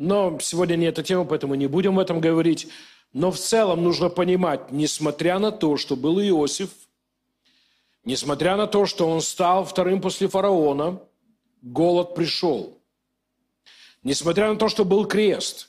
Но 0.00 0.38
сегодня 0.40 0.76
не 0.76 0.86
эта 0.86 1.02
тема, 1.02 1.26
поэтому 1.26 1.54
не 1.56 1.66
будем 1.66 1.92
об 1.92 1.98
этом 1.98 2.22
говорить. 2.22 2.68
Но 3.12 3.30
в 3.30 3.38
целом 3.38 3.84
нужно 3.84 4.08
понимать, 4.08 4.72
несмотря 4.72 5.38
на 5.38 5.52
то, 5.52 5.76
что 5.76 5.94
был 5.94 6.18
Иосиф, 6.22 6.70
несмотря 8.04 8.56
на 8.56 8.66
то, 8.66 8.86
что 8.86 9.06
он 9.06 9.20
стал 9.20 9.66
вторым 9.66 10.00
после 10.00 10.26
фараона, 10.26 11.02
голод 11.60 12.14
пришел. 12.14 12.78
Несмотря 14.02 14.50
на 14.50 14.58
то, 14.58 14.70
что 14.70 14.86
был 14.86 15.04
крест, 15.04 15.68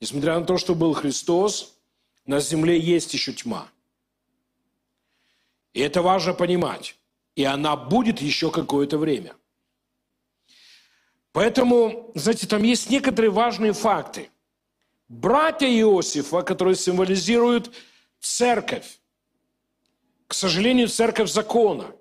несмотря 0.00 0.38
на 0.38 0.46
то, 0.46 0.58
что 0.58 0.76
был 0.76 0.92
Христос, 0.92 1.74
на 2.24 2.38
земле 2.38 2.78
есть 2.78 3.12
еще 3.14 3.32
тьма. 3.32 3.66
И 5.72 5.80
это 5.80 6.02
важно 6.02 6.34
понимать. 6.34 6.94
И 7.34 7.42
она 7.42 7.74
будет 7.74 8.20
еще 8.20 8.52
какое-то 8.52 8.96
время. 8.96 9.34
Поэтому, 11.32 12.12
знаете, 12.14 12.46
там 12.46 12.62
есть 12.62 12.90
некоторые 12.90 13.30
важные 13.30 13.72
факты. 13.72 14.30
Братья 15.08 15.66
Иосифа, 15.66 16.42
которые 16.42 16.76
символизируют 16.76 17.74
церковь, 18.20 19.00
к 20.26 20.34
сожалению, 20.34 20.88
церковь 20.88 21.30
закона. 21.30 21.94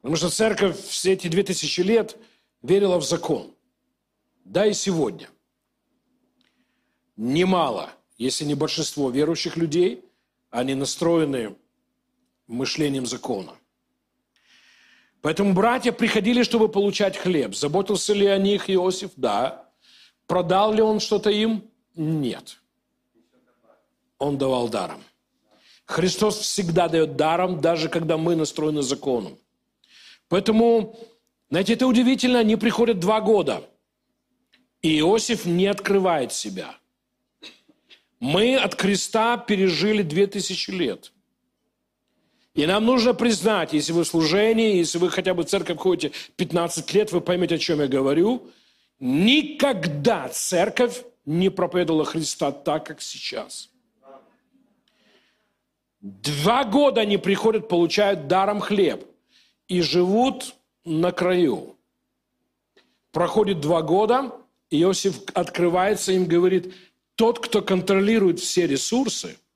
Потому 0.00 0.16
что 0.16 0.30
церковь 0.30 0.80
все 0.80 1.12
эти 1.12 1.28
две 1.28 1.42
тысячи 1.42 1.80
лет 1.80 2.16
верила 2.62 2.98
в 2.98 3.04
закон. 3.04 3.54
Да 4.44 4.66
и 4.66 4.72
сегодня. 4.72 5.28
Немало, 7.16 7.90
если 8.16 8.44
не 8.44 8.54
большинство 8.54 9.10
верующих 9.10 9.56
людей, 9.56 10.04
они 10.50 10.74
настроены 10.74 11.56
мышлением 12.46 13.06
закона– 13.06 13.56
Поэтому 15.20 15.52
братья 15.52 15.92
приходили, 15.92 16.42
чтобы 16.42 16.68
получать 16.68 17.16
хлеб. 17.16 17.54
Заботился 17.54 18.14
ли 18.14 18.26
о 18.26 18.38
них 18.38 18.70
Иосиф? 18.70 19.10
Да. 19.16 19.68
Продал 20.26 20.72
ли 20.72 20.82
он 20.82 21.00
что-то 21.00 21.30
им? 21.30 21.64
Нет. 21.96 22.60
Он 24.18 24.38
давал 24.38 24.68
даром. 24.68 25.02
Христос 25.86 26.38
всегда 26.38 26.88
дает 26.88 27.16
даром, 27.16 27.60
даже 27.60 27.88
когда 27.88 28.16
мы 28.16 28.36
настроены 28.36 28.82
законом. 28.82 29.38
Поэтому, 30.28 30.98
знаете, 31.50 31.72
это 31.72 31.86
удивительно, 31.86 32.40
они 32.40 32.56
приходят 32.56 33.00
два 33.00 33.20
года. 33.20 33.62
И 34.82 35.00
Иосиф 35.00 35.46
не 35.46 35.66
открывает 35.66 36.32
себя. 36.32 36.76
Мы 38.20 38.56
от 38.56 38.76
креста 38.76 39.36
пережили 39.38 40.02
две 40.02 40.26
тысячи 40.26 40.70
лет– 40.70 41.12
и 42.58 42.66
нам 42.66 42.84
нужно 42.84 43.14
признать, 43.14 43.72
если 43.72 43.92
вы 43.92 44.02
в 44.02 44.08
служении, 44.08 44.78
если 44.78 44.98
вы 44.98 45.10
хотя 45.10 45.32
бы 45.32 45.44
в 45.44 45.46
церковь 45.46 45.78
ходите 45.78 46.10
15 46.34 46.92
лет, 46.92 47.12
вы 47.12 47.20
поймете, 47.20 47.54
о 47.54 47.58
чем 47.58 47.80
я 47.80 47.86
говорю. 47.86 48.50
Никогда 48.98 50.28
церковь 50.28 51.04
не 51.24 51.50
проповедовала 51.50 52.04
Христа 52.04 52.50
так, 52.50 52.84
как 52.84 53.00
сейчас. 53.00 53.70
Два 56.00 56.64
года 56.64 57.02
они 57.02 57.16
приходят, 57.16 57.68
получают 57.68 58.26
даром 58.26 58.58
хлеб 58.58 59.06
и 59.68 59.80
живут 59.80 60.56
на 60.84 61.12
краю. 61.12 61.76
Проходит 63.12 63.60
два 63.60 63.82
года, 63.82 64.32
Иосиф 64.70 65.20
открывается 65.32 66.10
им, 66.10 66.26
говорит, 66.26 66.74
тот, 67.14 67.38
кто 67.38 67.62
контролирует 67.62 68.40
все 68.40 68.66
ресурсы– 68.66 69.36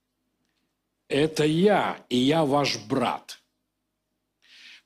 это 1.12 1.44
я, 1.44 1.98
и 2.08 2.16
я 2.16 2.44
ваш 2.44 2.78
брат. 2.78 3.38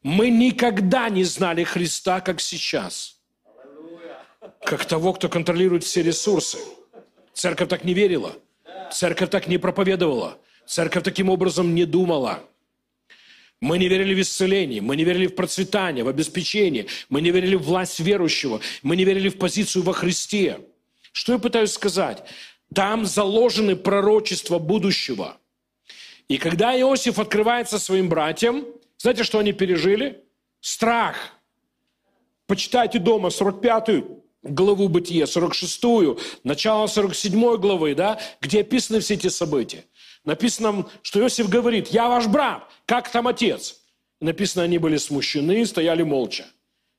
Мы 0.03 0.31
никогда 0.31 1.09
не 1.09 1.25
знали 1.25 1.63
Христа, 1.65 2.21
как 2.21 2.41
сейчас. 2.41 3.21
Как 4.65 4.85
того, 4.85 5.13
кто 5.13 5.29
контролирует 5.29 5.85
все 5.85 6.03
ресурсы. 6.03 6.59
Церковь 7.33 7.69
так 7.69 7.85
не 7.85 7.95
верила. 7.95 8.35
Церковь 8.93 9.31
так 9.31 9.47
не 9.47 9.59
проповедовала. 9.59 10.39
Церковь 10.67 11.05
таким 11.05 11.29
образом 11.31 11.75
не 11.75 11.85
думала. 11.85 12.43
Мы 13.61 13.79
не 13.79 13.89
верили 13.89 14.15
в 14.15 14.21
исцеление, 14.21 14.83
мы 14.83 14.97
не 14.97 15.05
верили 15.05 15.29
в 15.29 15.35
процветание, 15.35 16.05
в 16.05 16.09
обеспечение, 16.09 16.87
мы 17.09 17.23
не 17.23 17.31
верили 17.31 17.55
в 17.55 17.63
власть 17.63 18.01
верующего, 18.01 18.61
мы 18.83 18.97
не 18.97 19.05
верили 19.05 19.31
в 19.31 19.39
позицию 19.39 19.83
во 19.83 19.95
Христе. 19.95 20.61
Что 21.13 21.33
я 21.33 21.39
пытаюсь 21.39 21.73
сказать? 21.73 22.23
Там 22.75 23.07
заложены 23.07 23.77
пророчества 23.77 24.59
будущего– 24.59 25.39
и 26.29 26.39
когда 26.39 26.79
Иосиф 26.79 27.19
открывается 27.19 27.79
своим 27.79 28.09
братьям, 28.09 28.65
знаете, 28.99 29.23
что 29.23 29.39
они 29.39 29.53
пережили? 29.53 30.25
Страх. 30.61 31.17
Почитайте 32.47 32.99
дома 32.99 33.29
45-ю 33.29 34.25
главу 34.43 34.89
Бытия, 34.89 35.25
46-ю, 35.25 36.19
начало 36.45 36.87
47 36.87 37.57
главы, 37.57 37.95
да, 37.95 38.21
где 38.41 38.61
описаны 38.61 39.01
все 39.01 39.15
эти 39.15 39.29
события. 39.29 39.85
Написано, 40.25 40.89
что 41.03 41.21
Иосиф 41.21 41.49
говорит, 41.49 41.89
я 41.89 42.09
ваш 42.09 42.27
брат, 42.27 42.69
как 42.87 43.11
там 43.11 43.29
отец? 43.29 43.81
Написано, 44.21 44.65
они 44.65 44.79
были 44.79 44.97
смущены, 44.97 45.65
стояли 45.67 46.03
молча. 46.03 46.47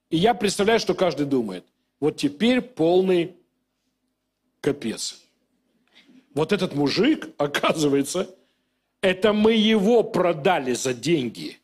И 0.09 0.17
я 0.17 0.33
представляю, 0.33 0.79
что 0.79 0.93
каждый 0.93 1.25
думает, 1.25 1.65
вот 1.99 2.17
теперь 2.17 2.61
полный 2.61 3.35
капец. 4.61 5.21
Вот 6.33 6.53
этот 6.53 6.75
мужик, 6.75 7.29
оказывается, 7.37 8.33
это 9.01 9.33
мы 9.33 9.53
его 9.53 10.03
продали 10.03 10.73
за 10.73 10.93
деньги. 10.93 11.59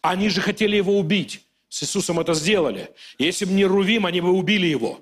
Они 0.00 0.28
же 0.28 0.40
хотели 0.40 0.76
его 0.76 0.98
убить. 0.98 1.44
С 1.68 1.82
Иисусом 1.82 2.18
это 2.20 2.34
сделали. 2.34 2.90
Если 3.18 3.44
бы 3.44 3.52
не 3.52 3.64
Рувим, 3.64 4.06
они 4.06 4.20
бы 4.20 4.32
убили 4.32 4.66
его. 4.66 5.00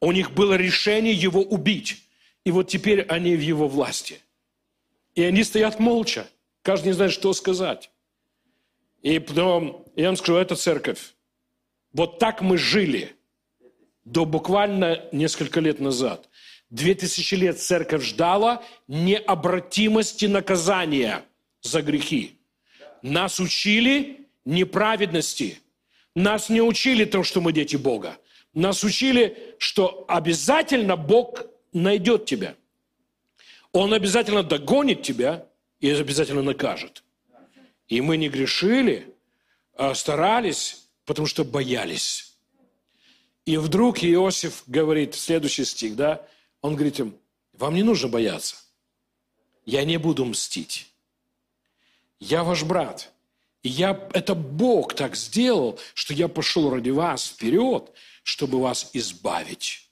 У 0.00 0.12
них 0.12 0.32
было 0.32 0.54
решение 0.54 1.14
его 1.14 1.42
убить. 1.42 2.02
И 2.44 2.50
вот 2.50 2.68
теперь 2.68 3.02
они 3.02 3.36
в 3.36 3.40
его 3.40 3.68
власти. 3.68 4.20
И 5.14 5.22
они 5.22 5.44
стоят 5.44 5.80
молча. 5.80 6.28
Каждый 6.62 6.88
не 6.88 6.92
знает, 6.92 7.12
что 7.12 7.32
сказать. 7.32 7.90
И 9.02 9.18
потом, 9.18 9.84
я 9.96 10.06
вам 10.06 10.16
скажу, 10.16 10.38
это 10.38 10.56
церковь. 10.56 11.14
Вот 11.92 12.18
так 12.18 12.42
мы 12.42 12.58
жили 12.58 13.14
до 14.04 14.24
буквально 14.24 15.08
несколько 15.12 15.60
лет 15.60 15.80
назад. 15.80 16.28
Две 16.70 16.94
тысячи 16.94 17.34
лет 17.34 17.60
церковь 17.60 18.04
ждала 18.04 18.62
необратимости 18.88 20.26
наказания 20.26 21.24
за 21.62 21.82
грехи. 21.82 22.38
Нас 23.02 23.38
учили 23.38 24.26
неправедности. 24.44 25.60
Нас 26.14 26.48
не 26.48 26.62
учили 26.62 27.04
тому, 27.04 27.24
что 27.24 27.40
мы 27.40 27.52
дети 27.52 27.76
Бога. 27.76 28.18
Нас 28.54 28.84
учили, 28.84 29.54
что 29.58 30.04
обязательно 30.08 30.96
Бог 30.96 31.46
найдет 31.72 32.24
тебя. 32.24 32.54
Он 33.72 33.92
обязательно 33.92 34.42
догонит 34.42 35.02
тебя 35.02 35.46
и 35.80 35.90
обязательно 35.90 36.42
накажет. 36.42 37.02
И 37.88 38.00
мы 38.00 38.16
не 38.16 38.28
грешили, 38.28 39.12
а 39.76 39.94
старались, 39.94 40.86
потому 41.04 41.26
что 41.26 41.44
боялись. 41.44 42.36
И 43.44 43.56
вдруг 43.56 44.02
Иосиф 44.02 44.62
говорит, 44.66 45.14
следующий 45.14 45.64
стих, 45.64 45.96
да, 45.96 46.26
он 46.64 46.76
говорит 46.76 46.98
им, 46.98 47.14
вам 47.52 47.74
не 47.74 47.82
нужно 47.82 48.08
бояться. 48.08 48.56
Я 49.66 49.84
не 49.84 49.98
буду 49.98 50.24
мстить. 50.24 50.90
Я 52.18 52.42
ваш 52.42 52.62
брат. 52.62 53.12
И 53.62 53.68
я, 53.68 54.08
это 54.14 54.34
Бог 54.34 54.94
так 54.94 55.14
сделал, 55.14 55.78
что 55.92 56.14
я 56.14 56.26
пошел 56.26 56.70
ради 56.70 56.88
вас 56.88 57.26
вперед, 57.26 57.92
чтобы 58.22 58.62
вас 58.62 58.88
избавить. 58.94 59.90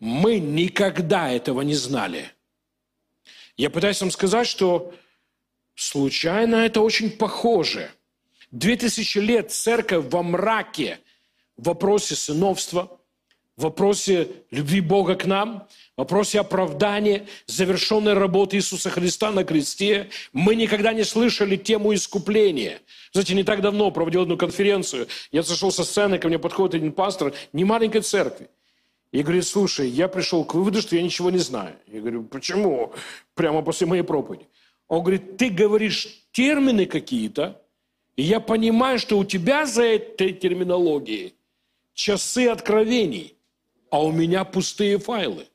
Мы 0.00 0.40
никогда 0.40 1.30
этого 1.30 1.60
не 1.60 1.76
знали. 1.76 2.32
Я 3.56 3.70
пытаюсь 3.70 4.00
вам 4.00 4.10
сказать, 4.10 4.48
что 4.48 4.92
случайно 5.76 6.56
это 6.56 6.80
очень 6.80 7.12
похоже. 7.12 7.92
Две 8.50 8.74
тысячи 8.74 9.18
лет 9.18 9.52
церковь 9.52 10.06
во 10.06 10.24
мраке 10.24 10.98
в 11.56 11.66
вопросе 11.68 12.16
сыновства, 12.16 12.98
в 13.56 13.62
вопросе 13.62 14.28
любви 14.50 14.80
Бога 14.80 15.14
к 15.14 15.26
нам, 15.26 15.68
в 15.96 15.98
вопросе 15.98 16.40
оправдания, 16.40 17.26
завершенной 17.46 18.14
работы 18.14 18.56
Иисуса 18.56 18.88
Христа 18.88 19.30
на 19.30 19.44
кресте. 19.44 20.08
Мы 20.32 20.54
никогда 20.54 20.92
не 20.94 21.04
слышали 21.04 21.56
тему 21.56 21.92
искупления. 21.92 22.80
Знаете, 23.12 23.34
не 23.34 23.44
так 23.44 23.60
давно 23.60 23.90
проводил 23.90 24.22
одну 24.22 24.38
конференцию. 24.38 25.08
Я 25.32 25.42
сошел 25.42 25.70
со 25.70 25.84
сцены, 25.84 26.18
ко 26.18 26.28
мне 26.28 26.38
подходит 26.38 26.76
один 26.76 26.92
пастор 26.92 27.34
не 27.52 27.64
маленькой 27.64 28.00
церкви. 28.00 28.48
И 29.10 29.22
говорит, 29.22 29.46
слушай, 29.46 29.86
я 29.86 30.08
пришел 30.08 30.44
к 30.44 30.54
выводу, 30.54 30.80
что 30.80 30.96
я 30.96 31.02
ничего 31.02 31.30
не 31.30 31.38
знаю. 31.38 31.76
Я 31.86 32.00
говорю, 32.00 32.22
почему? 32.22 32.94
Прямо 33.34 33.60
после 33.60 33.86
моей 33.86 34.02
проповеди. 34.02 34.46
Он 34.88 35.02
говорит, 35.02 35.36
ты 35.36 35.50
говоришь 35.50 36.08
термины 36.32 36.86
какие-то, 36.86 37.60
и 38.16 38.22
я 38.22 38.40
понимаю, 38.40 38.98
что 38.98 39.18
у 39.18 39.24
тебя 39.24 39.66
за 39.66 39.84
этой 39.84 40.32
терминологией 40.32 41.34
часы 41.92 42.48
откровений, 42.48 43.36
а 43.90 44.02
у 44.02 44.10
меня 44.10 44.44
пустые 44.44 44.98
файлы. 44.98 45.46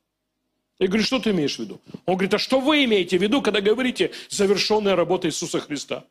Я 0.80 0.88
говорю, 0.88 1.04
что 1.04 1.20
ты 1.20 1.32
имеешь 1.32 1.56
в 1.56 1.60
виду? 1.60 1.82
Он 2.06 2.16
говорит, 2.16 2.34
а 2.34 2.38
что 2.38 2.60
вы 2.60 2.84
имеете 2.86 3.18
в 3.18 3.22
виду, 3.22 3.42
когда 3.42 3.62
говорите 3.62 4.12
завершенная 4.30 4.96
работа 4.96 5.28
Иисуса 5.28 5.60
Христа? 5.60 6.06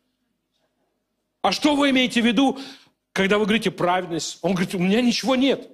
А 1.42 1.52
что 1.52 1.76
вы 1.76 1.90
имеете 1.90 2.20
в 2.20 2.26
виду, 2.26 2.58
когда 3.12 3.38
вы 3.38 3.44
говорите 3.44 3.70
праведность? 3.70 4.38
Он 4.42 4.54
говорит, 4.54 4.74
у 4.74 4.78
меня 4.78 5.00
ничего 5.00 5.36
нет. 5.36 5.70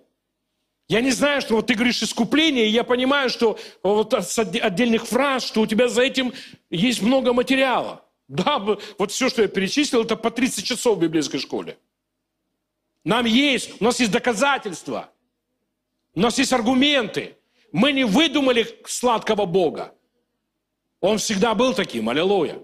Я 0.88 1.00
не 1.00 1.10
знаю, 1.10 1.40
что 1.40 1.56
вот 1.56 1.68
ты 1.68 1.74
говоришь 1.74 2.02
искупление, 2.02 2.66
и 2.66 2.70
я 2.70 2.84
понимаю, 2.84 3.30
что 3.30 3.58
вот 3.82 4.12
с 4.12 4.38
отдельных 4.38 5.06
фраз, 5.06 5.44
что 5.44 5.62
у 5.62 5.66
тебя 5.66 5.88
за 5.88 6.02
этим 6.02 6.34
есть 6.68 7.00
много 7.00 7.32
материала. 7.32 8.04
Да, 8.28 8.58
вот 8.58 9.10
все, 9.10 9.30
что 9.30 9.42
я 9.42 9.48
перечислил, 9.48 10.02
это 10.02 10.16
по 10.16 10.30
30 10.30 10.64
часов 10.64 10.98
в 10.98 11.00
библейской 11.00 11.38
школе. 11.38 11.78
Нам 13.04 13.24
есть, 13.24 13.80
у 13.80 13.84
нас 13.84 14.00
есть 14.00 14.12
доказательства, 14.12 15.10
у 16.14 16.20
нас 16.20 16.38
есть 16.38 16.52
аргументы. 16.52 17.36
Мы 17.72 17.92
не 17.92 18.04
выдумали 18.04 18.66
сладкого 18.86 19.46
Бога. 19.46 19.94
Он 21.00 21.18
всегда 21.18 21.54
был 21.54 21.74
таким, 21.74 22.08
аллилуйя. 22.08 22.58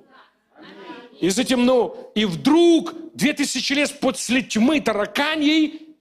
И 1.20 1.30
затем, 1.30 1.66
ну, 1.66 2.12
и 2.14 2.24
вдруг, 2.24 2.94
две 3.14 3.32
тысячи 3.32 3.72
лет 3.72 3.98
после 3.98 4.42
тьмы 4.42 4.80
тараканьей, 4.80 5.96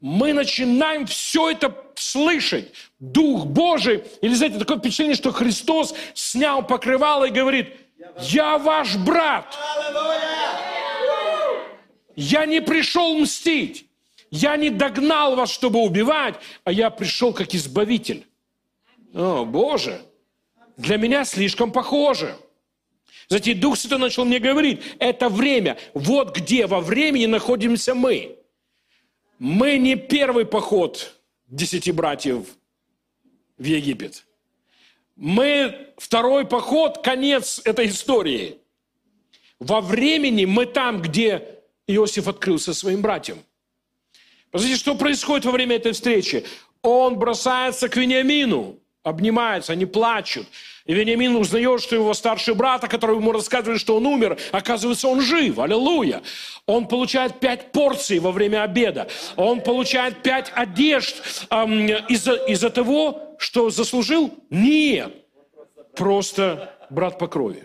мы 0.00 0.32
начинаем 0.32 1.06
все 1.06 1.50
это 1.50 1.76
слышать. 1.96 2.72
Дух 2.98 3.46
Божий, 3.46 4.04
или, 4.22 4.32
знаете, 4.34 4.58
такое 4.58 4.78
впечатление, 4.78 5.16
что 5.16 5.32
Христос 5.32 5.94
снял 6.14 6.66
покрывало 6.66 7.24
и 7.24 7.30
говорит, 7.30 7.68
я 8.20 8.58
ваш 8.58 8.96
брат. 8.96 9.56
Я 12.16 12.46
не 12.46 12.62
пришел 12.62 13.18
мстить. 13.18 13.86
Я 14.30 14.56
не 14.56 14.70
догнал 14.70 15.36
вас, 15.36 15.50
чтобы 15.50 15.80
убивать, 15.80 16.36
а 16.64 16.72
я 16.72 16.90
пришел 16.90 17.32
как 17.32 17.54
избавитель. 17.54 18.26
О, 19.14 19.44
Боже, 19.44 20.02
для 20.76 20.96
меня 20.96 21.24
слишком 21.24 21.70
похоже. 21.70 22.36
Затем 23.28 23.58
Дух 23.60 23.78
Святой 23.78 23.98
начал 23.98 24.24
мне 24.24 24.40
говорить, 24.40 24.82
это 24.98 25.28
время, 25.28 25.78
вот 25.94 26.36
где 26.36 26.66
во 26.66 26.80
времени 26.80 27.26
находимся 27.26 27.94
мы. 27.94 28.36
Мы 29.38 29.78
не 29.78 29.94
первый 29.94 30.44
поход 30.44 31.14
десяти 31.46 31.92
братьев 31.92 32.46
в 33.56 33.64
Египет. 33.64 34.26
Мы 35.16 35.92
второй 35.96 36.44
поход, 36.44 37.02
конец 37.02 37.60
этой 37.64 37.86
истории. 37.86 38.58
Во 39.60 39.80
времени 39.80 40.44
мы 40.44 40.66
там, 40.66 41.00
где 41.00 41.60
Иосиф 41.86 42.26
открылся 42.26 42.74
своим 42.74 43.00
братьям. 43.00 43.38
Посмотрите, 44.50 44.80
что 44.80 44.96
происходит 44.96 45.46
во 45.46 45.52
время 45.52 45.76
этой 45.76 45.92
встречи. 45.92 46.44
Он 46.82 47.16
бросается 47.16 47.88
к 47.88 47.96
Вениамину, 47.96 48.78
обнимаются, 49.04 49.72
они 49.72 49.86
плачут. 49.86 50.46
И 50.86 50.92
Вениамин 50.92 51.36
узнает, 51.36 51.80
что 51.80 51.94
его 51.94 52.12
старший 52.12 52.54
брат, 52.54 52.84
о 52.84 52.88
котором 52.88 53.20
ему 53.20 53.32
рассказывали, 53.32 53.78
что 53.78 53.96
он 53.96 54.06
умер, 54.06 54.38
оказывается, 54.50 55.08
он 55.08 55.20
жив. 55.20 55.58
Аллилуйя. 55.58 56.22
Он 56.66 56.88
получает 56.88 57.40
пять 57.40 57.72
порций 57.72 58.18
во 58.18 58.32
время 58.32 58.62
обеда. 58.62 59.08
Он 59.36 59.60
получает 59.60 60.22
пять 60.22 60.50
одежд 60.54 61.46
эм, 61.50 61.86
из-за 62.08 62.34
из 62.34 62.60
того, 62.60 63.36
что 63.38 63.70
заслужил? 63.70 64.34
Нет. 64.50 65.14
Просто 65.94 66.74
брат 66.90 67.18
по 67.18 67.28
крови. 67.28 67.64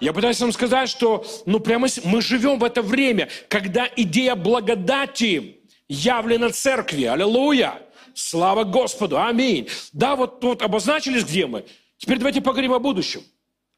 Я 0.00 0.12
пытаюсь 0.12 0.40
вам 0.40 0.52
сказать, 0.52 0.88
что 0.88 1.26
ну, 1.44 1.60
прямо 1.60 1.88
мы 2.04 2.22
живем 2.22 2.58
в 2.58 2.64
это 2.64 2.82
время, 2.82 3.28
когда 3.48 3.88
идея 3.96 4.36
благодати 4.36 5.58
явлена 5.88 6.50
церкви. 6.50 7.04
Аллилуйя. 7.04 7.82
Слава 8.18 8.64
Господу! 8.64 9.16
Аминь! 9.16 9.68
Да, 9.92 10.16
вот, 10.16 10.42
вот 10.42 10.62
обозначились, 10.62 11.22
где 11.22 11.46
мы. 11.46 11.64
Теперь 11.98 12.18
давайте 12.18 12.40
поговорим 12.40 12.72
о 12.72 12.80
будущем. 12.80 13.22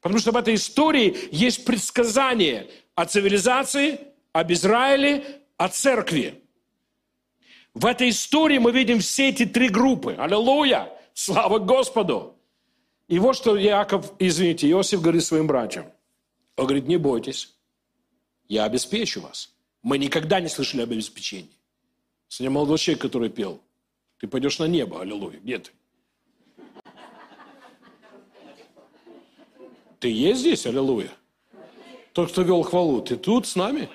Потому 0.01 0.19
что 0.19 0.31
в 0.31 0.35
этой 0.35 0.55
истории 0.55 1.15
есть 1.31 1.63
предсказание 1.63 2.67
о 2.95 3.05
цивилизации, 3.05 3.99
об 4.33 4.51
Израиле, 4.51 5.43
о 5.57 5.69
церкви. 5.69 6.41
В 7.75 7.85
этой 7.85 8.09
истории 8.09 8.57
мы 8.57 8.71
видим 8.71 8.99
все 8.99 9.29
эти 9.29 9.45
три 9.45 9.69
группы. 9.69 10.15
Аллилуйя! 10.17 10.91
Слава 11.13 11.59
Господу! 11.59 12.35
И 13.07 13.19
вот 13.19 13.35
что 13.35 13.55
Яков, 13.55 14.11
извините, 14.17 14.67
Иосиф 14.71 15.01
говорит 15.01 15.23
своим 15.23 15.45
братьям. 15.45 15.85
Он 16.57 16.65
говорит, 16.65 16.87
не 16.87 16.97
бойтесь, 16.97 17.53
я 18.47 18.63
обеспечу 18.63 19.21
вас. 19.21 19.53
Мы 19.83 19.99
никогда 19.99 20.39
не 20.39 20.47
слышали 20.47 20.81
об 20.81 20.91
обеспечении. 20.91 21.59
Сегодня 22.27 22.55
молодой 22.55 22.79
человек, 22.79 23.03
который 23.03 23.29
пел– 23.29 23.61
ты 24.21 24.27
пойдешь 24.27 24.59
на 24.59 24.65
небо, 24.65 25.01
аллилуйя. 25.01 25.39
Где 25.39 25.57
ты? 25.57 25.71
Ты 29.99 30.09
есть 30.09 30.41
здесь, 30.41 30.67
аллилуйя? 30.67 31.09
Тот, 32.13 32.31
кто 32.31 32.43
вел 32.43 32.61
хвалу, 32.61 33.01
ты 33.01 33.15
тут 33.15 33.47
с 33.47 33.55
нами? 33.55 33.89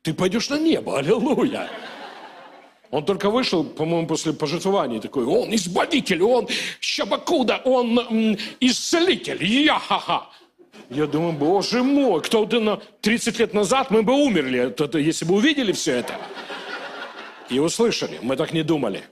Ты 0.00 0.14
пойдешь 0.14 0.48
на 0.48 0.58
небо, 0.58 0.98
аллилуйя. 0.98 1.68
Он 2.90 3.04
только 3.04 3.28
вышел, 3.28 3.64
по-моему, 3.64 4.06
после 4.06 4.32
пожертвования 4.32 4.98
такой, 4.98 5.26
он 5.26 5.54
избавитель, 5.54 6.22
он 6.22 6.48
щабакуда, 6.80 7.60
он 7.64 8.38
исцелитель, 8.60 9.44
я-ха-ха. 9.44 10.30
Я 10.88 11.06
думаю, 11.06 11.34
боже 11.34 11.82
мой, 11.82 12.22
кто-то 12.22 12.60
на 12.60 12.76
30 13.02 13.38
лет 13.40 13.52
назад 13.52 13.90
мы 13.90 14.02
бы 14.02 14.14
умерли, 14.14 14.74
если 14.98 15.26
бы 15.26 15.34
увидели 15.34 15.72
все 15.72 15.96
это. 15.96 16.18
И 17.50 17.58
услышали, 17.58 18.18
мы 18.22 18.36
так 18.36 18.54
не 18.54 18.62
думали. 18.62 19.04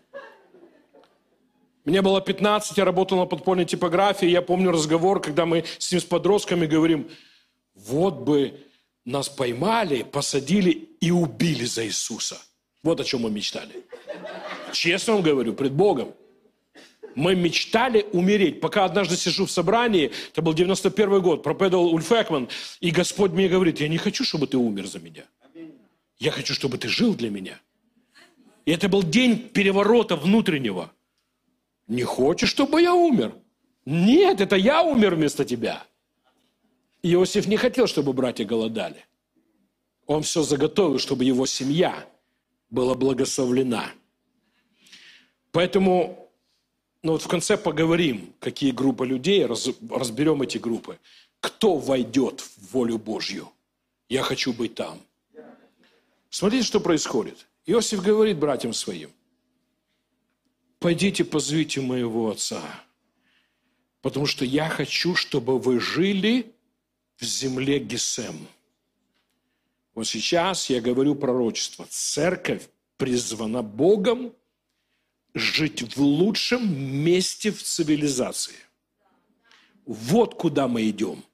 Мне 1.84 2.00
было 2.00 2.20
15, 2.20 2.78
я 2.78 2.84
работал 2.84 3.18
на 3.18 3.26
подпольной 3.26 3.66
типографии. 3.66 4.26
Я 4.26 4.40
помню 4.40 4.70
разговор, 4.70 5.20
когда 5.20 5.44
мы 5.44 5.64
с 5.78 5.92
ним 5.92 6.00
с 6.00 6.04
подростками 6.04 6.66
говорим, 6.66 7.10
вот 7.74 8.20
бы 8.20 8.58
нас 9.04 9.28
поймали, 9.28 10.02
посадили 10.02 10.88
и 11.00 11.10
убили 11.10 11.64
за 11.64 11.86
Иисуса. 11.86 12.40
Вот 12.82 13.00
о 13.00 13.04
чем 13.04 13.22
мы 13.22 13.30
мечтали. 13.30 13.84
Честно 14.72 15.14
вам 15.14 15.22
говорю, 15.22 15.52
пред 15.52 15.72
Богом. 15.72 16.14
Мы 17.14 17.36
мечтали 17.36 18.06
умереть. 18.12 18.60
Пока 18.60 18.84
однажды 18.84 19.16
сижу 19.16 19.44
в 19.44 19.50
собрании, 19.50 20.10
это 20.32 20.42
был 20.42 20.54
91 20.54 21.20
год, 21.20 21.42
проповедовал 21.42 21.94
Ульф 21.94 22.10
Экман, 22.10 22.48
и 22.80 22.90
Господь 22.90 23.32
мне 23.32 23.48
говорит, 23.48 23.80
я 23.80 23.88
не 23.88 23.98
хочу, 23.98 24.24
чтобы 24.24 24.46
ты 24.46 24.56
умер 24.56 24.86
за 24.86 24.98
меня. 24.98 25.24
Я 26.18 26.32
хочу, 26.32 26.54
чтобы 26.54 26.78
ты 26.78 26.88
жил 26.88 27.14
для 27.14 27.30
меня. 27.30 27.60
И 28.64 28.72
это 28.72 28.88
был 28.88 29.02
день 29.02 29.38
переворота 29.50 30.16
внутреннего– 30.16 30.90
Не 31.86 32.02
хочешь, 32.02 32.50
чтобы 32.50 32.82
я 32.82 32.94
умер? 32.94 33.34
Нет, 33.84 34.40
это 34.40 34.56
я 34.56 34.82
умер 34.82 35.14
вместо 35.14 35.44
тебя. 35.44 35.84
Иосиф 37.02 37.46
не 37.46 37.56
хотел, 37.56 37.86
чтобы 37.86 38.12
братья 38.12 38.44
голодали. 38.44 39.04
Он 40.06 40.22
все 40.22 40.42
заготовил, 40.42 40.98
чтобы 40.98 41.24
его 41.24 41.46
семья 41.46 42.06
была 42.70 42.94
благословлена. 42.94 43.90
Поэтому 45.52 46.24
ну 47.04 47.12
вот 47.12 47.22
в 47.22 47.28
конце 47.28 47.58
поговорим, 47.58 48.32
какие 48.40 48.70
группы 48.70 49.06
людей, 49.06 49.44
раз, 49.44 49.68
разберем 49.90 50.40
эти 50.40 50.56
группы. 50.56 50.98
Кто 51.40 51.76
войдет 51.76 52.40
в 52.40 52.72
волю 52.72 52.96
Божью? 52.96 53.50
Я 54.08 54.22
хочу 54.22 54.54
быть 54.54 54.74
там. 54.74 54.98
Смотрите, 56.30 56.64
что 56.64 56.80
происходит. 56.80 57.46
Иосиф 57.66 58.02
говорит 58.02 58.38
братьям 58.38 58.72
своим, 58.72 59.10
пойдите 60.84 61.24
позовите 61.24 61.80
моего 61.80 62.30
отца, 62.30 62.62
потому 64.02 64.26
что 64.26 64.44
я 64.44 64.68
хочу, 64.68 65.14
чтобы 65.14 65.58
вы 65.58 65.80
жили 65.80 66.52
в 67.16 67.24
земле 67.24 67.78
Гесем. 67.78 68.46
Вот 69.94 70.06
сейчас 70.06 70.68
я 70.68 70.82
говорю 70.82 71.14
пророчество. 71.14 71.86
Церковь 71.88 72.68
призвана 72.98 73.62
Богом 73.62 74.34
жить 75.32 75.96
в 75.96 76.02
лучшем 76.02 76.78
месте 77.02 77.50
в 77.50 77.62
цивилизации. 77.62 78.56
Вот 79.86 80.34
куда 80.34 80.68
мы 80.68 80.90
идем. 80.90 81.24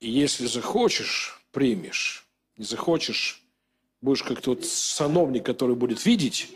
И 0.00 0.10
если 0.10 0.44
захочешь, 0.44 1.40
примешь. 1.50 2.26
Не 2.58 2.66
захочешь, 2.66 3.42
будешь 4.02 4.22
как 4.22 4.42
тот 4.42 4.66
сановник, 4.66 5.46
который 5.46 5.76
будет 5.76 6.04
видеть, 6.04 6.50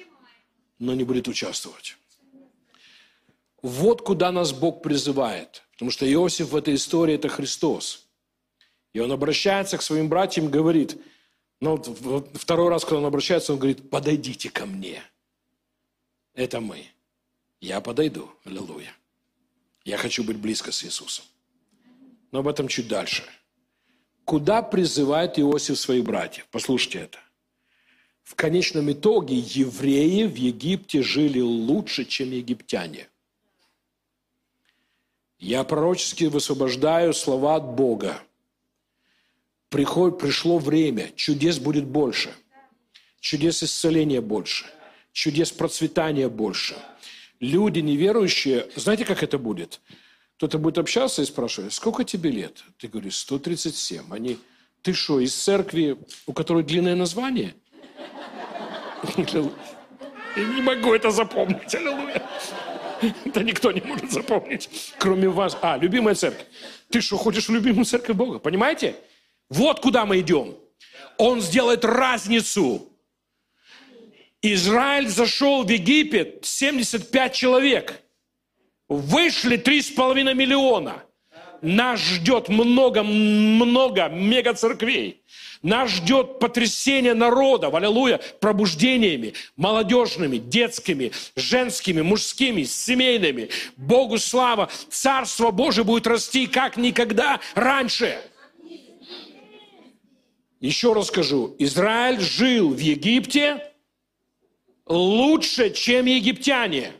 но 0.82 0.94
не 0.94 1.04
будет 1.04 1.28
участвовать. 1.28 1.96
Вот 3.62 4.02
куда 4.02 4.32
нас 4.32 4.52
Бог 4.52 4.82
призывает. 4.82 5.62
Потому 5.72 5.92
что 5.92 6.12
Иосиф 6.12 6.48
в 6.48 6.56
этой 6.56 6.74
истории– 6.74 7.14
это 7.20 7.28
Христос. 7.28 8.08
И 8.92 8.98
он 8.98 9.12
обращается 9.12 9.78
к 9.78 9.82
своим 9.82 10.08
братьям 10.08 10.46
и 10.46 10.50
говорит, 10.50 10.98
ну, 11.60 11.76
второй 12.34 12.68
раз, 12.68 12.84
когда 12.84 12.98
он 12.98 13.04
обращается, 13.04 13.52
он 13.52 13.60
говорит, 13.60 13.90
подойдите 13.90 14.50
ко 14.50 14.66
мне. 14.66 15.04
Это 16.34 16.60
мы. 16.60 16.86
Я 17.60 17.80
подойду. 17.80 18.28
Аллилуйя. 18.44 18.92
Я 19.84 19.96
хочу 19.98 20.24
быть 20.24 20.38
близко 20.38 20.72
с 20.72 20.82
Иисусом. 20.82 21.24
Но 22.32 22.40
об 22.40 22.48
этом 22.48 22.66
чуть 22.66 22.88
дальше. 22.88 23.22
Куда 24.24 24.62
призывает 24.62 25.38
Иосиф 25.38 25.78
своих 25.78 26.02
братьев? 26.02 26.48
Послушайте 26.50 26.98
это. 26.98 27.18
В 28.32 28.34
конечном 28.34 28.90
итоге 28.90 29.36
евреи 29.36 30.24
в 30.24 30.36
Египте 30.36 31.02
жили 31.02 31.40
лучше, 31.40 32.06
чем 32.06 32.30
египтяне. 32.30 33.10
Я 35.38 35.64
пророчески 35.64 36.24
высвобождаю 36.24 37.12
слова 37.12 37.56
от 37.56 37.74
Бога. 37.74 38.22
Приход, 39.68 40.18
пришло 40.18 40.56
время, 40.56 41.12
чудес 41.14 41.58
будет 41.58 41.84
больше. 41.84 42.34
Чудес 43.20 43.62
исцеления 43.62 44.22
больше. 44.22 44.64
Чудес 45.12 45.52
процветания 45.52 46.30
больше. 46.30 46.74
Люди 47.38 47.80
неверующие, 47.80 48.66
знаете, 48.76 49.04
как 49.04 49.22
это 49.22 49.36
будет? 49.36 49.82
Кто-то 50.38 50.56
будет 50.58 50.78
общаться 50.78 51.20
и 51.20 51.26
спрашивать, 51.26 51.74
сколько 51.74 52.02
тебе 52.02 52.30
лет? 52.30 52.64
Ты 52.78 52.88
говоришь, 52.88 53.18
137. 53.18 54.04
Они, 54.08 54.38
ты 54.80 54.94
что, 54.94 55.20
из 55.20 55.34
церкви, 55.34 55.98
у 56.24 56.32
которой 56.32 56.64
длинное 56.64 56.96
название? 56.96 57.54
Я 60.36 60.44
не 60.44 60.62
могу 60.62 60.94
это 60.94 61.10
запомнить, 61.10 61.74
аллилуйя. 61.74 62.22
Это 63.24 63.42
никто 63.42 63.72
не 63.72 63.80
может 63.80 64.10
запомнить, 64.10 64.94
кроме 64.98 65.28
вас. 65.28 65.56
А, 65.60 65.76
любимая 65.76 66.14
церковь. 66.14 66.46
Ты 66.90 67.00
что, 67.00 67.16
ходишь 67.16 67.48
в 67.48 67.52
любимую 67.52 67.84
церковь 67.84 68.16
Бога? 68.16 68.38
Понимаете? 68.38 68.94
Вот 69.48 69.80
куда 69.80 70.06
мы 70.06 70.20
идем. 70.20 70.54
Он 71.18 71.40
сделает 71.40 71.84
разницу. 71.84 72.88
Израиль 74.40 75.08
зашел 75.08 75.64
в 75.64 75.68
Египет, 75.68 76.44
75 76.44 77.32
человек. 77.32 78.00
Вышли 78.88 79.56
3,5 79.56 80.34
миллиона. 80.34 81.02
Нас 81.60 82.00
ждет 82.00 82.48
много-много 82.48 84.08
мега-церквей. 84.08 85.21
Нас 85.62 85.90
ждет 85.90 86.40
потрясение 86.40 87.14
народа, 87.14 87.68
аллилуйя, 87.68 88.20
пробуждениями, 88.40 89.34
молодежными, 89.56 90.38
детскими, 90.38 91.12
женскими, 91.36 92.00
мужскими, 92.02 92.64
семейными. 92.64 93.48
Богу 93.76 94.18
слава, 94.18 94.68
Царство 94.90 95.52
Божие 95.52 95.84
будет 95.84 96.08
расти 96.08 96.48
как 96.48 96.76
никогда 96.76 97.40
раньше. 97.54 98.20
Еще 100.58 100.92
раз 100.92 101.08
скажу, 101.08 101.54
Израиль 101.58 102.20
жил 102.20 102.70
в 102.70 102.78
Египте 102.78 103.72
лучше, 104.86 105.70
чем 105.70 106.06
египтяне. 106.06 106.92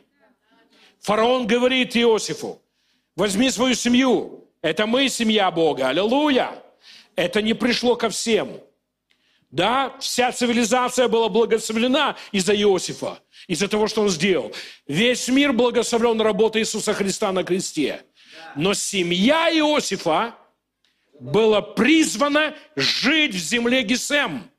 Фараон 1.01 1.47
говорит 1.47 1.97
Иосифу, 1.97 2.61
возьми 3.15 3.49
свою 3.49 3.75
семью, 3.75 4.47
это 4.61 4.85
мы 4.85 5.09
семья 5.09 5.51
Бога, 5.51 5.89
аллилуйя. 5.89 6.62
Это 7.15 7.41
не 7.41 7.53
пришло 7.53 7.95
ко 7.95 8.09
всем. 8.09 8.59
Да, 9.51 9.95
вся 9.99 10.31
цивилизация 10.31 11.07
была 11.07 11.29
благословлена 11.29 12.15
из-за 12.31 12.55
Иосифа, 12.55 13.19
из-за 13.47 13.67
того, 13.67 13.87
что 13.87 14.01
он 14.01 14.09
сделал. 14.09 14.51
Весь 14.87 15.27
мир 15.27 15.53
благословлен 15.53 16.19
работой 16.21 16.63
Иисуса 16.63 16.93
Христа 16.93 17.31
на 17.31 17.43
кресте. 17.43 18.01
Но 18.55 18.73
семья 18.73 19.51
Иосифа 19.51 20.35
была 21.19 21.61
призвана 21.61 22.55
жить 22.75 23.35
в 23.35 23.37
земле 23.37 23.83
Гесем. 23.83 24.49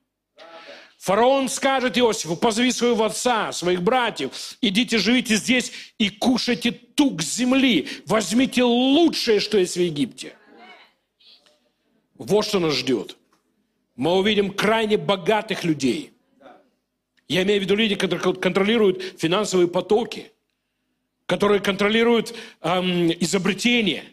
Фараон 0.98 1.48
скажет 1.48 1.98
Иосифу, 1.98 2.36
позови 2.36 2.70
своего 2.70 3.04
отца, 3.04 3.52
своих 3.52 3.82
братьев, 3.82 4.30
идите 4.62 4.96
живите 4.98 5.36
здесь 5.36 5.72
и 5.98 6.08
кушайте 6.08 6.70
тук 6.70 7.20
земли, 7.20 7.88
возьмите 8.06 8.62
лучшее, 8.62 9.40
что 9.40 9.58
есть 9.58 9.76
в 9.76 9.80
Египте. 9.80 10.34
Вот 12.24 12.46
что 12.46 12.58
нас 12.58 12.74
ждет. 12.74 13.16
Мы 13.96 14.14
увидим 14.14 14.50
крайне 14.50 14.96
богатых 14.96 15.62
людей. 15.62 16.12
Я 17.28 17.42
имею 17.42 17.60
в 17.60 17.64
виду 17.64 17.74
люди, 17.76 17.94
которые 17.96 18.34
контролируют 18.34 19.02
финансовые 19.18 19.68
потоки, 19.68 20.32
которые 21.26 21.60
контролируют 21.60 22.34
эм, 22.62 23.12
изобретения, 23.20 24.04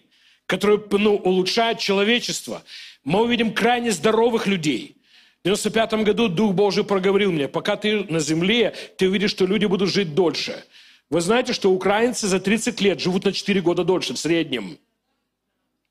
которые 0.45 0.83
ну, 0.91 1.15
улучшают 1.15 1.79
человечество. 1.79 2.63
Мы 3.05 3.21
увидим 3.21 3.53
крайне 3.53 3.91
здоровых 3.91 4.45
людей. 4.45 4.97
В 5.39 5.45
95 5.45 5.93
году 6.03 6.27
Дух 6.27 6.53
Божий 6.53 6.83
проговорил 6.83 7.31
мне, 7.31 7.47
пока 7.47 7.77
ты 7.77 8.03
на 8.03 8.19
земле, 8.19 8.75
ты 8.97 9.07
увидишь, 9.07 9.31
что 9.31 9.45
люди 9.45 9.65
будут 9.65 9.89
жить 9.89 10.13
дольше. 10.13 10.63
Вы 11.09 11.21
знаете, 11.21 11.53
что 11.53 11.71
украинцы 11.71 12.27
за 12.27 12.39
30 12.39 12.81
лет 12.81 12.99
живут 12.99 13.23
на 13.23 13.31
4 13.31 13.61
года 13.61 13.85
дольше 13.85 14.13
в 14.13 14.19
среднем– 14.19 14.77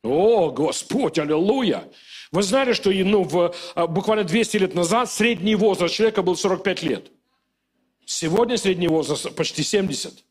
о, 0.03 0.51
Господь, 0.51 1.19
аллилуйя! 1.19 1.85
Вы 2.33 2.43
знали, 2.43 2.73
что 2.73 2.91
ну, 2.91 3.25
в, 3.25 3.55
а, 3.75 3.87
буквально 3.87 4.25
200 4.25 4.57
лет 4.59 4.75
назад 4.75 5.11
средний 5.11 5.57
возраст 5.57 5.95
человека 5.95 6.23
был 6.23 6.37
45 6.37 6.83
лет. 6.83 7.11
Сегодня 8.07 8.57
средний 8.57 8.89
возраст 8.89 9.35
почти 9.35 9.63
70. 9.63 10.25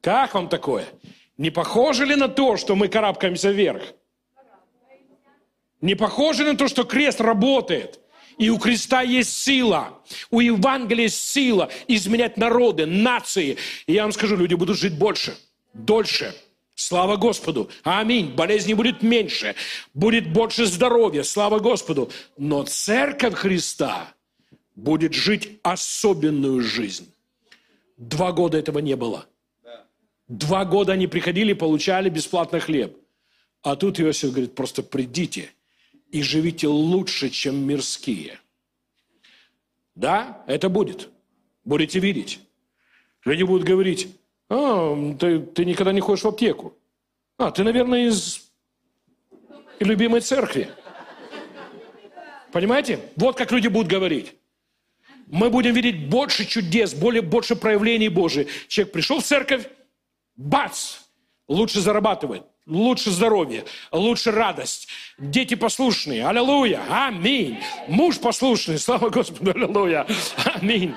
Как 0.00 0.34
вам 0.34 0.48
такое? 0.48 0.86
Не 1.38 1.50
похоже 1.50 2.04
ли 2.04 2.14
на 2.14 2.28
то, 2.28 2.56
что 2.56 2.76
мы 2.76 2.88
карабкаемся 2.88 3.50
вверх? 3.50 3.82
Не 5.80 5.94
похоже 5.94 6.44
ли 6.44 6.52
на 6.52 6.56
то, 6.56 6.68
что 6.68 6.84
крест 6.84 7.20
работает? 7.20 7.98
И 8.38 8.48
у 8.50 8.58
креста 8.58 9.02
есть 9.02 9.32
сила, 9.34 10.00
у 10.30 10.40
Евангелия 10.40 11.04
есть 11.04 11.20
сила 11.20 11.70
изменять 11.88 12.36
народы, 12.36 12.86
нации. 12.86 13.56
И 13.86 13.92
я 13.92 14.02
вам 14.02 14.12
скажу, 14.12 14.36
люди 14.36 14.54
будут 14.54 14.78
жить 14.78 14.96
больше, 14.96 15.36
дольше. 15.74 16.34
Слава 16.82 17.16
Господу. 17.16 17.70
Аминь. 17.84 18.34
Болезни 18.34 18.74
будет 18.74 19.02
меньше. 19.02 19.54
Будет 19.94 20.32
больше 20.32 20.66
здоровья. 20.66 21.22
Слава 21.22 21.60
Господу. 21.60 22.10
Но 22.36 22.64
церковь 22.64 23.34
Христа 23.34 24.12
будет 24.74 25.12
жить 25.12 25.60
особенную 25.62 26.60
жизнь. 26.60 27.14
Два 27.96 28.32
года 28.32 28.58
этого 28.58 28.80
не 28.80 28.96
было. 28.96 29.26
Два 30.26 30.64
года 30.64 30.94
они 30.94 31.06
приходили, 31.06 31.52
получали 31.52 32.08
бесплатный 32.08 32.58
хлеб. 32.58 32.96
А 33.62 33.76
тут 33.76 34.00
Иосиф 34.00 34.30
говорит, 34.30 34.56
просто 34.56 34.82
придите 34.82 35.50
и 36.10 36.20
живите 36.20 36.66
лучше, 36.66 37.30
чем 37.30 37.64
мирские. 37.64 38.40
Да, 39.94 40.42
это 40.48 40.68
будет. 40.68 41.10
Будете 41.64 42.00
видеть. 42.00 42.40
Люди 43.24 43.44
будут 43.44 43.62
говорить, 43.62 44.08
а, 44.54 45.14
ты, 45.18 45.40
ты 45.40 45.64
никогда 45.64 45.92
не 45.92 46.00
ходишь 46.00 46.24
в 46.24 46.28
аптеку. 46.28 46.76
А, 47.38 47.50
ты, 47.50 47.64
наверное, 47.64 48.08
из 48.08 48.50
любимой 49.80 50.20
церкви. 50.20 50.68
Понимаете? 52.52 53.00
Вот 53.16 53.36
как 53.36 53.50
люди 53.50 53.68
будут 53.68 53.88
говорить. 53.88 54.34
Мы 55.26 55.48
будем 55.48 55.72
видеть 55.72 56.10
больше 56.10 56.44
чудес, 56.44 56.92
более, 56.92 57.22
больше 57.22 57.56
проявлений 57.56 58.10
Божьих. 58.10 58.68
Человек 58.68 58.92
пришел 58.92 59.20
в 59.20 59.24
церковь, 59.24 59.66
бац, 60.36 60.98
лучше 61.48 61.80
зарабатывает, 61.80 62.42
лучше 62.66 63.10
здоровье, 63.10 63.64
лучше 63.90 64.30
радость. 64.30 64.88
Дети 65.18 65.54
послушные, 65.54 66.26
аллилуйя, 66.26 66.82
аминь. 66.88 67.58
Муж 67.88 68.18
послушный, 68.18 68.78
слава 68.78 69.10
Господу, 69.10 69.50
аллилуйя, 69.50 70.06
аминь. 70.54 70.94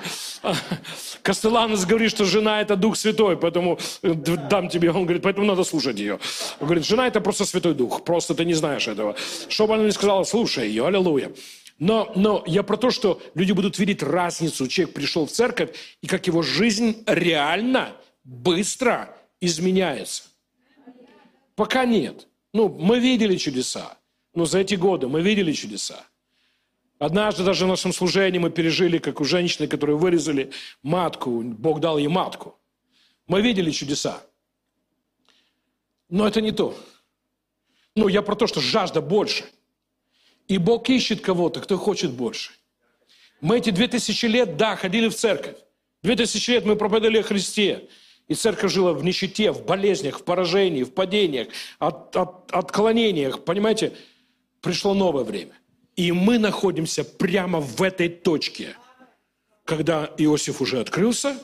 Костеланос 1.22 1.84
говорит, 1.84 2.10
что 2.10 2.24
жена 2.24 2.60
это 2.60 2.76
Дух 2.76 2.96
Святой, 2.96 3.36
поэтому 3.36 3.78
э, 4.02 4.14
дам 4.14 4.68
тебе, 4.68 4.90
он 4.90 5.04
говорит, 5.04 5.22
поэтому 5.22 5.46
надо 5.46 5.64
слушать 5.64 5.98
ее. 5.98 6.20
Он 6.60 6.66
говорит, 6.66 6.86
жена 6.86 7.06
это 7.08 7.20
просто 7.20 7.44
Святой 7.44 7.74
Дух, 7.74 8.04
просто 8.04 8.34
ты 8.34 8.44
не 8.44 8.54
знаешь 8.54 8.86
этого. 8.86 9.16
Что 9.48 9.66
бы 9.66 9.74
она 9.74 9.84
ни 9.84 9.90
сказала, 9.90 10.24
слушай 10.24 10.68
ее, 10.68 10.86
аллилуйя. 10.86 11.32
Но, 11.78 12.10
но 12.14 12.42
я 12.46 12.62
про 12.62 12.76
то, 12.76 12.90
что 12.90 13.20
люди 13.34 13.52
будут 13.52 13.78
видеть 13.78 14.02
разницу. 14.02 14.66
Человек 14.66 14.94
пришел 14.94 15.26
в 15.26 15.30
церковь, 15.30 15.70
и 16.00 16.06
как 16.06 16.26
его 16.26 16.42
жизнь 16.42 17.02
реально, 17.06 17.92
быстро 18.24 19.14
изменяется. 19.40 20.22
Пока 21.56 21.84
нет. 21.86 22.28
Ну, 22.52 22.68
мы 22.68 23.00
видели 23.00 23.36
чудеса. 23.36 23.98
Ну, 24.34 24.44
за 24.44 24.60
эти 24.60 24.74
годы 24.74 25.08
мы 25.08 25.22
видели 25.22 25.52
чудеса. 25.52 26.04
Однажды 26.98 27.44
даже 27.44 27.64
в 27.64 27.68
нашем 27.68 27.92
служении 27.92 28.38
мы 28.38 28.50
пережили, 28.50 28.98
как 28.98 29.20
у 29.20 29.24
женщины, 29.24 29.66
которые 29.66 29.96
вырезали 29.96 30.52
матку, 30.82 31.42
Бог 31.42 31.80
дал 31.80 31.98
ей 31.98 32.08
матку. 32.08 32.58
Мы 33.26 33.42
видели 33.42 33.70
чудеса. 33.70 34.22
Но 36.08 36.28
это 36.28 36.40
не 36.40 36.52
то. 36.52 36.78
Ну, 37.94 38.08
я 38.08 38.22
про 38.22 38.36
то, 38.36 38.46
что 38.46 38.60
жажда 38.60 39.00
больше. 39.00 39.44
И 40.48 40.58
Бог 40.58 40.88
ищет 40.88 41.20
кого-то, 41.22 41.60
кто 41.60 41.76
хочет 41.76 42.12
больше. 42.12 42.52
Мы 43.40 43.58
эти 43.58 43.70
две 43.70 43.88
тысячи 43.88 44.26
лет, 44.26 44.56
да, 44.56 44.76
ходили 44.76 45.08
в 45.08 45.14
церковь. 45.14 45.56
Две 46.02 46.16
тысячи 46.16 46.50
лет 46.50 46.64
мы 46.64 46.76
проповедовали 46.76 47.18
о 47.18 47.22
Христе. 47.22 47.88
И 48.28 48.34
церковь 48.34 48.72
жила 48.72 48.92
в 48.92 49.04
нищете, 49.04 49.52
в 49.52 49.64
болезнях, 49.64 50.18
в 50.18 50.24
поражении, 50.24 50.82
в 50.82 50.92
падениях, 50.92 51.48
от, 51.78 52.16
от, 52.16 52.50
отклонениях. 52.52 53.44
Понимаете, 53.44 53.92
пришло 54.60 54.94
новое 54.94 55.24
время. 55.24 55.52
И 55.94 56.12
мы 56.12 56.38
находимся 56.38 57.04
прямо 57.04 57.60
в 57.60 57.82
этой 57.82 58.08
точке, 58.08 58.76
когда 59.64 60.12
Иосиф 60.18 60.60
уже 60.60 60.80
открылся, 60.80 61.40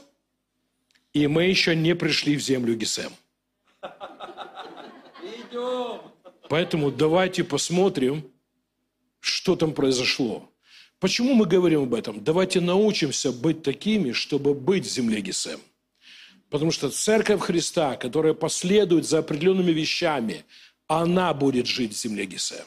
и 1.12 1.26
мы 1.26 1.44
еще 1.44 1.76
не 1.76 1.94
пришли 1.94 2.36
в 2.36 2.40
землю 2.40 2.74
Гесем. 2.74 3.12
Поэтому 6.48 6.90
давайте 6.90 7.44
посмотрим, 7.44 8.30
что 9.20 9.56
там 9.56 9.72
произошло. 9.72 10.50
Почему 10.98 11.34
мы 11.34 11.46
говорим 11.46 11.84
об 11.84 11.94
этом? 11.94 12.22
Давайте 12.22 12.60
научимся 12.60 13.32
быть 13.32 13.62
такими, 13.62 14.12
чтобы 14.12 14.52
быть 14.54 14.84
в 14.84 14.90
земле 14.90 15.20
Гесем. 15.20 15.60
Потому 16.52 16.70
что 16.70 16.90
церковь 16.90 17.40
Христа, 17.40 17.96
которая 17.96 18.34
последует 18.34 19.06
за 19.06 19.18
определенными 19.20 19.72
вещами, 19.72 20.44
она 20.86 21.32
будет 21.32 21.66
жить 21.66 21.94
в 21.94 21.98
земле 21.98 22.26
Гесем. 22.26 22.66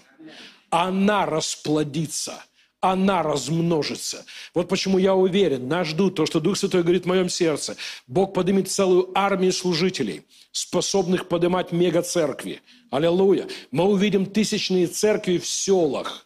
Она 0.72 1.26
расплодится– 1.26 2.44
она 2.82 3.24
размножится. 3.24 4.26
Вот 4.54 4.70
почему 4.70 5.00
я 5.00 5.16
уверен, 5.16 5.68
нас 5.68 5.88
ждут 5.88 6.16
то, 6.16 6.28
что 6.28 6.40
Дух 6.40 6.56
Святой 6.56 6.84
говорит 6.84 7.06
в 7.06 7.08
моем 7.08 7.30
сердце. 7.30 7.78
Бог 8.06 8.34
поднимет 8.34 8.70
целую 8.70 9.10
армию 9.16 9.54
служителей, 9.54 10.22
способных 10.52 11.28
поднимать 11.28 11.72
мега-церкви. 11.72 12.62
Аллилуйя. 12.92 13.48
Мы 13.72 13.86
увидим 13.86 14.28
тысячные 14.28 14.86
церкви 14.86 15.40
в 15.40 15.48
селах 15.48 16.25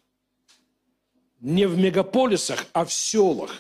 не 1.42 1.68
в 1.68 1.78
мегаполисах, 1.78 2.66
а 2.74 2.86
в 2.86 2.94
селах. 2.94 3.52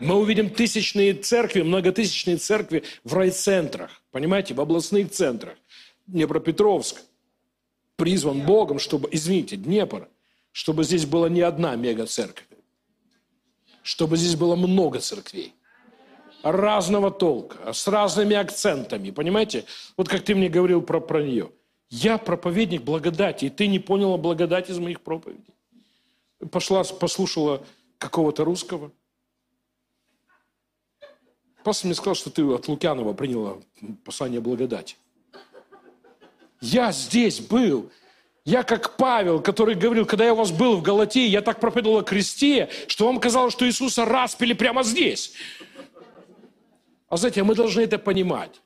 Мы 0.00 0.14
увидим 0.16 0.50
тысячные 0.50 1.14
церкви, 1.14 1.62
многотысячные 1.62 2.36
церкви 2.36 2.84
в 3.04 3.14
райцентрах, 3.14 4.02
понимаете, 4.10 4.54
в 4.54 4.60
областных 4.60 5.10
центрах. 5.10 5.56
Днепропетровск 6.06 7.02
призван 7.96 8.40
Богом, 8.40 8.78
чтобы, 8.78 9.08
извините, 9.12 9.56
Днепр, 9.56 10.08
чтобы 10.52 10.84
здесь 10.84 11.06
была 11.06 11.28
не 11.28 11.42
одна 11.42 11.76
мега-церковь, 11.76 12.46
чтобы 13.82 14.16
здесь 14.16 14.36
было 14.36 14.56
много 14.56 15.00
церквей 15.00 15.54
разного 16.42 17.10
толка, 17.10 17.72
с 17.72 17.88
разными 17.88 18.36
акцентами, 18.36 19.10
понимаете? 19.10 19.64
Вот 19.96 20.08
как 20.08 20.22
ты 20.22 20.36
мне 20.36 20.48
говорил 20.48 20.82
про, 20.82 21.00
про 21.00 21.20
нее. 21.20 21.50
Я 21.90 22.16
проповедник 22.16 22.82
благодати, 22.82 23.46
и 23.46 23.50
ты 23.50 23.66
не 23.66 23.80
поняла 23.80 24.16
благодать 24.18 24.70
из 24.70 24.78
моих 24.78 25.00
проповедей 25.00 25.57
пошла, 26.50 26.84
послушала 26.84 27.64
какого-то 27.98 28.44
русского. 28.44 28.92
Пастор 31.64 31.86
мне 31.86 31.94
сказал, 31.94 32.14
что 32.14 32.30
ты 32.30 32.42
от 32.44 32.68
Лукянова 32.68 33.12
приняла 33.12 33.58
послание 34.04 34.40
благодати. 34.40 34.96
Я 36.60 36.92
здесь 36.92 37.40
был. 37.40 37.90
Я 38.44 38.62
как 38.62 38.96
Павел, 38.96 39.42
который 39.42 39.74
говорил, 39.74 40.06
когда 40.06 40.24
я 40.24 40.32
у 40.32 40.36
вас 40.36 40.50
был 40.50 40.78
в 40.78 40.82
Галатии, 40.82 41.26
я 41.28 41.42
так 41.42 41.60
проповедовал 41.60 41.98
о 41.98 42.02
кресте, 42.02 42.70
что 42.86 43.06
вам 43.06 43.20
казалось, 43.20 43.52
что 43.52 43.66
Иисуса 43.66 44.06
распили 44.06 44.54
прямо 44.54 44.82
здесь. 44.82 45.34
А 47.08 47.16
знаете, 47.16 47.42
мы 47.42 47.54
должны 47.54 47.82
это 47.82 47.98
понимать. 47.98 48.62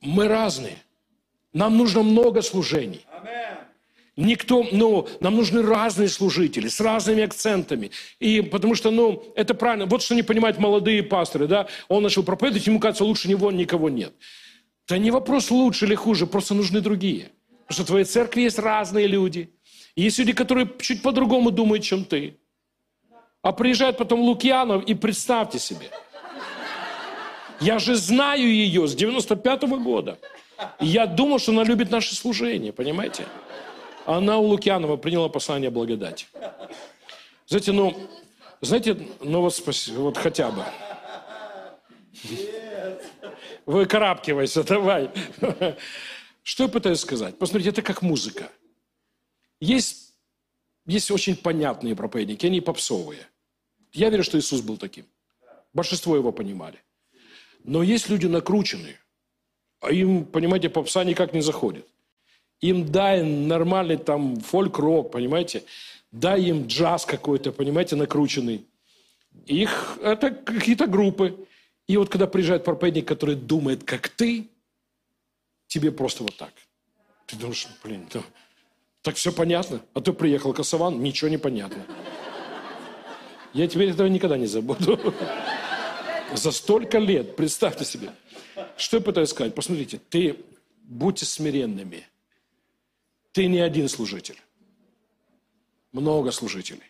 Мы 0.00 0.26
разные. 0.26 0.78
Нам 1.52 1.76
нужно 1.76 2.02
много 2.02 2.42
служений. 2.42 3.06
Никто, 4.18 4.66
ну, 4.72 5.06
нам 5.20 5.36
нужны 5.36 5.62
разные 5.62 6.08
служители 6.08 6.66
с 6.66 6.80
разными 6.80 7.22
акцентами. 7.22 7.92
И 8.18 8.40
потому 8.40 8.74
что, 8.74 8.90
ну, 8.90 9.22
это 9.36 9.54
правильно. 9.54 9.86
Вот 9.86 10.02
что 10.02 10.16
не 10.16 10.24
понимают 10.24 10.58
молодые 10.58 11.04
пасторы, 11.04 11.46
да. 11.46 11.68
Он 11.86 12.02
начал 12.02 12.24
проповедовать, 12.24 12.66
ему 12.66 12.80
кажется, 12.80 13.04
лучше 13.04 13.28
него 13.28 13.52
никого 13.52 13.88
нет. 13.88 14.12
Это 14.86 14.98
не 14.98 15.12
вопрос 15.12 15.52
лучше 15.52 15.84
или 15.84 15.94
хуже, 15.94 16.26
просто 16.26 16.54
нужны 16.54 16.80
другие. 16.80 17.30
Потому 17.68 17.74
что 17.74 17.82
в 17.84 17.86
твоей 17.86 18.04
церкви 18.04 18.40
есть 18.40 18.58
разные 18.58 19.06
люди. 19.06 19.50
Есть 19.94 20.18
люди, 20.18 20.32
которые 20.32 20.68
чуть 20.80 21.00
по-другому 21.00 21.52
думают, 21.52 21.84
чем 21.84 22.04
ты. 22.04 22.38
А 23.42 23.52
приезжает 23.52 23.98
потом 23.98 24.22
Лукьянов, 24.22 24.82
и 24.82 24.94
представьте 24.94 25.60
себе. 25.60 25.90
Я 27.60 27.78
же 27.78 27.94
знаю 27.94 28.52
ее 28.52 28.88
с 28.88 28.96
95 28.96 29.62
-го 29.62 29.80
года. 29.80 30.18
И 30.80 30.86
я 30.86 31.06
думал, 31.06 31.38
что 31.38 31.52
она 31.52 31.62
любит 31.62 31.92
наше 31.92 32.16
служение, 32.16 32.72
понимаете? 32.72 33.26
Она 34.16 34.38
у 34.38 34.46
Лукьянова 34.46 34.96
приняла 34.96 35.28
послание 35.28 35.68
благодати. 35.68 36.26
Знаете, 37.46 37.72
ну, 37.72 37.94
знаете, 38.62 38.96
ну 39.20 39.42
вот, 39.42 39.54
спасибо, 39.54 39.98
вот 39.98 40.16
хотя 40.16 40.50
бы. 40.50 40.64
Выкарабкивайся, 43.66 44.64
давай. 44.64 45.10
Что 46.42 46.62
я 46.62 46.68
пытаюсь 46.70 47.00
сказать? 47.00 47.38
Посмотрите, 47.38 47.68
это 47.68 47.82
как 47.82 48.00
музыка. 48.00 48.50
Есть, 49.60 50.14
есть 50.86 51.10
очень 51.10 51.36
понятные 51.36 51.94
проповедники, 51.94 52.46
они 52.46 52.62
попсовые. 52.62 53.26
Я 53.92 54.08
верю, 54.08 54.24
что 54.24 54.38
Иисус 54.38 54.62
был 54.62 54.78
таким. 54.78 55.04
Большинство 55.74 56.16
его 56.16 56.32
понимали. 56.32 56.82
Но 57.62 57.82
есть 57.82 58.08
люди 58.08 58.24
накрученные, 58.24 58.98
а 59.80 59.92
им, 59.92 60.24
понимаете, 60.24 60.70
попса 60.70 61.04
никак 61.04 61.34
не 61.34 61.42
заходит. 61.42 61.86
Им 62.60 62.90
дай 62.90 63.22
нормальный 63.22 63.96
там 63.96 64.36
фольк-рок, 64.40 65.12
понимаете? 65.12 65.64
Дай 66.10 66.42
им 66.42 66.66
джаз 66.66 67.06
какой-то, 67.06 67.52
понимаете, 67.52 67.94
накрученный. 67.94 68.66
Их, 69.46 69.98
это 70.02 70.30
какие-то 70.30 70.86
группы. 70.86 71.46
И 71.86 71.96
вот 71.96 72.08
когда 72.08 72.26
приезжает 72.26 72.64
проповедник, 72.64 73.06
который 73.06 73.36
думает, 73.36 73.84
как 73.84 74.08
ты, 74.08 74.48
тебе 75.68 75.92
просто 75.92 76.24
вот 76.24 76.36
так. 76.36 76.52
Ты 77.26 77.36
думаешь, 77.36 77.68
блин, 77.84 78.08
да, 78.12 78.22
так 79.02 79.14
все 79.16 79.32
понятно. 79.32 79.80
А 79.94 80.00
ты 80.00 80.12
приехал 80.12 80.52
Косован, 80.52 81.00
ничего 81.00 81.30
не 81.30 81.38
понятно. 81.38 81.84
Я 83.54 83.68
теперь 83.68 83.90
этого 83.90 84.08
никогда 84.08 84.36
не 84.36 84.46
забуду. 84.46 85.14
За 86.34 86.50
столько 86.52 86.98
лет, 86.98 87.36
представьте 87.36 87.84
себе. 87.84 88.10
Что 88.76 88.96
я 88.96 89.02
пытаюсь 89.02 89.30
сказать? 89.30 89.54
Посмотрите, 89.54 90.00
ты 90.10 90.36
будьте 90.82 91.24
смиренными– 91.24 92.04
ты 93.32 93.46
не 93.46 93.60
один 93.60 93.88
служитель. 93.88 94.40
Много 95.92 96.30
служителей. 96.30 96.82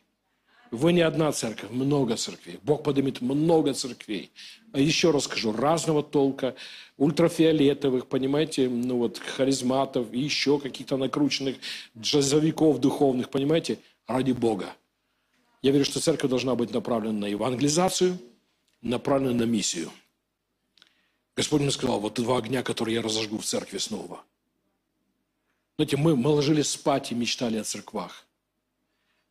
Вы 0.71 0.93
не 0.93 1.01
одна 1.01 1.33
церковь, 1.33 1.71
много 1.71 2.17
церквей. 2.17 2.59
Бог 2.63 2.83
поднимет 2.83 3.23
много 3.23 3.73
церквей. 3.73 4.31
А 4.73 4.81
еще 4.81 5.11
раз 5.11 5.25
скажу, 5.25 5.53
разного 5.53 6.03
толка, 6.03 6.55
ультрафиолетовых, 6.99 8.07
понимаете, 8.07 8.69
ну 8.69 8.99
вот, 8.99 9.19
харизматов, 9.19 10.13
и 10.13 10.21
еще 10.21 10.59
каких-то 10.59 10.99
накрученных 10.99 11.57
джазовиков 11.97 12.81
духовных, 12.81 13.31
понимаете, 13.31 13.79
ради 14.07 14.33
Бога. 14.33 14.75
Я 15.63 15.71
верю, 15.71 15.87
что 15.87 16.01
церковь 16.01 16.29
должна 16.29 16.55
быть 16.55 16.73
направлена 16.73 17.19
на 17.21 17.27
евангелизацию, 17.27 18.19
направлена 18.83 19.33
на 19.33 19.45
миссию. 19.45 19.91
Господь 21.35 21.63
мне 21.63 21.71
сказал, 21.71 21.99
вот 21.99 22.15
два 22.15 22.37
огня, 22.37 22.63
которые 22.63 22.97
я 22.97 23.03
разожгу 23.03 23.39
в 23.39 23.45
церкви 23.45 23.79
снова– 23.79 24.23
знаете, 25.79 25.97
мы, 25.97 26.17
мы 26.17 26.31
ложились 26.31 26.71
спать 26.71 27.13
и 27.13 27.15
мечтали 27.15 27.57
о 27.57 27.63
церквах. 27.63 28.27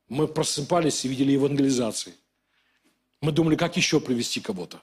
Мы 0.07 0.29
просыпались 0.29 1.03
и 1.03 1.09
видели 1.09 1.33
евангелизации. 1.33 2.13
Мы 3.19 3.33
думали, 3.33 3.57
как 3.57 3.75
еще 3.75 3.99
привести 3.99 4.39
кого-то. 4.39 4.81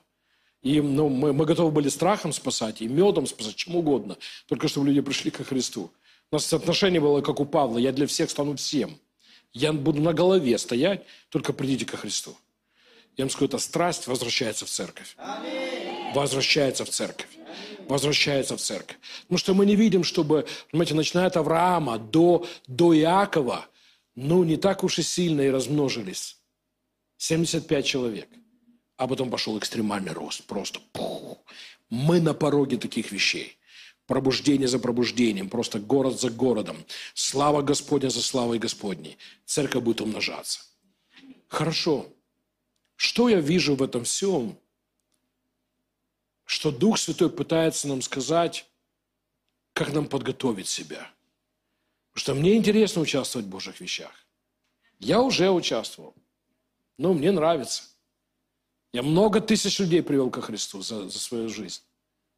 И 0.61 0.79
ну, 0.79 1.09
мы, 1.09 1.33
мы 1.33 1.45
готовы 1.45 1.71
были 1.71 1.89
страхом 1.89 2.33
спасать, 2.33 2.83
и 2.83 2.87
медом 2.87 3.25
спасать, 3.25 3.55
чем 3.55 3.75
угодно, 3.77 4.15
только 4.45 4.67
чтобы 4.67 4.87
люди 4.87 5.01
пришли 5.01 5.31
ко 5.31 5.43
Христу. 5.43 5.91
У 6.29 6.35
нас 6.35 6.53
отношение 6.53 7.01
было, 7.01 7.21
как 7.21 7.39
у 7.39 7.45
Павла, 7.45 7.79
я 7.79 7.91
для 7.91 8.05
всех 8.05 8.29
стану 8.29 8.55
всем. 8.57 8.99
Я 9.51 9.73
буду 9.73 10.01
на 10.01 10.13
голове 10.13 10.59
стоять, 10.59 11.03
только 11.29 11.51
придите 11.51 11.85
ко 11.85 11.97
Христу. 11.97 12.37
Я 13.17 13.23
вам 13.23 13.31
скажу, 13.31 13.45
эта 13.45 13.57
страсть 13.57 14.05
возвращается 14.05 14.67
в 14.67 14.69
церковь. 14.69 15.15
Возвращается 16.15 16.85
в 16.85 16.89
церковь. 16.89 17.27
Возвращается 17.89 18.55
в 18.55 18.61
церковь. 18.61 18.97
Потому 19.23 19.37
что 19.37 19.53
мы 19.53 19.65
не 19.65 19.75
видим, 19.75 20.05
чтобы, 20.05 20.47
понимаете, 20.71 20.95
начиная 20.95 21.27
от 21.27 21.35
Авраама 21.35 21.99
до, 21.99 22.47
до 22.67 22.97
Иакова, 22.97 23.67
ну, 24.15 24.45
не 24.45 24.55
так 24.55 24.85
уж 24.85 24.97
и 24.97 25.03
сильно 25.03 25.41
и 25.41 25.49
размножились. 25.49 26.37
75 27.17 27.85
человек. 27.85 28.29
А 28.95 29.07
потом 29.07 29.29
пошел 29.29 29.57
экстремальный 29.57 30.13
рост. 30.13 30.45
Просто 30.45 30.79
пух. 30.93 31.37
Мы 31.89 32.21
на 32.21 32.33
пороге 32.33 32.77
таких 32.77 33.11
вещей. 33.11 33.57
Пробуждение 34.07 34.69
за 34.69 34.79
пробуждением, 34.79 35.49
просто 35.49 35.79
город 35.79 36.17
за 36.17 36.29
городом. 36.29 36.77
Слава 37.13 37.61
Господня 37.61 38.07
за 38.09 38.21
славой 38.21 38.57
Господней. 38.57 39.17
Церковь 39.45 39.83
будет 39.83 39.99
умножаться. 39.99 40.61
Хорошо. 41.49 42.07
Что 42.95 43.27
я 43.27 43.41
вижу 43.41 43.75
в 43.75 43.83
этом 43.83 44.05
всем? 44.05 44.57
Что 46.45 46.71
Дух 46.71 46.97
Святой 46.97 47.29
пытается 47.29 47.87
нам 47.87 48.01
сказать, 48.01 48.69
как 49.73 49.93
нам 49.93 50.07
подготовить 50.07 50.67
себя. 50.67 51.11
Потому 52.13 52.21
что 52.21 52.33
мне 52.35 52.55
интересно 52.55 53.01
участвовать 53.01 53.47
в 53.47 53.49
Божьих 53.49 53.81
вещах. 53.81 54.11
Я 54.99 55.21
уже 55.21 55.49
участвовал. 55.51 56.15
Но 56.97 57.13
мне 57.13 57.31
нравится. 57.31 57.83
Я 58.93 59.03
много 59.03 59.41
тысяч 59.41 59.79
людей 59.79 60.01
привел 60.01 60.29
ко 60.29 60.41
Христу 60.41 60.81
за, 60.81 61.09
за 61.09 61.19
свою 61.19 61.49
жизнь. 61.49 61.81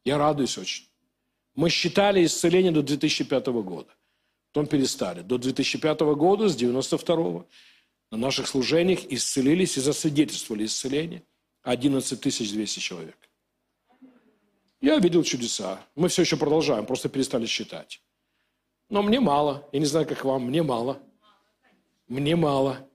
Я 0.04 0.18
радуюсь 0.18 0.58
очень. 0.58 0.88
Мы 1.54 1.70
считали 1.70 2.24
исцеление 2.24 2.72
до 2.72 2.82
2005 2.82 3.46
года. 3.46 3.94
Потом 4.52 4.66
перестали. 4.66 5.22
До 5.22 5.38
2005 5.38 6.00
года, 6.00 6.48
с 6.48 6.56
92 6.56 7.44
на 8.10 8.18
наших 8.18 8.48
служениях 8.48 9.04
исцелились 9.04 9.76
и 9.76 9.80
засвидетельствовали 9.80 10.64
исцеление 10.64 11.22
11 11.62 12.20
200 12.20 12.80
человек. 12.80 13.27
Я 14.80 14.98
видел 14.98 15.24
чудеса. 15.24 15.80
Мы 15.94 16.08
все 16.08 16.22
еще 16.22 16.36
продолжаем, 16.36 16.86
просто 16.86 17.08
перестали 17.08 17.46
считать. 17.46 18.00
Но 18.88 19.02
мне 19.02 19.20
мало. 19.20 19.68
Я 19.72 19.80
не 19.80 19.86
знаю, 19.86 20.06
как 20.06 20.24
вам, 20.24 20.44
мне 20.44 20.62
мало. 20.62 20.98
Мне 22.06 22.36
мало. 22.36 22.88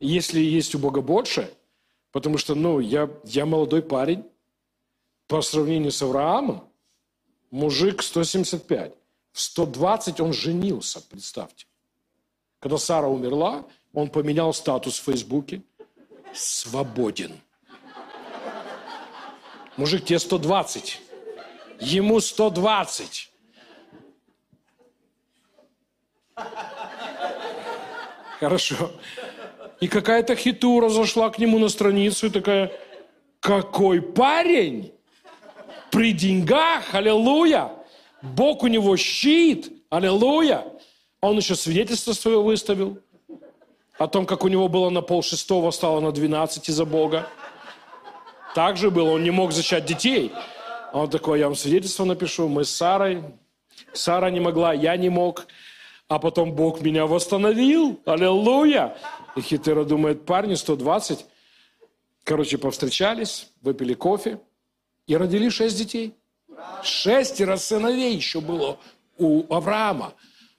Если 0.00 0.40
есть 0.40 0.74
у 0.74 0.78
Бога 0.78 1.00
больше, 1.00 1.52
потому 2.12 2.38
что, 2.38 2.54
ну, 2.54 2.80
я, 2.80 3.10
я 3.24 3.46
молодой 3.46 3.82
парень, 3.82 4.24
по 5.26 5.42
сравнению 5.42 5.90
с 5.90 6.02
Авраамом, 6.02 6.68
мужик 7.50 8.02
175. 8.02 8.94
В 9.32 9.40
120 9.40 10.20
он 10.20 10.32
женился, 10.32 11.00
представьте. 11.08 11.66
Когда 12.60 12.78
Сара 12.78 13.08
умерла, 13.08 13.66
он 13.92 14.08
поменял 14.08 14.52
статус 14.54 14.98
в 14.98 15.04
Фейсбуке. 15.04 15.62
Свободен. 16.32 17.40
Мужик, 19.76 20.04
тебе 20.04 20.18
120. 20.18 21.00
Ему 21.80 22.20
120. 22.20 23.30
Хорошо. 28.38 28.92
И 29.80 29.88
какая-то 29.88 30.36
хитура 30.36 30.88
зашла 30.88 31.30
к 31.30 31.38
нему 31.38 31.58
на 31.58 31.68
страницу 31.68 32.26
и 32.26 32.30
такая, 32.30 32.72
какой 33.40 34.00
парень! 34.00 34.92
При 35.90 36.12
деньгах, 36.12 36.94
аллилуйя! 36.94 37.72
Бог 38.22 38.62
у 38.62 38.68
него 38.68 38.96
щит, 38.96 39.72
аллилуйя! 39.90 40.64
А 41.20 41.28
он 41.28 41.36
еще 41.38 41.54
свидетельство 41.54 42.12
свое 42.12 42.42
выставил 42.42 42.98
о 43.98 44.08
том, 44.08 44.26
как 44.26 44.44
у 44.44 44.48
него 44.48 44.68
было 44.68 44.90
на 44.90 45.02
пол 45.02 45.22
шестого, 45.22 45.70
стало 45.70 46.00
на 46.00 46.12
12 46.12 46.68
из-за 46.68 46.84
Бога. 46.84 47.28
Так 48.54 48.76
же 48.76 48.90
было, 48.90 49.10
он 49.10 49.24
не 49.24 49.30
мог 49.30 49.52
зачать 49.52 49.84
детей. 49.84 50.32
А 50.92 51.00
он 51.00 51.10
такой, 51.10 51.40
я 51.40 51.46
вам 51.46 51.56
свидетельство 51.56 52.04
напишу, 52.04 52.48
мы 52.48 52.64
с 52.64 52.70
Сарой. 52.70 53.24
Сара 53.92 54.30
не 54.30 54.38
могла, 54.38 54.72
я 54.72 54.96
не 54.96 55.08
мог. 55.08 55.46
А 56.06 56.20
потом 56.20 56.52
Бог 56.52 56.80
меня 56.80 57.06
восстановил. 57.06 58.00
Аллилуйя. 58.04 58.96
И 59.34 59.40
Хитера 59.40 59.84
думает, 59.84 60.24
парни, 60.24 60.54
120. 60.54 61.26
Короче, 62.22 62.56
повстречались, 62.56 63.50
выпили 63.60 63.94
кофе 63.94 64.38
и 65.08 65.16
родили 65.16 65.48
шесть 65.48 65.76
детей. 65.76 66.14
Шестеро 66.84 67.56
сыновей 67.56 68.14
еще 68.14 68.40
было 68.40 68.78
у 69.18 69.52
Авраама. 69.52 70.14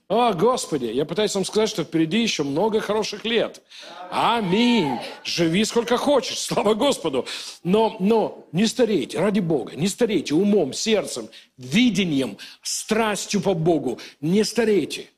О, 0.08 0.34
Господи, 0.34 0.86
я 0.86 1.04
пытаюсь 1.04 1.34
вам 1.34 1.46
сказать, 1.46 1.70
что 1.70 1.84
впереди 1.84 2.22
еще 2.22 2.44
много 2.44 2.80
хороших 2.80 3.26
лет. 3.26 3.64
Аминь. 4.12 5.00
Живи 5.24 5.66
сколько 5.66 5.98
хочешь, 5.98 6.38
слава 6.40 6.76
Господу. 6.76 7.26
Но, 7.64 7.96
но 8.00 8.46
не 8.52 8.68
старейте, 8.68 9.20
ради 9.20 9.40
Бога, 9.40 9.76
не 9.76 9.88
старейте 9.88 10.36
умом, 10.36 10.74
сердцем, 10.74 11.28
видением, 11.58 12.38
страстью 12.62 13.42
по 13.42 13.56
Богу. 13.56 14.00
Не 14.22 14.44
старейте. 14.44 15.10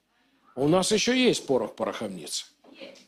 У 0.55 0.69
нас 0.69 0.91
еще 0.93 1.21
есть 1.21 1.45
порох 1.45 1.75
пороховницы. 1.75 2.45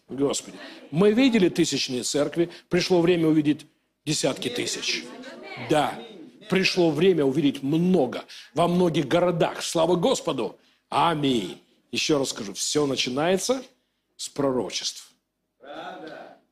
Господи. 0.10 0.58
Мы 0.92 1.14
видели 1.14 1.48
тысячные 1.48 2.04
церкви, 2.04 2.50
пришло 2.68 3.00
время 3.00 3.28
увидеть 3.28 3.66
десятки 4.06 4.50
тысяч. 4.50 5.06
Да, 5.70 5.94
пришло 6.50 6.92
время 6.92 7.24
увидеть 7.24 7.64
много 7.64 8.26
во 8.54 8.68
многих 8.68 9.08
городах. 9.08 9.64
Слава 9.64 9.96
Господу. 9.96 10.58
Аминь. 10.90 11.62
Еще 11.92 12.18
раз 12.18 12.30
скажу, 12.30 12.54
все 12.54 12.86
начинается 12.86 13.64
с 14.16 14.30
пророчеств. 14.30 15.12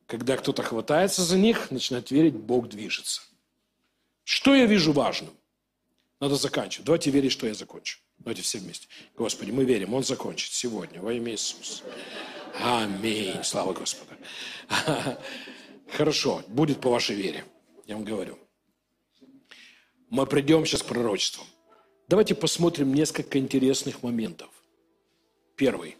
Когда 0.06 0.36
кто-то 0.36 0.62
хватается 0.62 1.22
за 1.22 1.36
них, 1.36 1.70
начинает 1.70 2.10
верить, 2.10 2.34
Бог 2.34 2.68
движется. 2.68 3.20
Что 4.24 4.54
я 4.54 4.66
вижу 4.66 4.92
важным? 4.92 5.34
Надо 6.20 6.36
заканчивать. 6.36 6.86
Давайте 6.86 7.10
верить, 7.10 7.32
что 7.32 7.46
я 7.46 7.54
закончу. 7.54 7.98
Давайте 8.18 8.42
все 8.42 8.58
вместе. 8.58 8.88
Господи, 9.16 9.50
мы 9.50 9.64
верим, 9.64 9.94
Он 9.94 10.02
закончит 10.02 10.52
сегодня 10.52 11.00
во 11.00 11.12
имя 11.12 11.32
Иисуса. 11.32 11.84
Аминь. 12.60 13.44
Слава 13.44 13.72
Господу. 13.72 14.10
Хорошо, 15.92 16.42
будет 16.48 16.80
по 16.80 16.90
вашей 16.90 17.14
вере. 17.14 17.44
Я 17.86 17.94
вам 17.94 18.04
говорю. 18.04 18.38
Мы 20.10 20.26
придем 20.26 20.66
сейчас 20.66 20.82
к 20.82 20.86
пророчествам. 20.86 21.46
Давайте 22.08 22.34
посмотрим 22.34 22.94
несколько 22.94 23.38
интересных 23.38 24.02
моментов. 24.02 24.50
Первый. 25.58 25.96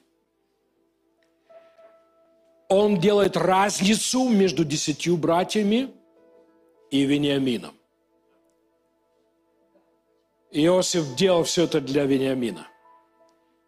Он 2.68 3.00
делает 3.00 3.36
разницу 3.36 4.28
между 4.28 4.64
десятью 4.64 5.16
братьями 5.16 5.90
и 6.92 7.04
Вениамином. 7.04 7.74
Иосиф 10.52 11.16
делал 11.16 11.42
все 11.42 11.64
это 11.64 11.80
для 11.80 12.04
Вениамина. 12.04 12.68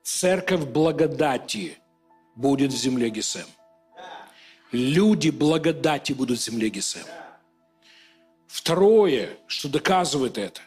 Церковь 0.04 0.64
благодати 0.64 1.76
будет 2.36 2.72
в 2.72 2.76
земле 2.76 3.10
Гесем. 3.10 3.46
Люди 4.70 5.30
благодати 5.30 6.12
будут 6.12 6.38
в 6.38 6.42
земле 6.42 6.68
Гесем. 6.68 7.06
Второе, 8.46 9.30
что 9.48 9.68
доказывает 9.68 10.38
это, 10.38 10.60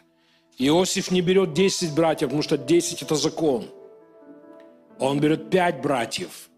Иосиф 0.58 1.10
не 1.10 1.22
берет 1.22 1.54
10 1.54 1.94
братьев, 1.94 2.28
потому 2.28 2.42
что 2.42 2.58
10– 2.58 3.02
это 3.02 3.14
закон– 3.14 3.70
он 4.98 5.20
берет 5.20 5.50
пять 5.50 5.80
братьев. 5.80 6.48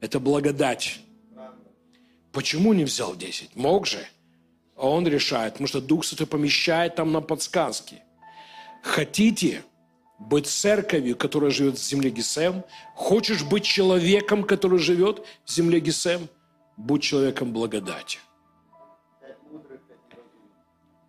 Это 0.00 0.20
благодать. 0.20 1.00
Почему 2.32 2.72
не 2.72 2.84
взял 2.84 3.16
десять? 3.16 3.56
Мог 3.56 3.86
же. 3.86 4.06
А 4.76 4.88
он 4.88 5.06
решает, 5.08 5.54
потому 5.54 5.66
что 5.66 5.80
Дух 5.80 6.04
Святой 6.04 6.26
помещает 6.26 6.94
там 6.94 7.10
на 7.12 7.20
подсказки. 7.20 8.02
Хотите 8.82 9.64
быть 10.18 10.46
церковью, 10.46 11.16
которая 11.16 11.50
живет 11.50 11.78
в 11.78 11.82
земле 11.82 12.10
Гесем? 12.10 12.64
Хочешь 12.94 13.42
быть 13.42 13.64
человеком, 13.64 14.44
который 14.44 14.78
живет 14.78 15.24
в 15.44 15.50
земле 15.50 15.80
Гесем? 15.80 16.28
Будь 16.76 17.02
человеком 17.02 17.52
благодати. 17.52 18.20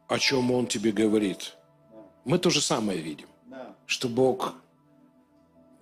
О 0.08 0.18
чем 0.18 0.52
он 0.52 0.66
тебе 0.66 0.92
говорит? 0.92 1.56
Мы 2.26 2.40
то 2.40 2.50
же 2.50 2.62
самое 2.62 3.00
видим. 3.00 3.28
Что 3.86 4.10
Бог 4.10 4.56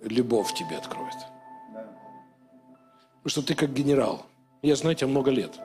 любовь 0.00 0.54
тебе 0.54 0.76
откроет. 0.76 1.14
Потому 3.22 3.30
что 3.30 3.42
ты 3.42 3.54
как 3.54 3.72
генерал. 3.72 4.26
Я 4.62 4.76
знаю 4.76 4.96
тебя 4.96 5.08
много 5.08 5.30
лет. 5.30 5.58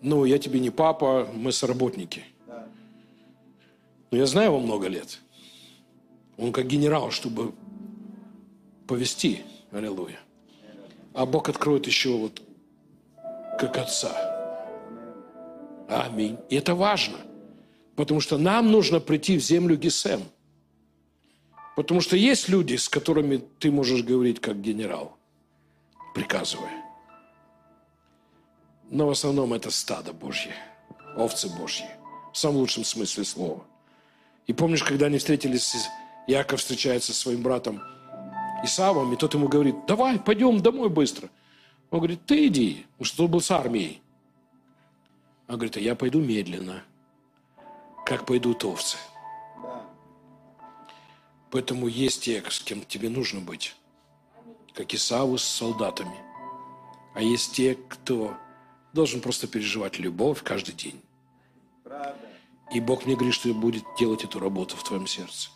Ну, 0.00 0.24
я 0.24 0.38
тебе 0.38 0.58
не 0.58 0.70
папа, 0.70 1.28
мы 1.32 1.52
соработники. 1.52 2.24
Но 4.10 4.18
я 4.18 4.26
знаю 4.26 4.48
его 4.48 4.60
много 4.60 4.88
лет. 4.88 5.20
Он 6.36 6.52
как 6.52 6.66
генерал, 6.66 7.10
чтобы 7.10 7.54
повести. 8.86 9.42
Аллилуйя. 9.70 10.18
А 11.14 11.24
Бог 11.24 11.48
откроет 11.48 11.86
еще 11.86 12.10
вот 12.16 12.42
как 13.58 13.78
отца. 13.78 14.10
Аминь. 15.88 16.38
И 16.48 16.56
это 16.56 16.74
важно. 16.74 17.16
Потому 17.96 18.20
что 18.20 18.38
нам 18.38 18.70
нужно 18.70 19.00
прийти 19.00 19.38
в 19.38 19.42
землю 19.42 19.76
Гесем. 19.76 20.22
Потому 21.76 22.00
что 22.00 22.16
есть 22.16 22.48
люди, 22.48 22.76
с 22.76 22.88
которыми 22.88 23.42
ты 23.58 23.70
можешь 23.70 24.02
говорить 24.02 24.40
как 24.40 24.60
генерал, 24.60 25.16
приказывая. 26.14 26.84
Но 28.90 29.06
в 29.06 29.10
основном 29.10 29.54
это 29.54 29.70
стадо 29.70 30.12
Божье, 30.12 30.54
овцы 31.16 31.48
Божьи, 31.48 31.86
в 32.32 32.36
самом 32.36 32.58
лучшем 32.58 32.84
смысле 32.84 33.24
слова. 33.24 33.64
И 34.46 34.52
помнишь, 34.52 34.82
когда 34.82 35.06
они 35.06 35.16
встретились, 35.16 35.88
Яков 36.26 36.60
встречается 36.60 37.14
со 37.14 37.20
своим 37.20 37.42
братом 37.42 37.82
Исавом, 38.62 39.12
и 39.12 39.16
тот 39.16 39.32
ему 39.32 39.48
говорит, 39.48 39.86
давай, 39.86 40.18
пойдем 40.18 40.60
домой 40.60 40.90
быстро. 40.90 41.30
Он 41.90 42.00
говорит, 42.00 42.24
ты 42.26 42.46
иди, 42.48 42.86
потому 42.92 43.06
что 43.06 43.24
он 43.24 43.30
был 43.30 43.40
с 43.40 43.50
армией. 43.50 44.02
Он 45.48 45.56
говорит, 45.56 45.76
а 45.76 45.80
я 45.80 45.94
пойду 45.94 46.20
медленно, 46.20 46.82
как 48.04 48.26
пойдут 48.26 48.64
овцы. 48.64 48.98
Поэтому 51.52 51.86
есть 51.86 52.22
те, 52.22 52.42
с 52.48 52.60
кем 52.60 52.82
тебе 52.82 53.10
нужно 53.10 53.40
быть, 53.40 53.76
как 54.72 54.94
Исаву 54.94 55.36
с 55.36 55.44
солдатами. 55.44 56.16
А 57.14 57.20
есть 57.20 57.52
те, 57.52 57.74
кто 57.74 58.34
должен 58.94 59.20
просто 59.20 59.46
переживать 59.46 59.98
любовь 59.98 60.42
каждый 60.42 60.74
день. 60.74 60.98
И 62.72 62.80
Бог 62.80 63.04
мне 63.04 63.16
говорит, 63.16 63.34
что 63.34 63.52
будет 63.52 63.84
делать 63.98 64.24
эту 64.24 64.40
работу 64.40 64.78
в 64.78 64.82
твоем 64.82 65.06
сердце. 65.06 65.50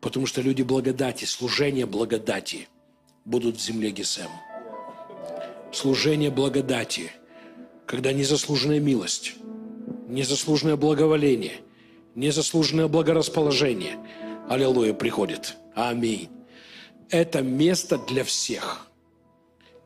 Потому 0.00 0.26
что 0.26 0.40
люди 0.40 0.62
благодати, 0.62 1.24
служение 1.26 1.86
благодати 1.86 2.68
будут 3.24 3.56
в 3.56 3.60
земле 3.60 3.92
Гесем. 3.92 4.30
Служение 5.72 6.30
благодати, 6.30 7.12
когда 7.86 8.12
незаслуженная 8.12 8.80
милость, 8.80 9.34
незаслуженное 10.08 10.76
благоволение, 10.76 11.60
незаслуженное 12.16 12.88
благорасположение, 12.88 13.96
аллилуйя, 14.48 14.94
приходит. 14.94 15.56
Аминь. 15.74 16.30
Это 17.10 17.42
место 17.42 17.98
для 17.98 18.24
всех. 18.24 18.88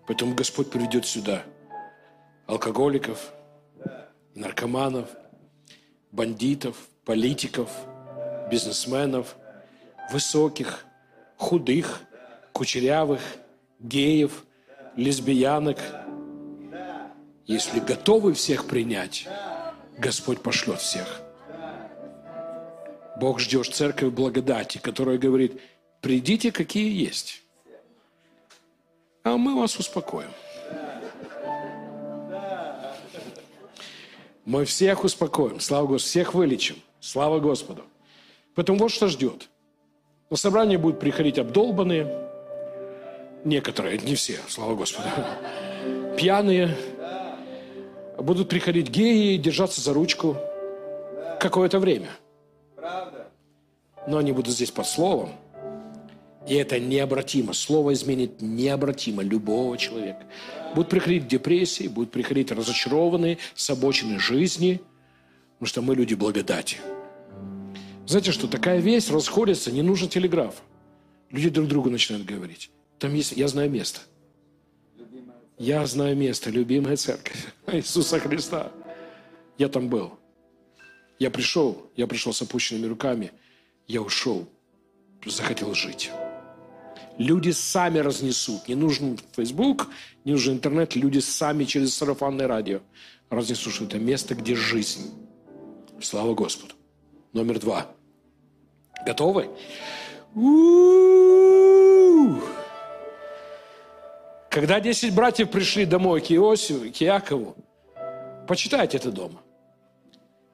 Поэтому 0.06 0.34
Господь 0.34 0.70
приведет 0.70 1.04
сюда 1.04 1.42
алкоголиков, 2.46 3.32
наркоманов, 4.34 5.08
бандитов, 6.12 6.76
политиков, 7.04 7.70
бизнесменов– 8.50 9.36
высоких, 10.10 10.84
худых, 11.36 12.00
кучерявых, 12.52 13.20
геев, 13.78 14.44
лесбиянок. 14.96 15.78
Если 17.46 17.80
готовы 17.80 18.34
всех 18.34 18.66
принять, 18.66 19.26
Господь 19.96 20.42
пошлет 20.42 20.80
всех. 20.80 21.22
Бог 23.20 23.40
ждет 23.40 23.66
церковь 23.74 24.12
благодати, 24.12 24.78
которая 24.78 25.18
говорит, 25.18 25.60
придите, 26.00 26.52
какие 26.52 26.90
есть, 27.04 27.42
а 29.24 29.36
мы 29.36 29.58
вас 29.58 29.78
успокоим. 29.78 30.30
Мы 34.44 34.64
всех 34.64 35.04
успокоим, 35.04 35.60
слава 35.60 35.86
Господу, 35.86 36.08
всех 36.08 36.34
вылечим, 36.34 36.76
слава 37.00 37.38
Господу. 37.38 37.84
Поэтому 38.54 38.78
вот 38.78 38.90
что 38.90 39.08
ждет– 39.08 39.48
на 40.30 40.36
собрание 40.36 40.76
будут 40.76 41.00
приходить 41.00 41.38
обдолбанные, 41.38 42.06
некоторые, 43.44 43.96
не 43.98 44.14
все, 44.14 44.38
слава 44.48 44.74
Господу, 44.74 45.08
пьяные, 46.18 46.76
будут 48.18 48.50
приходить 48.50 48.90
геи, 48.90 49.38
держаться 49.38 49.80
за 49.80 49.94
ручку 49.94 50.36
какое-то 51.40 51.78
время. 51.78 52.08
Но 54.08 54.18
они 54.18 54.32
будут 54.32 54.54
здесь 54.54 54.70
под 54.70 54.86
словом, 54.86 55.30
и 56.48 56.54
это 56.54 56.80
необратимо. 56.80 57.52
Слово 57.52 57.92
изменит 57.92 58.40
необратимо 58.40 59.22
любого 59.22 59.76
человека. 59.76 60.24
Будут 60.74 60.88
приходить 60.88 61.28
депрессии, 61.28 61.88
будут 61.88 62.10
приходить 62.10 62.50
разочарованные, 62.50 63.38
с 63.54 63.68
жизни, 64.18 64.80
потому 65.54 65.68
что 65.68 65.82
мы 65.82 65.94
люди 65.94 66.14
благодати. 66.14 66.78
Знаете 68.06 68.32
что, 68.32 68.48
такая 68.48 68.80
весть 68.80 69.10
расходится, 69.10 69.70
не 69.70 69.82
нужно 69.82 70.08
телеграф. 70.08 70.62
Люди 71.30 71.50
друг 71.50 71.68
другу 71.68 71.90
начинают 71.90 72.26
говорить. 72.26 72.70
Там 72.98 73.12
есть, 73.14 73.32
я 73.32 73.46
знаю 73.48 73.70
место. 73.70 74.00
Я 75.58 75.84
знаю 75.86 76.16
место, 76.16 76.48
любимая 76.48 76.96
церковь 76.96 77.36
Иисуса 77.72 78.18
Христа. 78.20 78.72
Я 79.58 79.68
там 79.68 79.88
был. 79.88 80.18
Я 81.18 81.30
пришел, 81.30 81.90
я 81.96 82.06
пришел 82.06 82.32
с 82.32 82.40
опущенными 82.40 82.86
руками, 82.86 83.32
я 83.88 84.00
ушел, 84.00 84.48
захотел 85.26 85.74
жить. 85.74 86.12
Люди 87.18 87.50
сами 87.50 87.98
разнесут. 87.98 88.68
Не 88.68 88.76
нужен 88.76 89.18
Facebook, 89.34 89.88
не 90.24 90.32
нужен 90.32 90.54
интернет. 90.54 90.94
Люди 90.94 91.18
сами 91.18 91.64
через 91.64 91.94
сарафанное 91.94 92.46
радио 92.46 92.80
разнесут, 93.28 93.74
что 93.74 93.84
это 93.84 93.98
место, 93.98 94.36
где 94.36 94.54
жизнь. 94.54 95.12
Слава 96.00 96.34
Господу. 96.34 96.74
Номер 97.32 97.58
два– 97.58 97.88
Готовы? 99.04 99.48
Когда 104.50 104.80
десять 104.80 105.14
братьев 105.14 105.50
пришли 105.50 105.84
домой 105.84 106.20
к 106.20 106.30
Иосифу, 106.32 106.90
к 106.90 106.96
Якову, 106.96 107.56
почитайте 108.46 108.96
это 108.96 109.10
дома. 109.10 109.40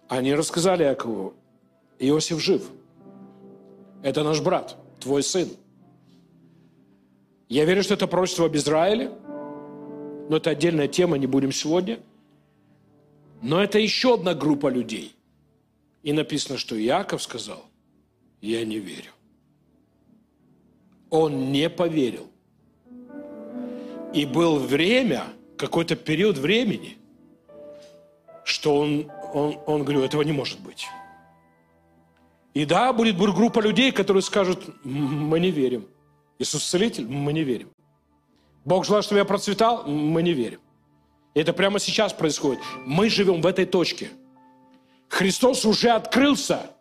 Они 0.08 0.34
рассказали 0.34 0.84
Якову, 0.84 1.34
Иосиф 1.98 2.40
жив. 2.40 2.62
Это 4.04 4.22
наш 4.22 4.42
брат, 4.42 4.76
твой 5.00 5.22
сын. 5.22 5.48
Я 7.48 7.64
верю, 7.64 7.82
что 7.82 7.94
это 7.94 8.06
пророчество 8.06 8.44
об 8.44 8.54
Израиле, 8.54 9.10
но 10.28 10.36
это 10.36 10.50
отдельная 10.50 10.88
тема, 10.88 11.16
не 11.16 11.26
будем 11.26 11.52
сегодня. 11.52 11.98
Но 13.40 13.62
это 13.62 13.78
еще 13.78 14.14
одна 14.14 14.34
группа 14.34 14.66
людей. 14.66 15.16
И 16.02 16.12
написано, 16.12 16.58
что 16.58 16.78
Иаков 16.78 17.22
сказал, 17.22 17.64
я 18.42 18.62
не 18.66 18.78
верю. 18.78 19.10
Он 21.08 21.50
не 21.50 21.70
поверил. 21.70 22.28
И 24.12 24.26
был 24.26 24.58
время, 24.58 25.24
какой-то 25.56 25.96
период 25.96 26.36
времени, 26.36 26.98
что 28.44 28.76
он, 28.76 29.10
он, 29.32 29.58
он 29.64 29.82
говорил, 29.82 30.04
этого 30.04 30.20
не 30.20 30.32
может 30.32 30.60
быть. 30.60 30.86
И 32.54 32.64
да, 32.64 32.92
будет 32.92 33.16
группа 33.16 33.60
людей, 33.60 33.92
которые 33.92 34.22
скажут, 34.22 34.64
мы 34.84 35.40
не 35.40 35.50
верим. 35.50 35.86
Иисус 36.38 36.64
целитель, 36.64 37.06
мы 37.06 37.32
не 37.32 37.42
верим. 37.42 37.70
Бог 38.64 38.84
желает, 38.86 39.04
чтобы 39.04 39.18
я 39.18 39.24
процветал, 39.24 39.84
мы 39.86 40.22
не 40.22 40.32
верим. 40.32 40.60
И 41.34 41.40
это 41.40 41.52
прямо 41.52 41.78
сейчас 41.78 42.12
происходит. 42.12 42.60
Мы 42.86 43.10
живем 43.10 43.42
в 43.42 43.46
этой 43.46 43.66
точке. 43.66 44.10
Христос 45.08 45.64
уже 45.64 45.90
открылся– 45.90 46.70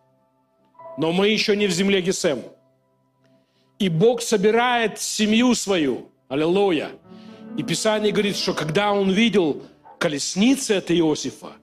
но 0.98 1.12
мы 1.12 1.30
еще 1.30 1.56
не 1.56 1.68
в 1.68 1.72
земле 1.72 2.02
Гесем. 2.02 2.44
И 3.80 3.90
Бог 3.90 4.22
собирает 4.22 5.00
семью 5.00 5.56
свою. 5.56 6.10
Аллилуйя. 6.28 6.92
И 7.58 7.64
Писание 7.64 8.12
говорит, 8.12 8.38
что 8.38 8.54
когда 8.54 8.92
он 8.92 9.12
видел 9.12 9.64
колесницы 10.00 10.72
от 10.72 10.92
Иосифа, 10.92 11.54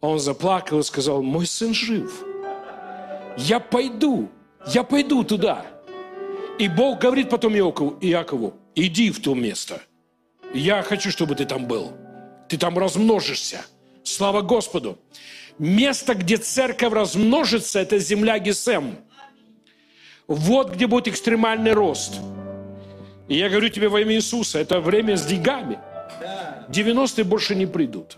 он 0.00 0.18
заплакал 0.18 0.80
и 0.80 0.82
сказал, 0.82 1.22
мой 1.22 1.46
сын 1.46 1.74
жив. 1.74 2.24
Я 3.36 3.60
пойду, 3.60 4.28
я 4.66 4.82
пойду 4.82 5.24
туда. 5.24 5.66
И 6.58 6.68
Бог 6.68 7.00
говорит 7.00 7.30
потом 7.30 7.54
Иакову, 7.56 7.98
Иакову 8.00 8.54
иди 8.74 9.10
в 9.10 9.20
то 9.20 9.34
место. 9.34 9.80
Я 10.54 10.82
хочу, 10.82 11.10
чтобы 11.10 11.34
ты 11.34 11.44
там 11.44 11.66
был. 11.66 11.92
Ты 12.48 12.58
там 12.58 12.78
размножишься. 12.78 13.64
Слава 14.02 14.42
Господу. 14.42 14.98
Место, 15.58 16.14
где 16.14 16.36
церковь 16.36 16.92
размножится, 16.92 17.80
это 17.80 17.98
земля 17.98 18.38
Гесем. 18.38 18.96
Вот 20.26 20.74
где 20.74 20.86
будет 20.86 21.08
экстремальный 21.08 21.72
рост. 21.72 22.20
И 23.28 23.36
я 23.36 23.48
говорю 23.48 23.68
тебе 23.68 23.88
во 23.88 24.00
имя 24.00 24.14
Иисуса, 24.14 24.58
это 24.58 24.80
время 24.80 25.16
с 25.16 25.24
деньгами. 25.24 25.78
90-е 26.68 27.24
больше 27.24 27.54
не 27.54 27.66
придут. 27.66 28.16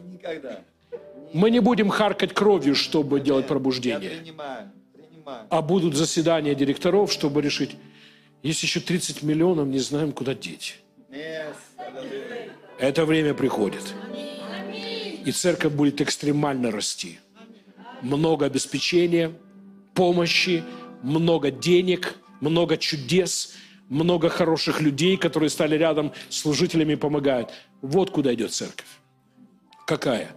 Мы 1.32 1.50
не 1.50 1.60
будем 1.60 1.88
харкать 1.88 2.32
кровью, 2.32 2.74
чтобы 2.74 3.20
делать 3.20 3.46
пробуждение. 3.46 4.12
А 5.26 5.62
будут 5.62 5.94
заседания 5.94 6.54
директоров, 6.54 7.12
чтобы 7.12 7.42
решить, 7.42 7.76
есть 8.42 8.62
еще 8.62 8.80
30 8.80 9.22
миллионов, 9.22 9.68
не 9.68 9.78
знаем, 9.78 10.12
куда 10.12 10.34
деть. 10.34 10.80
Это 12.78 13.04
время 13.04 13.34
приходит. 13.34 13.94
И 15.24 15.32
церковь 15.32 15.72
будет 15.72 16.00
экстремально 16.00 16.70
расти 16.70 17.18
много 18.04 18.46
обеспечения, 18.46 19.32
помощи, 19.94 20.62
много 21.02 21.50
денег, 21.50 22.14
много 22.40 22.76
чудес, 22.76 23.54
много 23.88 24.28
хороших 24.28 24.80
людей, 24.80 25.16
которые 25.16 25.50
стали 25.50 25.76
рядом 25.76 26.12
служителями 26.28 26.92
и 26.92 26.96
помогают. 26.96 27.50
Вот 27.82 28.10
куда 28.10 28.32
идет 28.34 28.52
церковь. 28.52 28.86
Какая? 29.86 30.34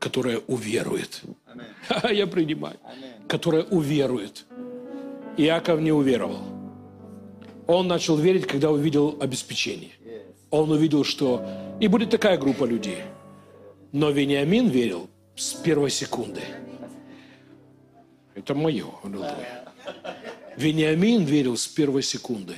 Которая 0.00 0.40
уверует. 0.48 1.20
Ха-ха, 1.86 2.10
Я 2.12 2.26
принимаю. 2.26 2.76
Amen. 2.82 3.28
Которая 3.28 3.62
уверует. 3.64 4.46
Иаков 5.36 5.80
не 5.80 5.92
уверовал. 5.92 6.42
Он 7.68 7.86
начал 7.86 8.16
верить, 8.16 8.46
когда 8.46 8.70
увидел 8.70 9.16
обеспечение. 9.20 9.92
Он 10.50 10.72
увидел, 10.72 11.04
что 11.04 11.46
и 11.80 11.86
будет 11.86 12.10
такая 12.10 12.36
группа 12.36 12.64
людей. 12.64 13.02
Но 13.92 14.10
Вениамин 14.10 14.68
верил 14.68 15.08
с 15.36 15.52
первой 15.52 15.90
секунды. 15.90 16.40
Это 18.34 18.54
мое. 18.54 18.86
аллилуйя. 19.04 19.64
Вениамин 20.56 21.24
верил 21.24 21.56
с 21.56 21.66
первой 21.66 22.02
секунды. 22.02 22.56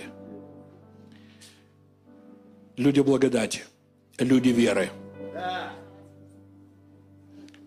Люди 2.76 3.00
благодати, 3.00 3.64
люди 4.18 4.48
веры. 4.48 4.90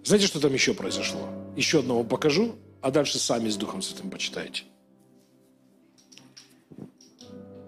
Знаете, 0.06 0.27
что 0.27 0.40
там 0.40 0.53
еще 0.53 0.76
произошло? 0.76 1.27
Еще 1.56 1.80
одного 1.80 2.03
покажу, 2.03 2.56
а 2.82 2.91
дальше 2.91 3.18
сами 3.18 3.49
с 3.49 3.57
Духом 3.57 3.82
Святым 3.82 4.11
почитайте. 4.11 4.64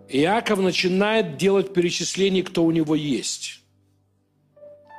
Иаков 0.08 0.60
начинает 0.60 1.38
делать 1.38 1.74
перечисление, 1.74 2.44
кто 2.44 2.64
у 2.64 2.70
него 2.70 2.94
есть. 2.94 3.62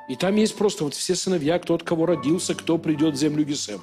И 0.09 0.17
там 0.17 0.35
есть 0.35 0.57
просто 0.57 0.83
вот 0.83 0.93
все 0.95 1.15
сыновья, 1.15 1.57
кто 1.59 1.75
от 1.75 1.83
кого 1.83 2.05
родился, 2.05 2.55
кто 2.55 2.77
придет 2.77 3.15
в 3.15 3.17
землю 3.17 3.45
Гесем. 3.45 3.81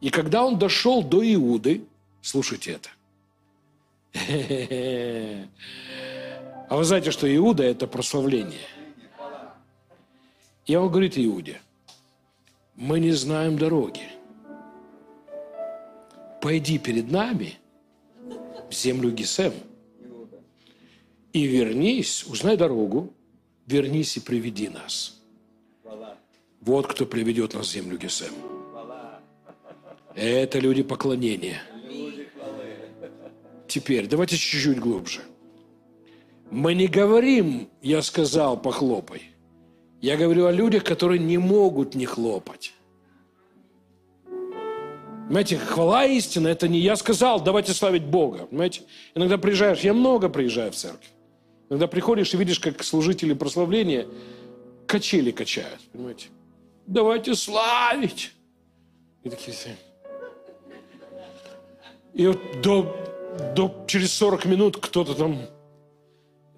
И 0.00 0.10
когда 0.10 0.44
он 0.44 0.58
дошел 0.58 1.04
до 1.04 1.22
Иуды, 1.34 1.84
слушайте 2.22 2.72
это. 2.72 2.90
А 6.68 6.76
вы 6.76 6.84
знаете, 6.84 7.12
что 7.12 7.32
Иуда– 7.36 7.62
это 7.64 7.86
прославление. 7.86 8.66
И 10.66 10.74
он 10.74 10.88
говорит 10.88 11.16
Иуде, 11.16 11.60
мы 12.80 12.98
не 12.98 13.12
знаем 13.12 13.58
дороги. 13.58 14.08
Пойди 16.40 16.78
перед 16.78 17.10
нами 17.10 17.58
в 18.70 18.74
землю 18.74 19.10
Гесем 19.10 19.52
и 21.34 21.44
вернись, 21.44 22.24
узнай 22.24 22.56
дорогу, 22.56 23.12
вернись 23.66 24.16
и 24.16 24.20
приведи 24.20 24.70
нас. 24.70 25.20
Вот 26.62 26.86
кто 26.86 27.04
приведет 27.04 27.52
нас 27.52 27.66
в 27.66 27.70
землю 27.70 27.98
Гесем. 27.98 28.32
Это 30.14 30.58
люди 30.58 30.82
поклонения. 30.82 31.62
Теперь 33.68 34.08
давайте 34.08 34.36
чуть-чуть 34.36 34.80
глубже. 34.80 35.20
Мы 36.50 36.74
не 36.74 36.86
говорим, 36.86 37.68
я 37.82 38.00
сказал, 38.00 38.60
похлопай. 38.60 39.22
Я 40.00 40.16
говорю 40.16 40.46
о 40.46 40.52
людях, 40.52 40.84
которые 40.84 41.18
не 41.18 41.38
могут 41.38 41.94
не 41.94 42.06
хлопать. 42.06 42.72
Понимаете, 45.26 45.58
хвала 45.58 46.06
истина– 46.06 46.48
это 46.48 46.66
не 46.66 46.80
я 46.80 46.96
сказал, 46.96 47.40
давайте 47.40 47.72
славить 47.72 48.04
Бога. 48.04 48.46
Понимаете, 48.46 48.82
иногда 49.14 49.38
приезжаешь, 49.38 49.80
я 49.80 49.94
много 49.94 50.28
приезжаю 50.28 50.72
в 50.72 50.74
церковь. 50.74 51.08
Иногда 51.68 51.86
приходишь 51.86 52.34
и 52.34 52.36
видишь, 52.36 52.58
как 52.58 52.82
служители 52.82 53.32
прославления 53.34 54.08
качели 54.88 55.30
качают. 55.30 55.78
Понимаете, 55.92 56.28
давайте 56.86 57.36
славить. 57.36 58.32
И 59.22 59.30
такие. 59.30 59.54
И 62.12 62.26
вот 62.26 62.40
до, 62.60 62.96
до, 63.54 63.84
через 63.86 64.12
40 64.14 64.46
минут 64.46 64.76
кто-то 64.78 65.14
там... 65.14 65.38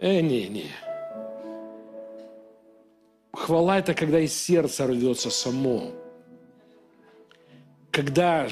Э, 0.00 0.20
не, 0.22 0.48
не. 0.48 0.66
Хвала– 3.32 3.78
это 3.80 3.94
когда 3.94 4.20
из 4.20 4.34
сердца 4.34 4.86
рвется 4.86 5.30
само. 5.30 5.92
Когда, 7.90 8.46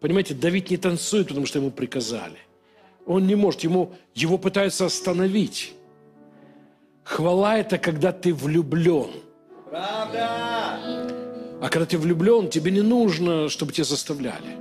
понимаете, 0.00 0.34
Давид 0.34 0.70
не 0.70 0.78
танцует, 0.78 1.28
потому 1.28 1.46
что 1.46 1.58
ему 1.58 1.70
приказали. 1.70 2.38
Он 3.06 3.26
не 3.26 3.34
может, 3.34 3.60
ему, 3.60 3.94
его 4.14 4.38
пытаются 4.38 4.86
остановить. 4.86 5.74
Хвала– 7.04 7.58
это 7.58 7.78
когда 7.78 8.12
ты 8.12 8.32
влюблен. 8.32 9.10
Правда. 9.70 10.28
А 11.60 11.68
когда 11.70 11.86
ты 11.86 11.98
влюблен, 11.98 12.48
тебе 12.48 12.70
не 12.70 12.82
нужно, 12.82 13.48
чтобы 13.48 13.72
тебя 13.72 13.84
заставляли. 13.84 14.56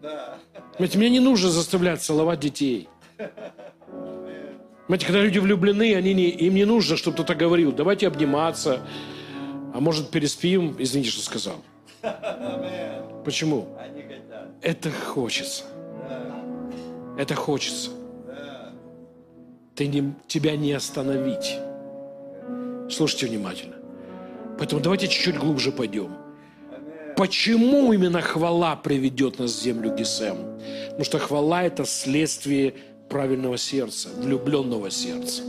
Да. 0.00 0.38
Понимаете, 0.72 0.98
мне 0.98 1.10
не 1.10 1.20
нужно 1.20 1.50
заставлять 1.50 2.02
целовать 2.02 2.40
детей. 2.40 2.88
Понимаете, 4.86 5.06
когда 5.06 5.20
люди 5.20 5.38
влюблены, 5.38 5.94
они 5.94 6.12
не, 6.12 6.28
им 6.28 6.54
не 6.54 6.64
нужно, 6.64 6.96
чтобы 6.96 7.14
кто-то 7.14 7.34
говорил, 7.34 7.72
давайте 7.72 8.06
обниматься, 8.06 8.80
а 9.72 9.80
может 9.80 10.10
переспим, 10.10 10.76
извините, 10.78 11.10
что 11.10 11.22
сказал. 11.22 11.56
Почему? 13.24 13.68
Это 14.60 14.90
хочется. 14.90 15.64
Это 17.16 17.34
хочется. 17.34 17.90
Ты 19.74 19.86
не, 19.86 20.14
тебя 20.26 20.56
не 20.56 20.72
остановить. 20.72 21.58
Слушайте 22.90 23.26
внимательно. 23.26 23.76
Поэтому 24.58 24.82
давайте 24.82 25.08
чуть-чуть 25.08 25.38
глубже 25.38 25.72
пойдем. 25.72 26.14
Почему 27.16 27.92
именно 27.92 28.20
хвала 28.20 28.76
приведет 28.76 29.38
нас 29.38 29.52
в 29.52 29.62
землю 29.62 29.94
Гесем? 29.94 30.58
Потому 30.86 31.04
что 31.04 31.18
хвала– 31.18 31.62
это 31.64 31.84
следствие 31.84 32.74
правильного 33.12 33.58
сердца, 33.58 34.08
влюбленного 34.16 34.90
сердца. 34.90 35.42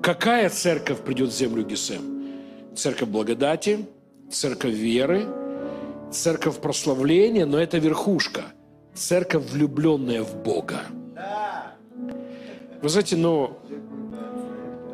Какая 0.00 0.48
церковь 0.48 1.00
придет 1.00 1.30
в 1.30 1.36
землю 1.36 1.64
Гесем? 1.64 2.22
Церковь 2.76 3.08
благодати, 3.08 3.84
церковь 4.30 4.74
веры, 4.74 5.26
церковь 6.12 6.60
прославления, 6.60 7.46
но 7.46 7.58
это 7.58 7.78
верхушка. 7.78 8.44
Церковь, 8.94 9.50
влюбленная 9.50 10.22
в 10.22 10.42
Бога. 10.42 10.82
Вы 12.80 12.88
знаете, 12.88 13.16
но 13.16 13.58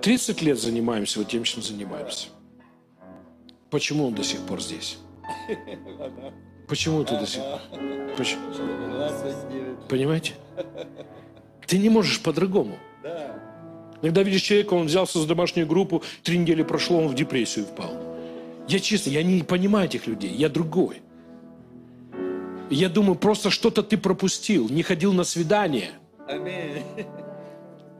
30 0.00 0.40
лет 0.40 0.58
занимаемся 0.58 1.18
вот 1.18 1.28
тем, 1.28 1.44
чем 1.44 1.62
занимаемся. 1.62 2.28
Почему 3.70 4.06
он 4.06 4.14
до 4.14 4.24
сих 4.24 4.40
пор 4.40 4.62
здесь? 4.62 4.98
Почему 6.66 7.04
ты 7.04 7.18
до 7.18 7.26
сих 7.26 7.42
пор? 7.42 7.60
Почему? 8.16 8.50
29. 8.50 9.88
Понимаете? 9.88 10.34
Ты 11.66 11.78
не 11.78 11.90
можешь 11.90 12.20
по-другому. 12.20 12.78
Да. 13.02 13.38
Иногда 14.02 14.22
видишь 14.22 14.42
человека, 14.42 14.74
он 14.74 14.86
взялся 14.86 15.18
за 15.18 15.26
домашнюю 15.26 15.66
группу, 15.66 16.02
три 16.22 16.38
недели 16.38 16.62
прошло, 16.62 16.98
он 16.98 17.08
в 17.08 17.14
депрессию 17.14 17.66
впал. 17.66 17.92
Я 18.68 18.80
честно, 18.80 19.10
я 19.10 19.22
не 19.22 19.42
понимаю 19.42 19.86
этих 19.86 20.06
людей, 20.06 20.30
я 20.30 20.48
другой. 20.48 21.02
Я 22.70 22.88
думаю, 22.88 23.14
просто 23.14 23.50
что-то 23.50 23.82
ты 23.82 23.96
пропустил, 23.96 24.68
не 24.68 24.82
ходил 24.82 25.12
на 25.12 25.24
свидание. 25.24 25.90
Аминь. 26.26 26.82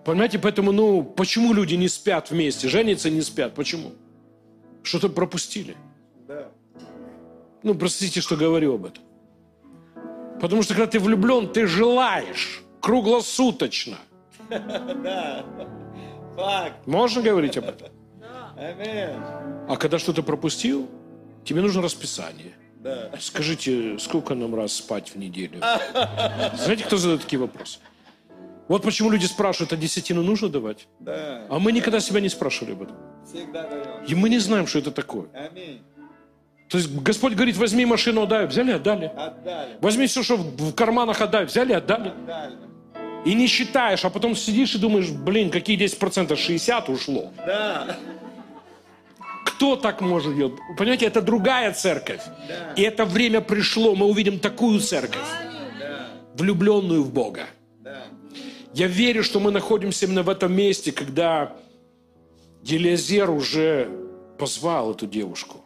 Понимаете, 0.04 0.38
поэтому, 0.38 0.72
ну, 0.72 1.02
почему 1.02 1.52
люди 1.52 1.74
не 1.74 1.88
спят 1.88 2.30
вместе, 2.30 2.68
женятся 2.68 3.10
не 3.10 3.22
спят? 3.22 3.54
Почему? 3.54 3.92
Что-то 4.82 5.08
пропустили. 5.08 5.76
Да. 6.26 6.48
Ну, 7.62 7.74
простите, 7.74 8.20
что 8.20 8.36
говорю 8.36 8.74
об 8.74 8.86
этом. 8.86 9.02
Потому 10.40 10.62
что, 10.62 10.74
когда 10.74 10.86
ты 10.86 10.98
влюблен, 10.98 11.48
ты 11.48 11.66
желаешь 11.66 12.62
круглосуточно. 12.80 13.98
Да. 14.48 15.44
Факт. 16.36 16.86
Можно 16.86 17.22
говорить 17.22 17.56
об 17.56 17.64
этом? 17.64 17.88
А 18.56 19.76
когда 19.76 19.98
что-то 19.98 20.22
пропустил, 20.22 20.88
тебе 21.44 21.60
нужно 21.60 21.82
расписание. 21.82 22.54
Да. 22.80 23.10
Скажите, 23.20 23.98
сколько 23.98 24.34
нам 24.34 24.54
раз 24.54 24.72
спать 24.74 25.10
в 25.10 25.16
неделю? 25.16 25.58
Знаете, 26.54 26.84
кто 26.84 26.96
задает 26.96 27.22
такие 27.22 27.40
вопросы? 27.40 27.80
Вот 28.68 28.82
почему 28.82 29.10
люди 29.10 29.24
спрашивают, 29.24 29.72
а 29.72 29.76
десятину 29.76 30.22
нужно 30.22 30.48
давать? 30.48 30.88
Да. 31.00 31.46
А 31.48 31.58
мы 31.58 31.72
никогда 31.72 32.00
себя 32.00 32.20
не 32.20 32.28
спрашивали 32.28 32.72
об 32.74 32.82
этом. 32.82 32.96
Всегда 33.26 33.66
даем. 33.66 34.04
И 34.04 34.14
мы 34.14 34.28
не 34.28 34.38
знаем, 34.38 34.66
что 34.66 34.78
это 34.78 34.90
такое. 34.90 35.28
Аминь. 35.34 35.82
То 36.68 36.76
есть 36.78 36.90
Господь 36.90 37.34
говорит, 37.34 37.56
возьми 37.56 37.86
машину, 37.86 38.22
отдай. 38.22 38.46
Взяли, 38.46 38.72
отдали. 38.72 39.06
Отдали. 39.16 39.76
Возьми 39.80 40.06
все, 40.06 40.22
что 40.22 40.36
в 40.36 40.74
карманах, 40.74 41.20
отдай. 41.20 41.46
Взяли, 41.46 41.72
отдали. 41.72 42.08
Отдали. 42.10 42.56
И 43.24 43.34
не 43.34 43.46
считаешь, 43.46 44.04
а 44.04 44.10
потом 44.10 44.36
сидишь 44.36 44.74
и 44.74 44.78
думаешь, 44.78 45.10
блин, 45.10 45.50
какие 45.50 45.78
10%? 45.78 46.36
60 46.36 46.88
ушло. 46.88 47.32
Да. 47.46 47.96
Кто 49.44 49.76
так 49.76 50.00
может 50.00 50.36
делать? 50.36 50.54
Понимаете, 50.76 51.06
это 51.06 51.20
другая 51.22 51.72
церковь. 51.72 52.20
Да. 52.48 52.72
И 52.76 52.82
это 52.82 53.04
время 53.04 53.40
пришло, 53.40 53.94
мы 53.96 54.06
увидим 54.06 54.38
такую 54.38 54.80
церковь, 54.80 55.26
Да. 55.80 56.08
влюбленную 56.34 57.02
в 57.02 57.12
Бога. 57.12 57.46
Да. 57.80 58.04
Я 58.74 58.86
верю, 58.86 59.24
что 59.24 59.40
мы 59.40 59.50
находимся 59.50 60.06
именно 60.06 60.22
в 60.22 60.28
этом 60.28 60.52
месте, 60.54 60.92
когда 60.92 61.56
Елизер 62.62 63.30
уже 63.30 63.88
позвал 64.38 64.92
эту 64.92 65.06
девушку, 65.06 65.64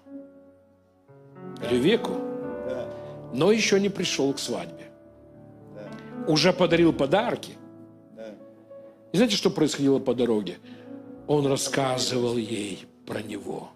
или 1.70 1.78
но 3.32 3.50
еще 3.50 3.80
не 3.80 3.88
пришел 3.88 4.32
к 4.32 4.38
свадьбе. 4.38 4.90
Уже 6.26 6.52
подарил 6.52 6.92
подарки. 6.92 7.52
И 9.12 9.16
знаете, 9.16 9.36
что 9.36 9.50
происходило 9.50 9.98
по 9.98 10.14
дороге? 10.14 10.58
Он 11.26 11.46
рассказывал 11.46 12.36
ей 12.36 12.86
про 13.06 13.22
него. 13.22 13.70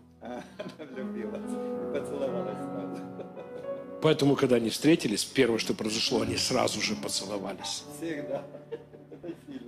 Поэтому, 4.03 4.37
когда 4.37 4.57
они 4.57 4.71
встретились, 4.71 5.25
первое, 5.25 5.59
что 5.59 5.75
произошло, 5.75 6.21
они 6.21 6.37
сразу 6.37 6.81
же 6.81 6.95
поцеловались. 6.95 7.85
Всегда. 7.97 8.43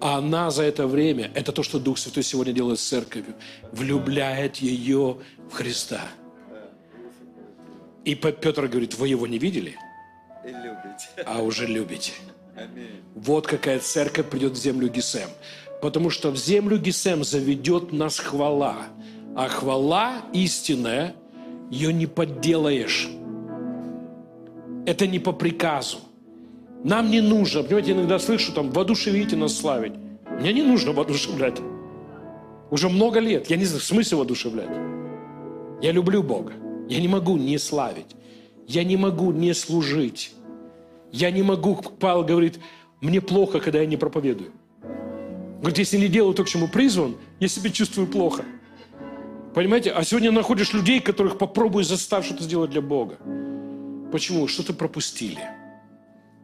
А 0.01 0.19
она 0.19 0.51
за 0.51 0.63
это 0.63 0.87
время, 0.87 1.31
это 1.35 1.51
то, 1.51 1.63
что 1.63 1.81
Дух 1.81 1.99
Святой 1.99 2.23
сегодня 2.23 2.53
делает 2.53 2.79
с 2.79 2.89
церковью, 2.89 3.35
влюбляет 3.73 4.57
ее 4.59 5.19
в 5.51 5.55
Христа. 5.55 6.03
И 8.09 8.15
Петр 8.15 8.69
говорит, 8.69 8.95
вы 8.95 9.09
его 9.09 9.27
не 9.27 9.37
видели, 9.37 9.77
И 10.43 10.49
любите. 10.49 11.09
а 11.27 11.43
уже 11.43 11.67
любите. 11.67 12.13
Аминь. 12.57 13.03
Вот 13.15 13.47
какая 13.47 13.81
церковь 13.81 14.31
придет 14.31 14.53
в 14.55 14.57
землю 14.57 14.89
Гесем. 14.89 15.29
Потому 15.83 16.09
что 16.09 16.31
в 16.31 16.37
землю 16.39 16.79
Гесем 16.79 17.23
заведет 17.23 17.93
нас 17.93 18.19
хвала. 18.19 18.77
А 19.37 19.49
хвала 19.49 20.23
истинная, 20.33 21.17
ее 21.71 21.93
не 21.93 22.07
подделаешь. 22.07 23.11
Это 24.87 25.07
не 25.07 25.19
по 25.19 25.33
приказу. 25.33 25.99
Нам 26.83 27.11
не 27.11 27.21
нужно, 27.21 27.63
понимаете, 27.63 27.93
иногда 27.93 28.19
слышу 28.19 28.55
там, 28.55 28.71
воодушевите 28.71 29.37
нас 29.37 29.55
славить. 29.55 29.93
Мне 30.41 30.55
не 30.55 30.63
нужно 30.63 30.93
воодушевлять. 30.93 31.61
Уже 32.71 32.89
много 32.89 33.21
лет. 33.21 33.51
Я 33.51 33.59
не 33.59 33.67
знаю, 33.67 33.83
в 33.83 33.85
смысле 33.85 34.17
воодушевлять. 34.17 34.71
Я 35.83 35.93
люблю 35.93 36.23
Бога. 36.23 36.55
Я 36.89 37.01
не 37.01 37.09
могу 37.09 37.37
не 37.37 37.59
славить. 37.59 38.17
Я 38.67 38.85
не 38.85 38.97
могу 38.97 39.33
не 39.33 39.55
служить. 39.55 40.33
Я 41.13 41.31
не 41.31 41.43
могу, 41.43 41.77
Павел 41.77 42.25
говорит, 42.25 42.59
мне 43.01 43.21
плохо, 43.21 43.61
когда 43.61 43.81
я 43.81 43.87
не 43.87 43.97
проповедую. 43.97 44.53
Говорит, 45.59 45.79
если 45.79 45.99
не 45.99 46.09
делаю 46.09 46.35
то, 46.35 46.45
к 46.45 46.49
чему 46.49 46.69
призван, 46.69 47.17
я 47.41 47.49
себя 47.49 47.71
чувствую 47.71 48.07
плохо. 48.07 48.45
Понимаете? 49.55 49.91
А 49.91 50.05
сегодня 50.05 50.31
находишь 50.31 50.73
людей, 50.73 51.01
которых 51.01 51.39
попробуй 51.39 51.85
заставь 51.85 52.27
что-то 52.27 52.45
сделать 52.45 52.71
для 52.71 52.83
Бога. 52.83 53.17
Почему? 54.13 54.47
Что-то 54.47 54.73
пропустили. 54.73 55.41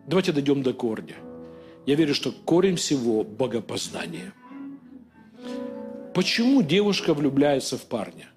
Давайте 0.07 0.33
дойдем 0.33 0.63
до 0.63 0.73
корня. 0.73 1.15
Я 1.87 1.95
верю, 1.95 2.15
что 2.15 2.33
корень 2.33 2.77
всего– 2.77 3.23
богопознание. 3.25 4.33
Почему 6.15 6.63
девушка 6.63 7.15
влюбляется 7.15 7.77
в 7.77 7.83
парня? 7.83 8.29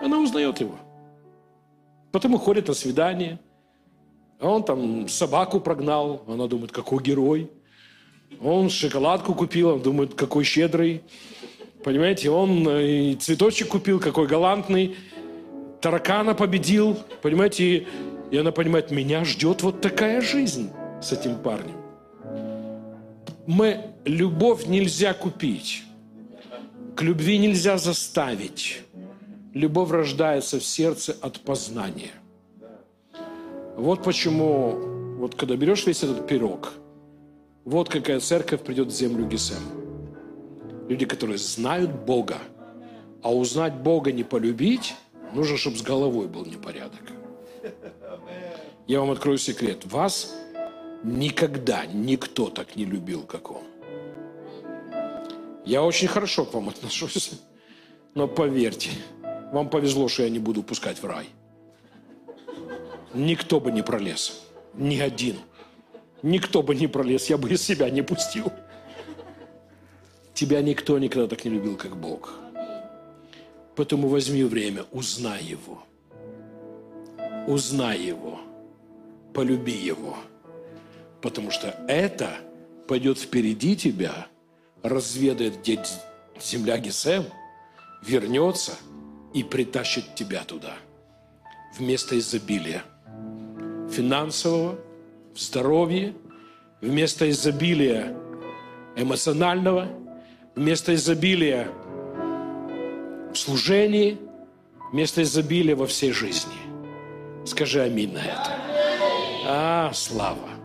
Она 0.00 0.18
узнает 0.18 0.60
его. 0.60 0.78
Потому 2.12 2.38
ходит 2.38 2.68
на 2.68 2.74
свидание. 2.74 3.38
А 4.40 4.48
он 4.48 4.64
там 4.64 5.08
собаку 5.08 5.60
прогнал. 5.60 6.22
Она 6.26 6.46
думает, 6.46 6.72
какой 6.72 7.02
герой. 7.02 7.50
Он 8.42 8.70
шоколадку 8.70 9.34
купил, 9.34 9.70
он 9.70 9.82
думает, 9.82 10.14
какой 10.14 10.44
щедрый. 10.44 11.02
Понимаете, 11.84 12.30
он 12.30 12.66
э, 12.68 12.86
и 12.86 13.14
цветочек 13.16 13.68
купил, 13.68 14.00
какой 14.00 14.26
галантный. 14.26 14.96
Таракана 15.80 16.34
победил. 16.34 16.98
Понимаете, 17.22 17.64
и, 17.64 17.86
и 18.30 18.36
она 18.36 18.52
понимает, 18.52 18.90
меня 18.90 19.24
ждет 19.24 19.62
вот 19.62 19.80
такая 19.80 20.20
жизнь 20.20 20.70
с 21.02 21.12
этим 21.12 21.36
парнем. 21.38 21.76
Мы, 23.46 23.92
любовь 24.04 24.66
нельзя 24.66 25.12
купить. 25.12 25.82
К 26.96 27.02
любви 27.02 27.38
нельзя 27.38 27.78
заставить. 27.78 28.82
Любовь 29.52 29.90
рождается 29.90 30.60
в 30.60 30.64
сердце 30.64 31.16
от 31.20 31.40
познания. 31.40 32.12
Вот 33.76 34.04
почему, 34.04 34.78
вот 35.18 35.34
когда 35.34 35.56
берешь 35.56 35.86
весь 35.86 36.04
этот 36.04 36.26
пирог, 36.28 36.72
вот 37.64 37.88
какая 37.88 38.20
церковь 38.20 38.62
придет 38.62 38.88
в 38.88 38.90
землю 38.92 39.26
Гесем. 39.26 39.62
Люди, 40.88 41.04
которые 41.04 41.38
знают 41.38 41.90
Бога, 41.90 42.38
а 43.22 43.34
узнать 43.34 43.74
Бога 43.74 44.12
не 44.12 44.22
полюбить, 44.22 44.94
нужно, 45.32 45.56
чтобы 45.56 45.76
с 45.76 45.82
головой 45.82 46.28
был 46.28 46.44
непорядок. 46.46 47.02
Я 48.86 49.00
вам 49.00 49.10
открою 49.10 49.38
секрет. 49.38 49.84
Вас 49.84 50.34
никогда 51.02 51.86
никто 51.86 52.50
так 52.50 52.76
не 52.76 52.84
любил, 52.84 53.22
как 53.22 53.50
он. 53.50 53.62
Я 55.64 55.82
очень 55.82 56.08
хорошо 56.08 56.44
к 56.44 56.54
вам 56.54 56.68
отношусь, 56.68 57.32
но 58.14 58.26
поверьте, 58.26 58.90
вам 59.52 59.68
повезло, 59.68 60.08
что 60.08 60.22
я 60.22 60.30
не 60.30 60.38
буду 60.38 60.62
пускать 60.62 61.02
в 61.02 61.06
рай. 61.06 61.28
Никто 63.14 63.60
бы 63.60 63.72
не 63.72 63.82
пролез. 63.82 64.42
Ни 64.74 64.98
один. 64.98 65.36
Никто 66.22 66.62
бы 66.62 66.74
не 66.74 66.86
пролез, 66.86 67.28
я 67.28 67.38
бы 67.38 67.50
из 67.50 67.62
себя 67.62 67.90
не 67.90 68.02
пустил. 68.02 68.52
Тебя 70.34 70.62
никто 70.62 70.98
никогда 70.98 71.26
так 71.26 71.44
не 71.44 71.50
любил, 71.50 71.76
как 71.76 71.96
Бог. 71.96 72.34
Поэтому 73.74 74.08
возьми 74.08 74.44
время, 74.44 74.84
узнай 74.92 75.42
Его. 75.42 75.82
Узнай 77.46 77.98
Его. 78.00 78.40
Полюби 79.34 79.72
Его. 79.72 80.16
Потому 81.20 81.50
что 81.50 81.68
это 81.88 82.36
пойдет 82.86 83.18
впереди 83.18 83.76
тебя, 83.76 84.26
разведает, 84.82 85.60
где 85.60 85.82
земля 86.40 86.78
Гесем, 86.78 87.24
вернется 88.02 88.72
и 89.34 89.42
притащит 89.42 90.14
тебя 90.14 90.44
туда. 90.44 90.74
Вместо 91.78 92.18
изобилия 92.18 92.82
финансового, 93.90 94.78
в 95.34 95.40
здоровье, 95.40 96.14
вместо 96.80 97.30
изобилия 97.30 98.16
эмоционального, 98.96 99.88
вместо 100.54 100.94
изобилия 100.94 101.68
в 103.32 103.36
служении, 103.36 104.18
вместо 104.92 105.22
изобилия 105.22 105.76
во 105.76 105.86
всей 105.86 106.12
жизни. 106.12 106.52
Скажи 107.46 107.80
аминь 107.82 108.12
на 108.12 108.18
это. 108.18 108.56
А, 109.46 109.90
слава. 109.94 110.59